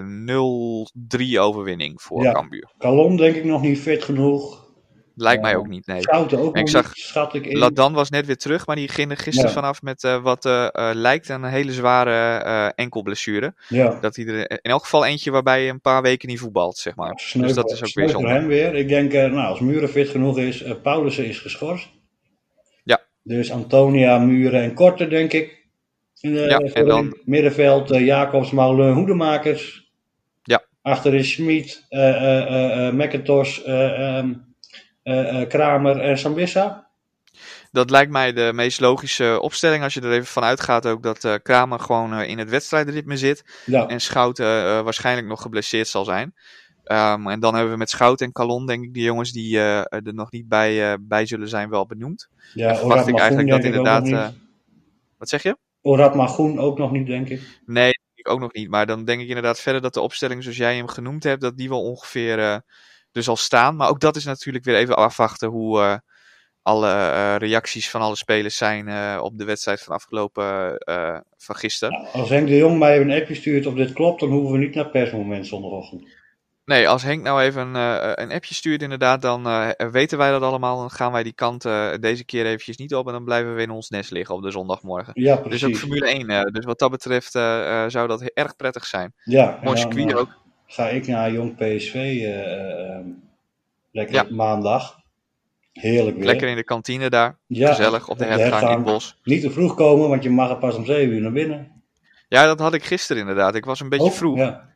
0-3 1.36 1.40
overwinning 1.40 2.02
voor 2.02 2.24
Ja. 2.24 2.32
Cambuur. 2.32 2.70
Denk 3.18 3.36
ik 3.36 3.44
nog 3.44 3.62
niet 3.62 3.80
fit 3.80 4.04
genoeg. 4.04 4.60
Lijkt 5.16 5.42
mij 5.42 5.56
ook 5.56 5.68
niet, 5.68 5.86
nee. 5.88 6.02
Schouten 6.02 6.40
ook 6.40 6.58
Ik 6.58 6.70
zag 6.70 6.86
niet, 6.86 7.04
schat 7.04 7.34
ik 7.34 7.46
in. 7.46 7.58
Ladan 7.58 7.94
was 7.94 8.10
net 8.10 8.26
weer 8.26 8.38
terug, 8.38 8.68
maar 8.68 8.76
die 8.76 8.88
ging 8.88 9.12
er 9.12 9.18
gisteren 9.18 9.50
Ja. 9.50 9.56
vanaf 9.56 9.82
met 9.82 10.04
eh, 10.04 10.24
wat 10.24 10.46
eh, 10.46 10.66
eh, 10.72 10.90
lijkt 10.96 11.30
een 11.30 11.44
hele 11.44 11.72
zware 11.72 12.38
eh, 12.44 12.68
enkelblessure. 12.76 13.54
ja. 13.68 13.98
Dat 14.02 14.16
hij 14.16 14.26
er 14.26 14.50
in 14.52 14.58
elk 14.72 14.82
geval 14.82 15.06
eentje 15.06 15.32
waarbij 15.32 15.64
je 15.64 15.70
een 15.70 15.82
paar 15.82 16.02
weken 16.02 16.28
niet 16.30 16.40
voetbalt, 16.40 16.78
zeg 16.78 16.96
maar. 16.96 17.32
Dus 17.38 17.54
dat 17.54 17.72
is 17.72 17.84
ook 17.84 17.94
weer 17.94 18.10
zonde. 18.10 18.30
hem 18.30 18.48
weer. 18.48 18.76
Ik 18.76 18.88
denk, 18.88 19.14
eh, 19.14 19.32
nou, 19.32 19.48
als 19.48 19.60
Muren 19.60 19.90
fit 19.90 20.10
genoeg 20.10 20.38
is, 20.38 20.62
eh 20.64 20.72
Paulussen 20.84 21.26
is 21.26 21.40
geschorst. 21.40 21.90
Ja. 22.84 23.02
Dus 23.24 23.52
Antonia, 23.52 24.18
Muren 24.18 24.62
en 24.62 24.74
Korte, 24.74 25.08
denk 25.08 25.34
ik. 25.34 25.61
In 26.22 26.34
de, 26.34 26.40
Ja, 26.40 26.60
en 26.60 26.86
dan- 26.88 27.18
middenveld 27.26 27.92
eh, 27.92 28.06
Jacobs, 28.06 28.52
Molen, 28.52 28.94
Hoedemakers. 28.94 29.92
Ja. 30.44 30.64
Achter 30.82 31.14
is 31.14 31.32
Schmid, 31.32 31.86
eh 31.90 32.10
eh 32.10 32.42
eh, 32.42 32.88
eh, 32.88 32.94
McIntosh, 32.94 33.60
eh, 33.60 34.18
ehm, 34.18 34.34
eh, 35.04 35.42
eh, 35.42 35.48
Kramer 35.50 36.00
en 36.00 36.18
Sambissa. 36.18 36.90
Dat 37.72 37.90
lijkt 37.90 38.12
mij 38.12 38.34
de 38.34 38.52
meest 38.54 38.80
logische 38.80 39.38
opstelling 39.42 39.84
als 39.84 39.94
je 39.94 40.02
er 40.02 40.12
even 40.12 40.26
van 40.26 40.44
uitgaat 40.44 40.86
ook 40.88 41.04
dat 41.04 41.24
eh, 41.24 41.34
Kramer 41.44 41.80
gewoon 41.80 42.14
eh, 42.14 42.30
in 42.30 42.38
het 42.38 42.50
wedstrijdritme 42.50 43.18
zit. 43.18 43.44
Ja, 43.66 43.88
En 43.88 44.02
Schouten 44.02 44.46
eh, 44.66 44.82
waarschijnlijk 44.82 45.28
nog 45.28 45.42
geblesseerd 45.42 45.88
zal 45.88 46.04
zijn. 46.06 46.34
Ehm, 46.84 47.28
en 47.28 47.40
dan 47.40 47.54
hebben 47.54 47.72
we 47.72 47.78
met 47.78 47.90
Schouten 47.90 48.26
en 48.26 48.32
Calon, 48.32 48.66
denk 48.66 48.84
ik, 48.84 48.94
de 48.94 49.02
jongens 49.02 49.32
die 49.32 49.58
eh, 49.58 49.78
er 49.90 50.14
nog 50.14 50.32
niet 50.32 50.48
bij, 50.48 50.92
eh, 50.92 50.98
bij 51.02 51.26
zullen 51.26 51.48
zijn, 51.50 51.70
wel 51.70 51.86
benoemd. 51.86 52.30
ja 52.54 52.70
en 52.70 52.76
verwacht 52.78 53.08
ik 53.08 53.20
eigenlijk 53.20 53.50
dat 53.50 53.64
inderdaad. 53.64 54.08
eh, 54.08 54.28
wat 55.18 55.30
zeg 55.30 55.44
je? 55.44 55.58
Orad 55.82 56.16
Magoen 56.16 56.60
ook 56.60 56.78
nog 56.78 56.92
niet, 56.92 57.08
denk 57.08 57.30
ik. 57.30 57.60
Nee, 57.66 57.92
ik 58.16 58.30
ook 58.30 58.40
nog 58.40 58.54
niet. 58.54 58.70
Maar 58.70 58.86
dan 58.86 59.06
denk 59.06 59.22
ik 59.22 59.28
inderdaad 59.28 59.60
verder 59.60 59.82
dat 59.82 59.94
de 59.94 60.02
opstelling 60.02 60.44
zoals 60.44 60.58
jij 60.58 60.76
hem 60.76 60.88
genoemd 60.88 61.24
hebt, 61.24 61.42
dat 61.42 61.58
die 61.58 61.70
wel 61.70 61.84
ongeveer 61.84 62.40
uh, 62.40 62.58
dus 63.12 63.28
al 63.28 63.36
staan. 63.36 63.76
Maar 63.76 63.90
ook 63.90 64.00
dat 64.00 64.16
is 64.16 64.26
natuurlijk 64.26 64.66
weer 64.66 64.76
even 64.76 64.96
afwachten 64.96 65.50
hoe 65.50 65.80
uh, 65.80 65.96
alle 66.62 66.88
uh, 66.88 67.36
reacties 67.38 67.90
van 67.90 68.02
alle 68.02 68.16
spelers 68.16 68.58
zijn 68.58 69.20
op 69.20 69.38
de 69.38 69.46
wedstrijd 69.46 69.82
van 69.82 69.96
afgelopen 69.96 70.76
van 71.38 71.56
gisteren. 71.56 72.02
Nou, 72.02 72.14
als 72.14 72.30
Henk 72.30 72.48
de 72.48 72.58
Jong 72.58 72.80
mij 72.80 73.02
een 73.02 73.12
appje 73.12 73.36
stuurt 73.36 73.66
of 73.66 73.74
dit 73.74 73.94
klopt, 73.94 74.20
dan 74.20 74.30
hoeven 74.30 74.52
we 74.52 74.58
niet 74.58 74.76
naar 74.76 74.90
persmoment 74.90 75.48
zondagochtend. 75.48 76.20
Nee, 76.72 76.90
als 76.90 77.04
Henk 77.04 77.24
nou 77.24 77.42
even 77.42 77.76
uh, 77.76 78.12
een 78.16 78.32
appje 78.32 78.54
stuurt 78.54 78.82
inderdaad, 78.82 79.22
dan 79.22 79.48
uh, 79.48 79.70
weten 79.92 80.18
wij 80.18 80.32
dat 80.32 80.42
allemaal. 80.42 80.78
Dan 80.78 80.92
gaan 80.92 81.12
wij 81.12 81.24
die 81.24 81.34
kant 81.34 81.66
uh, 81.66 81.90
deze 82.00 82.26
keer 82.26 82.46
eventjes 82.46 82.78
niet 82.78 82.96
op 82.96 83.08
en 83.08 83.14
dan 83.14 83.24
blijven 83.24 83.56
we 83.56 83.62
in 83.62 83.70
ons 83.70 83.90
nest 83.90 84.12
liggen 84.12 84.36
op 84.36 84.42
de 84.42 84.52
zondagmorgen. 84.52 85.14
Ja, 85.16 85.36
precies. 85.36 85.62
Dus 85.62 85.70
ook 85.70 85.76
Formule 85.76 86.08
1. 86.08 86.52
dus 86.52 86.66
wat 86.66 86.80
dat 86.80 86.92
betreft 86.92 87.32
zou 87.32 88.08
dat 88.08 88.22
erg 88.22 88.56
prettig 88.56 88.86
zijn. 88.86 89.14
Ja. 89.24 89.60
Mooi 89.64 89.78
circuit 89.78 90.14
ook. 90.14 90.30
Ga 90.66 90.90
ik 90.90 91.08
naar 91.08 91.32
Jong 91.32 91.56
PSV 91.56 91.94
ehm, 91.96 93.06
lekker 93.92 94.16
ja. 94.16 94.26
maandag. 94.30 95.00
Heerlijk 95.72 96.18
weer. 96.18 96.26
Lekker 96.26 96.48
in 96.48 96.56
de 96.56 96.64
kantine 96.64 97.10
daar. 97.10 97.38
Ja, 97.48 97.74
Gezellig 97.74 98.08
op 98.08 98.18
de 98.18 98.26
hertgang 98.26 98.62
in 98.64 98.76
het 98.76 98.84
bos. 98.84 99.18
Niet 99.24 99.42
te 99.42 99.52
vroeg 99.52 99.76
komen, 99.76 100.10
want 100.10 100.24
je 100.24 100.30
mag 100.30 100.50
er 100.50 100.58
pas 100.58 100.76
om 100.76 100.86
7 100.86 101.14
uur 101.14 101.22
naar 101.22 101.32
binnen. 101.32 101.84
Ja, 102.28 102.46
dat 102.46 102.60
had 102.60 102.74
ik 102.74 102.84
gisteren 102.84 103.22
inderdaad. 103.22 103.56
Ik 103.56 103.66
was 103.66 103.80
een 103.80 103.90
beetje 103.90 104.06
oh, 104.06 104.14
vroeg. 104.14 104.38
Ja. 104.38 104.70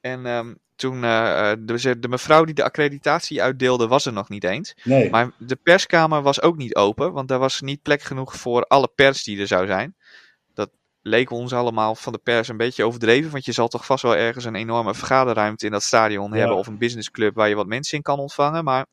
En 0.00 0.26
um, 0.26 0.58
toen, 0.78 1.02
uh, 1.02 1.52
de, 1.58 1.98
de, 1.98 2.08
mevrouw 2.08 2.44
die 2.44 2.54
de 2.54 2.64
accreditatie 2.64 3.42
uitdeelde, 3.42 3.86
was 3.86 4.06
er 4.06 4.12
nog 4.12 4.28
niet 4.28 4.44
eens. 4.44 4.74
Nee. 4.84 5.10
Maar 5.10 5.30
de 5.36 5.56
perskamer 5.56 6.22
was 6.22 6.42
ook 6.42 6.56
niet 6.56 6.74
open, 6.74 7.12
want 7.12 7.28
daar 7.28 7.38
was 7.38 7.60
niet 7.60 7.82
plek 7.82 8.02
genoeg 8.02 8.36
voor 8.36 8.62
alle 8.62 8.90
pers 8.94 9.24
die 9.24 9.40
er 9.40 9.46
zou 9.46 9.66
zijn. 9.66 9.96
Dat 10.54 10.70
leek 11.02 11.30
ons 11.30 11.52
allemaal 11.52 11.94
van 11.94 12.12
de 12.12 12.18
pers 12.18 12.48
een 12.48 12.56
beetje 12.56 12.84
overdreven, 12.84 13.30
want 13.30 13.44
je 13.44 13.52
zal 13.52 13.68
toch 13.68 13.86
vast 13.86 14.02
wel 14.02 14.16
ergens 14.16 14.44
een 14.44 14.54
enorme 14.54 14.94
vergaderruimte 14.94 15.66
in 15.66 15.72
dat 15.72 15.82
stadion 15.82 16.32
Ja. 16.32 16.38
hebben 16.38 16.56
of 16.56 16.66
een 16.66 16.78
businessclub 16.78 17.34
waar 17.34 17.48
je 17.48 17.54
wat 17.54 17.66
mensen 17.66 17.96
in 17.96 18.02
kan 18.02 18.18
ontvangen. 18.18 18.64
Maar 18.64 18.86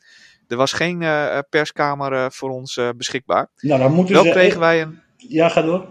er 0.48 0.58
was 0.58 0.74
geen 0.74 1.02
uh, 1.02 1.40
perskamer 1.50 2.14
uh, 2.14 2.26
voor 2.30 2.50
ons 2.50 2.80
beschikbaar. 2.98 3.50
Nou, 3.60 3.80
dan 3.80 3.92
moeten 3.92 4.14
Wel 4.16 4.24
ze... 4.24 4.30
kregen 4.30 4.60
wij 4.60 4.82
een. 4.82 5.00
Ja, 5.18 5.50
ga 5.50 5.62
door. 5.62 5.88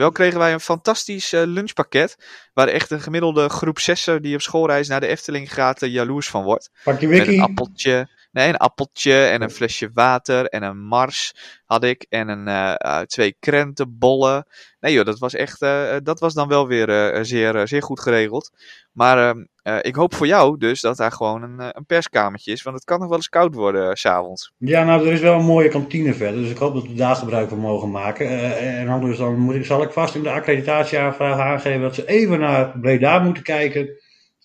Wel 0.00 0.12
kregen 0.12 0.38
wij 0.38 0.52
een 0.52 0.60
fantastisch 0.60 1.32
uh, 1.32 1.42
lunchpakket. 1.44 2.16
Waar 2.52 2.68
echt 2.68 2.90
een 2.90 3.00
gemiddelde 3.00 3.48
groep 3.48 3.78
zessen 3.78 4.22
die 4.22 4.34
op 4.34 4.40
schoolreis 4.40 4.88
naar 4.88 5.00
de 5.00 5.06
Efteling 5.06 5.52
gaat 5.54 5.82
uh, 5.82 5.92
jaloers 5.92 6.28
van 6.28 6.42
wordt. 6.42 6.70
Pak 6.84 7.00
je 7.00 7.08
Met 7.08 7.18
wiki. 7.18 7.36
een 7.36 7.42
appeltje. 7.42 8.08
Nee, 8.32 8.48
een 8.48 8.56
appeltje 8.56 9.24
en 9.24 9.42
een 9.42 9.50
flesje 9.50 9.90
water 9.92 10.46
en 10.46 10.62
een 10.62 10.78
mars 10.78 11.34
had 11.64 11.84
ik. 11.84 12.06
En 12.08 12.28
een, 12.28 12.48
uh, 12.48 13.00
twee 13.00 13.36
krentenbollen. 13.40 14.46
Nee 14.80 14.92
joh, 14.92 15.04
dat 15.04 15.18
was 15.18 15.34
echt, 15.34 15.62
uh, 15.62 15.96
dat 16.02 16.20
was 16.20 16.34
dan 16.34 16.48
wel 16.48 16.66
weer 16.66 17.14
uh, 17.14 17.22
zeer, 17.22 17.68
zeer 17.68 17.82
goed 17.82 18.00
geregeld. 18.00 18.50
Maar 18.92 19.34
uh, 19.36 19.78
ik 19.80 19.94
hoop 19.94 20.14
voor 20.14 20.26
jou 20.26 20.58
dus 20.58 20.80
dat 20.80 20.96
daar 20.96 21.12
gewoon 21.12 21.42
een, 21.42 21.76
een 21.76 21.86
perskamertje 21.86 22.52
is. 22.52 22.62
Want 22.62 22.76
het 22.76 22.84
kan 22.84 22.98
nog 22.98 23.08
wel 23.08 23.16
eens 23.16 23.28
koud 23.28 23.54
worden 23.54 23.96
s 23.96 24.00
s'avonds. 24.00 24.52
Ja, 24.56 24.84
nou, 24.84 25.06
er 25.06 25.12
is 25.12 25.20
wel 25.20 25.38
een 25.38 25.44
mooie 25.44 25.68
kantine 25.68 26.14
verder. 26.14 26.40
Dus 26.40 26.50
ik 26.50 26.56
hoop 26.56 26.74
dat 26.74 26.86
we 26.86 26.94
daar 26.94 27.16
gebruik 27.16 27.48
van 27.48 27.58
mogen 27.58 27.90
maken. 27.90 28.56
en 28.56 28.88
anders 28.88 29.18
dan 29.18 29.38
moet 29.38 29.54
ik, 29.54 29.64
zal 29.64 29.82
ik 29.82 29.90
vast 29.90 30.14
in 30.14 30.22
de 30.22 30.30
accreditatieaanvraag 30.30 31.38
aangeven 31.38 31.80
dat 31.80 31.94
ze 31.94 32.06
even 32.06 32.38
naar 32.38 32.78
Breda 32.80 33.18
moeten 33.18 33.42
kijken. 33.42 33.99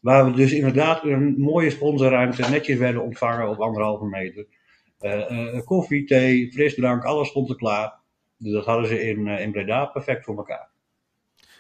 Waar 0.06 0.26
we 0.26 0.32
dus 0.32 0.52
inderdaad 0.52 1.04
een 1.04 1.36
mooie 1.38 1.70
sponsorruimte 1.70 2.50
netjes 2.50 2.78
werden 2.78 3.02
ontvangen 3.04 3.50
op 3.50 3.60
anderhalve 3.60 4.06
meter. 4.06 4.46
Uh, 5.02 5.62
koffie, 5.64 6.06
thee, 6.06 6.52
frisdrank, 6.52 7.04
alles 7.04 7.28
stond 7.28 7.50
er 7.50 7.56
klaar. 7.56 7.94
Dus 8.38 8.54
dat 8.54 8.66
hadden 8.66 8.88
ze 8.88 9.02
in, 9.02 9.28
in 9.28 9.52
Breda 9.52 9.86
perfect 9.86 10.24
voor 10.24 10.38
elkaar. 10.38 10.70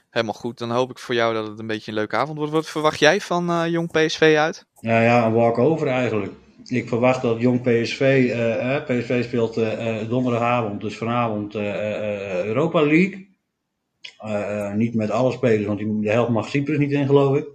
Helemaal 0.09 0.33
goed. 0.33 0.57
Dan 0.57 0.71
hoop 0.71 0.89
ik 0.89 0.99
voor 0.99 1.15
jou 1.15 1.33
dat 1.33 1.47
het 1.47 1.59
een 1.59 1.67
beetje 1.67 1.91
een 1.91 1.97
leuke 1.97 2.15
avond 2.15 2.37
wordt. 2.37 2.51
Wat 2.53 2.69
verwacht 2.69 2.99
jij 2.99 3.21
van 3.21 3.49
uh, 3.49 3.67
Jong 3.67 3.91
PSV 3.91 4.35
uit? 4.37 4.65
Nou 4.79 5.03
ja, 5.03 5.25
een 5.25 5.33
walk-over 5.33 5.87
eigenlijk. 5.87 6.33
Ik 6.65 6.87
verwacht 6.87 7.21
dat 7.21 7.39
Jong 7.39 7.61
PSV, 7.61 8.31
uh, 8.35 8.83
PSV 8.83 9.23
speelt 9.23 9.57
uh, 9.57 10.09
donderdagavond, 10.09 10.81
dus 10.81 10.97
vanavond 10.97 11.55
Europa 11.55 12.81
League. 12.81 13.27
niet 14.75 14.95
met 14.95 15.09
alle 15.11 15.31
spelers, 15.31 15.65
want 15.65 15.79
die, 15.79 15.99
de 16.01 16.11
helft 16.11 16.31
mag 16.31 16.49
Cyprus 16.49 16.77
niet 16.77 16.91
in, 16.91 17.05
geloof 17.05 17.37
ik. 17.37 17.54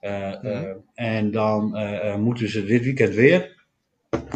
Uh, 0.00 0.32
uh, 0.42 0.60
en 0.94 1.30
dan 1.30 1.76
uh, 1.76 2.16
moeten 2.16 2.48
ze 2.48 2.64
dit 2.64 2.82
weekend 2.82 3.14
weer, 3.14 3.56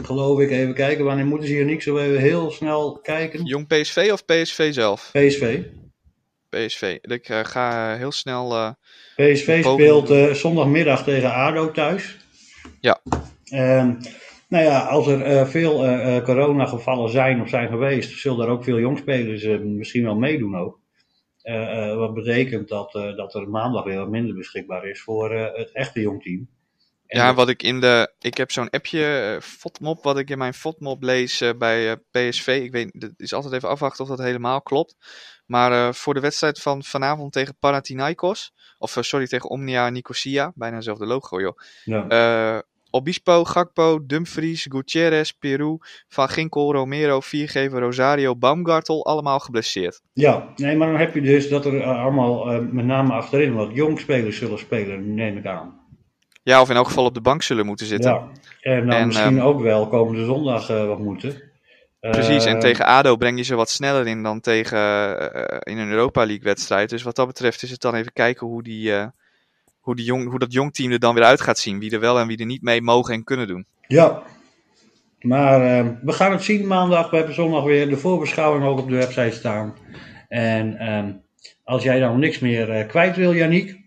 geloof 0.03 0.41
ik, 0.41 0.51
even 0.51 0.75
kijken. 0.75 1.05
Wanneer 1.05 1.27
moeten 1.27 1.49
ze 1.49 1.55
hier 1.55 1.65
niks? 1.65 1.85
Zullen 1.85 2.03
we 2.03 2.09
even 2.09 2.23
heel 2.23 2.51
snel 2.51 2.99
kijken? 3.03 3.45
Jong 3.45 3.67
PSV 3.67 4.09
of 4.13 4.25
PSV 4.25 4.73
zelf? 4.73 5.11
PSV. 5.13 5.61
PSV. 6.49 6.99
Ik 7.03 7.27
ga 7.27 7.97
heel 7.97 8.13
snel. 8.13 8.77
PSV 9.17 9.63
speelt 9.63 10.37
zondagmiddag 10.37 11.05
tegen 11.05 11.33
ADO 11.33 11.71
thuis. 11.71 12.17
Ja. 12.81 13.01
Um, 13.53 13.99
nou 14.49 14.65
ja, 14.65 14.79
als 14.79 15.07
er 15.07 15.47
veel 15.49 15.75
coronagevallen 16.23 17.11
zijn 17.11 17.41
of 17.41 17.49
zijn 17.49 17.69
geweest, 17.69 18.19
zullen 18.19 18.47
er 18.47 18.53
ook 18.53 18.65
veel 18.65 18.79
jongspelers 18.79 19.47
misschien 19.63 20.05
wel 20.05 20.17
meedoen 20.17 20.57
ook. 20.57 20.81
Uh, 21.45 21.55
uh, 21.55 21.97
wat 21.97 22.15
betekent 22.15 22.69
dat, 22.69 22.95
uh, 22.95 23.17
dat 23.17 23.35
er 23.35 23.49
maandag 23.49 23.85
weer 23.85 23.99
wat 23.99 24.09
minder 24.09 24.35
beschikbaar 24.35 24.87
is 24.87 25.03
voor 25.03 25.31
het 25.31 25.73
echte 25.73 26.01
jongteam. 26.01 26.49
En 27.07 27.21
ja, 27.21 27.35
wat 27.35 27.49
ik 27.49 27.63
in 27.63 27.81
de. 27.81 28.13
Ik 28.21 28.37
heb 28.37 28.51
zo'n 28.51 28.71
appje, 28.71 29.39
FODMOP, 29.43 30.03
wat 30.03 30.19
ik 30.19 30.31
in 30.31 30.39
mijn 30.39 30.55
FODMOP 30.55 31.03
lees 31.03 31.43
bij 31.59 31.97
PSV. 31.97 32.61
Ik 32.65 32.73
weet, 32.73 32.93
het 32.99 33.13
is 33.17 33.33
altijd 33.33 33.55
even 33.55 33.69
afwachten 33.69 34.05
of 34.05 34.11
dat 34.11 34.19
helemaal 34.19 34.63
klopt. 34.63 34.97
Maar 35.47 35.95
voor 35.95 36.15
de 36.15 36.21
wedstrijd 36.21 36.61
van 36.61 36.83
vanavond 36.83 37.33
tegen 37.33 37.57
Panathinaikos, 37.59 38.53
of 38.79 38.99
sorry, 39.01 39.27
tegen 39.27 39.51
Omnia 39.51 39.91
Nicosia, 39.91 40.53
bijna 40.55 40.75
hetzelfde 40.75 41.07
logo 41.07 41.41
joh. 41.41 41.59
Ja. 41.85 42.63
Obispo, 42.95 43.45
Gakpo, 43.45 44.07
Dumfries, 44.07 44.67
Gutierrez, 44.71 45.31
Peru, 45.31 45.79
Van 46.09 46.29
Ginkel, 46.29 46.73
Romero, 46.73 47.21
Viergever, 47.21 47.81
Rosario, 47.81 48.37
Baumgartel, 48.37 49.05
allemaal 49.05 49.39
geblesseerd. 49.39 50.01
Ja, 50.13 50.49
nee, 50.57 50.77
maar 50.77 50.91
dan 50.91 51.01
heb 51.01 51.15
je 51.15 51.21
dus 51.21 51.49
dat 51.49 51.67
er 51.67 51.83
allemaal, 51.83 52.53
uh, 52.53 52.59
met 52.71 52.85
name 52.85 53.13
achterin, 53.13 53.55
wat 53.55 53.71
jongspelers 53.73 54.39
zullen 54.39 54.59
spelen, 54.59 55.15
neem 55.15 55.37
ik 55.37 55.47
aan. 55.47 55.81
Ja, 56.43 56.61
of 56.61 56.71
in 56.71 56.77
elk 56.77 56.87
geval 56.87 57.05
op 57.05 57.15
de 57.15 57.21
bank 57.21 57.43
zullen 57.43 57.67
moeten 57.67 57.87
zitten. 57.87 58.11
Ja, 58.11 58.29
en 58.61 58.87
dan 58.87 58.97
en, 58.97 59.07
misschien 59.07 59.37
uh, 59.37 59.47
ook 59.47 59.61
wel 59.61 59.89
komende 59.89 60.25
zondag 60.25 60.71
uh, 60.71 60.87
wat 60.87 60.99
moeten. 60.99 61.43
Precies, 62.01 62.45
en 62.45 62.59
tegen 62.59 62.87
ADO 62.87 63.17
breng 63.17 63.39
je 63.39 63.45
ze 63.45 63.55
wat 63.55 63.71
sneller 63.71 64.07
in 64.07 64.23
dan 64.23 64.41
tegen 64.41 64.79
in 65.63 65.79
een 65.79 65.91
Europa 65.91 66.25
League 66.25 66.45
wedstrijd. 66.45 66.91
Dus 66.91 67.03
wat 67.03 67.17
dat 67.17 67.27
betreft 67.27 67.63
is 67.63 67.71
het 67.71 67.81
dan 67.81 67.95
even 67.95 68.13
kijken 68.13 68.47
hoe 68.47 68.63
die 68.63 68.93
hoe, 69.85 69.97
die 69.97 70.05
jong, 70.05 70.31
hoe 70.31 70.39
dat 70.39 70.53
jongteam 70.53 70.93
er 70.93 70.99
dan 70.99 71.15
weer 71.15 71.25
uit 71.25 71.41
gaat 71.41 71.59
zien. 71.59 71.79
Wie 71.79 71.91
er 71.91 72.01
wel 72.01 72.19
en 72.19 72.27
wie 72.27 72.39
er 72.39 72.47
niet 72.47 72.63
mee 72.63 72.83
mogen 72.83 73.15
en 73.15 73.25
kunnen 73.25 73.47
doen. 73.47 73.67
Ja, 73.87 74.23
maar 75.21 75.61
uh, 75.61 75.91
we 76.03 76.13
gaan 76.13 76.33
het 76.33 76.43
zien 76.43 76.67
maandag. 76.67 77.11
We 77.11 77.17
hebben 77.17 77.35
zondag 77.35 77.65
weer 77.65 77.89
de 77.89 77.97
voorbeschouwing 77.97 78.65
ook 78.65 78.79
op 78.79 78.89
de 78.89 78.97
website 78.97 79.37
staan. 79.37 79.75
En 80.29 80.77
uh, 80.81 81.15
als 81.65 81.83
jij 81.83 82.01
dan 82.01 82.19
niks 82.19 82.39
meer 82.39 82.79
uh, 82.79 82.89
kwijt 82.89 83.17
wil, 83.17 83.35
Janiek. 83.35 83.83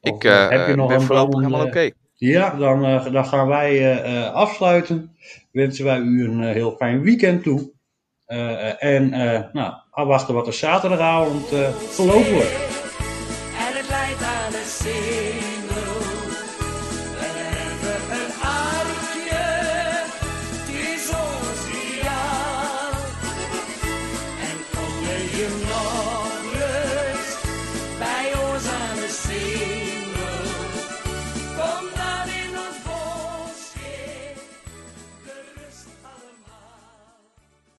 Ik 0.00 0.22
heb 0.22 0.66
je 0.66 0.74
nog 0.76 0.88
ben 0.88 1.02
voorlopig 1.02 1.38
helemaal 1.38 1.60
oké. 1.60 1.68
Okay. 1.68 1.92
Ja, 2.14 2.50
dan, 2.50 3.12
dan 3.12 3.26
gaan 3.26 3.48
wij 3.48 4.02
afsluiten. 4.32 5.16
Wensen 5.52 5.84
wij 5.84 5.98
u 5.98 6.24
een 6.24 6.42
heel 6.42 6.74
fijn 6.78 7.02
weekend 7.02 7.42
toe. 7.42 7.70
en 8.78 9.08
nou, 9.52 9.72
afwachten 9.90 10.34
wat 10.34 10.46
er 10.46 10.52
zaterdagavond 10.52 11.52
gelopen 11.94 12.32
wordt. 12.32 12.79